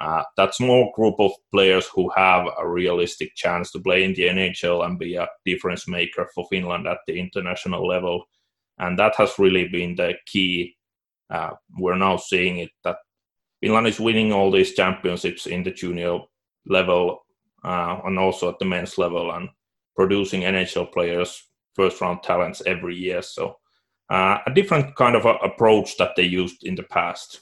uh, 0.00 0.24
that 0.36 0.54
small 0.54 0.92
group 0.94 1.14
of 1.18 1.30
players 1.52 1.86
who 1.94 2.10
have 2.16 2.46
a 2.58 2.68
realistic 2.68 3.34
chance 3.36 3.70
to 3.70 3.80
play 3.80 4.02
in 4.02 4.14
the 4.14 4.26
NHL 4.26 4.84
and 4.84 4.98
be 4.98 5.14
a 5.14 5.28
difference 5.44 5.86
maker 5.86 6.28
for 6.34 6.46
Finland 6.50 6.86
at 6.86 6.98
the 7.06 7.18
international 7.18 7.86
level. 7.86 8.24
And 8.78 8.98
that 8.98 9.14
has 9.16 9.38
really 9.38 9.68
been 9.68 9.94
the 9.94 10.14
key. 10.26 10.76
Uh, 11.30 11.50
we're 11.78 11.96
now 11.96 12.16
seeing 12.16 12.58
it 12.58 12.70
that 12.82 12.96
Finland 13.64 13.86
is 13.86 13.98
winning 13.98 14.30
all 14.30 14.50
these 14.50 14.74
championships 14.74 15.46
in 15.46 15.62
the 15.62 15.70
junior 15.70 16.18
level 16.66 17.24
uh, 17.64 17.98
and 18.04 18.18
also 18.18 18.50
at 18.50 18.58
the 18.58 18.64
men's 18.66 18.98
level 18.98 19.32
and 19.32 19.48
producing 19.96 20.42
NHL 20.42 20.92
players, 20.92 21.48
first 21.74 21.98
round 22.02 22.22
talents 22.22 22.60
every 22.66 22.94
year. 22.94 23.22
So 23.22 23.56
uh, 24.10 24.36
a 24.46 24.52
different 24.52 24.94
kind 24.96 25.16
of 25.16 25.24
approach 25.24 25.96
that 25.96 26.10
they 26.14 26.24
used 26.24 26.64
in 26.64 26.74
the 26.74 26.82
past. 26.82 27.40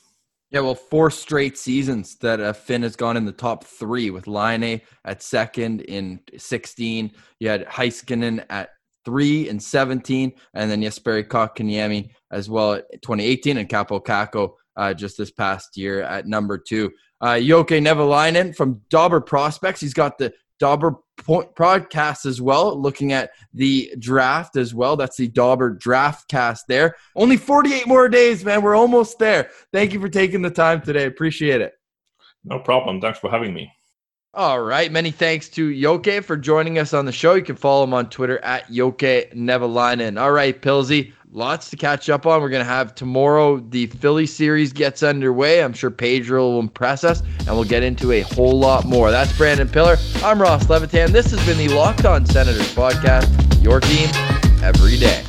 Yeah, 0.52 0.60
well, 0.60 0.76
four 0.76 1.10
straight 1.10 1.58
seasons 1.58 2.14
that 2.18 2.38
uh, 2.38 2.52
Finn 2.52 2.84
has 2.84 2.94
gone 2.94 3.16
in 3.16 3.24
the 3.24 3.32
top 3.32 3.64
three 3.64 4.10
with 4.10 4.28
Laine 4.28 4.80
at 5.04 5.24
second 5.24 5.80
in 5.80 6.20
16. 6.36 7.10
You 7.40 7.48
had 7.48 7.66
Heiskanen 7.66 8.44
at 8.48 8.68
three 9.04 9.48
and 9.48 9.60
17, 9.60 10.32
and 10.54 10.70
then 10.70 10.82
Jesperi 10.82 11.26
Kotkaniemi 11.26 12.10
as 12.30 12.48
well 12.48 12.74
at 12.74 13.02
2018, 13.02 13.56
and 13.56 13.68
Kaapo 13.68 14.00
Kakko 14.00 14.52
uh, 14.76 14.94
just 14.94 15.18
this 15.18 15.30
past 15.30 15.76
year 15.76 16.02
at 16.02 16.26
number 16.26 16.58
two. 16.58 16.90
Uh, 17.20 17.34
Jokke 17.34 17.80
Nevalainen 17.80 18.54
from 18.54 18.80
Dobber 18.88 19.20
Prospects. 19.20 19.80
He's 19.80 19.94
got 19.94 20.18
the 20.18 20.32
Dobber 20.58 20.96
podcast 21.20 22.26
as 22.26 22.40
well, 22.40 22.80
looking 22.80 23.12
at 23.12 23.30
the 23.52 23.92
draft 23.98 24.56
as 24.56 24.74
well. 24.74 24.96
That's 24.96 25.16
the 25.16 25.28
Dauber 25.28 25.70
draft 25.70 26.28
cast 26.28 26.66
there. 26.68 26.96
Only 27.16 27.36
48 27.36 27.86
more 27.86 28.08
days, 28.08 28.44
man. 28.44 28.62
We're 28.62 28.76
almost 28.76 29.18
there. 29.18 29.50
Thank 29.72 29.92
you 29.92 30.00
for 30.00 30.08
taking 30.08 30.42
the 30.42 30.50
time 30.50 30.80
today. 30.80 31.06
Appreciate 31.06 31.60
it. 31.60 31.72
No 32.44 32.58
problem. 32.58 33.00
Thanks 33.00 33.18
for 33.18 33.30
having 33.30 33.54
me. 33.54 33.72
All 34.34 34.62
right. 34.62 34.90
Many 34.90 35.10
thanks 35.10 35.48
to 35.50 35.70
Jokke 35.70 36.24
for 36.24 36.38
joining 36.38 36.78
us 36.78 36.94
on 36.94 37.04
the 37.04 37.12
show. 37.12 37.34
You 37.34 37.42
can 37.42 37.56
follow 37.56 37.84
him 37.84 37.92
on 37.92 38.08
Twitter 38.08 38.38
at 38.38 38.68
Jokke 38.68 39.32
Nevalainen. 39.34 40.18
All 40.18 40.32
right, 40.32 40.60
Pilsy 40.60 41.12
lots 41.32 41.70
to 41.70 41.76
catch 41.76 42.08
up 42.08 42.26
on. 42.26 42.40
We're 42.40 42.48
going 42.48 42.64
to 42.64 42.70
have 42.70 42.94
tomorrow 42.94 43.58
the 43.58 43.86
Philly 43.86 44.26
series 44.26 44.72
gets 44.72 45.02
underway. 45.02 45.62
I'm 45.62 45.72
sure 45.72 45.90
Pedro 45.90 46.50
will 46.50 46.60
impress 46.60 47.04
us, 47.04 47.22
and 47.40 47.48
we'll 47.48 47.64
get 47.64 47.82
into 47.82 48.12
a 48.12 48.20
whole 48.20 48.58
lot 48.58 48.84
more. 48.84 49.10
That's 49.10 49.36
Brandon 49.36 49.68
Pillar. 49.68 49.96
I'm 50.22 50.40
Ross 50.40 50.68
Levitan. 50.68 51.12
This 51.12 51.30
has 51.30 51.44
been 51.46 51.58
the 51.58 51.68
Locked 51.74 52.04
On 52.04 52.24
Senators 52.24 52.74
podcast, 52.74 53.62
your 53.62 53.80
team 53.80 54.08
every 54.62 54.98
day. 54.98 55.24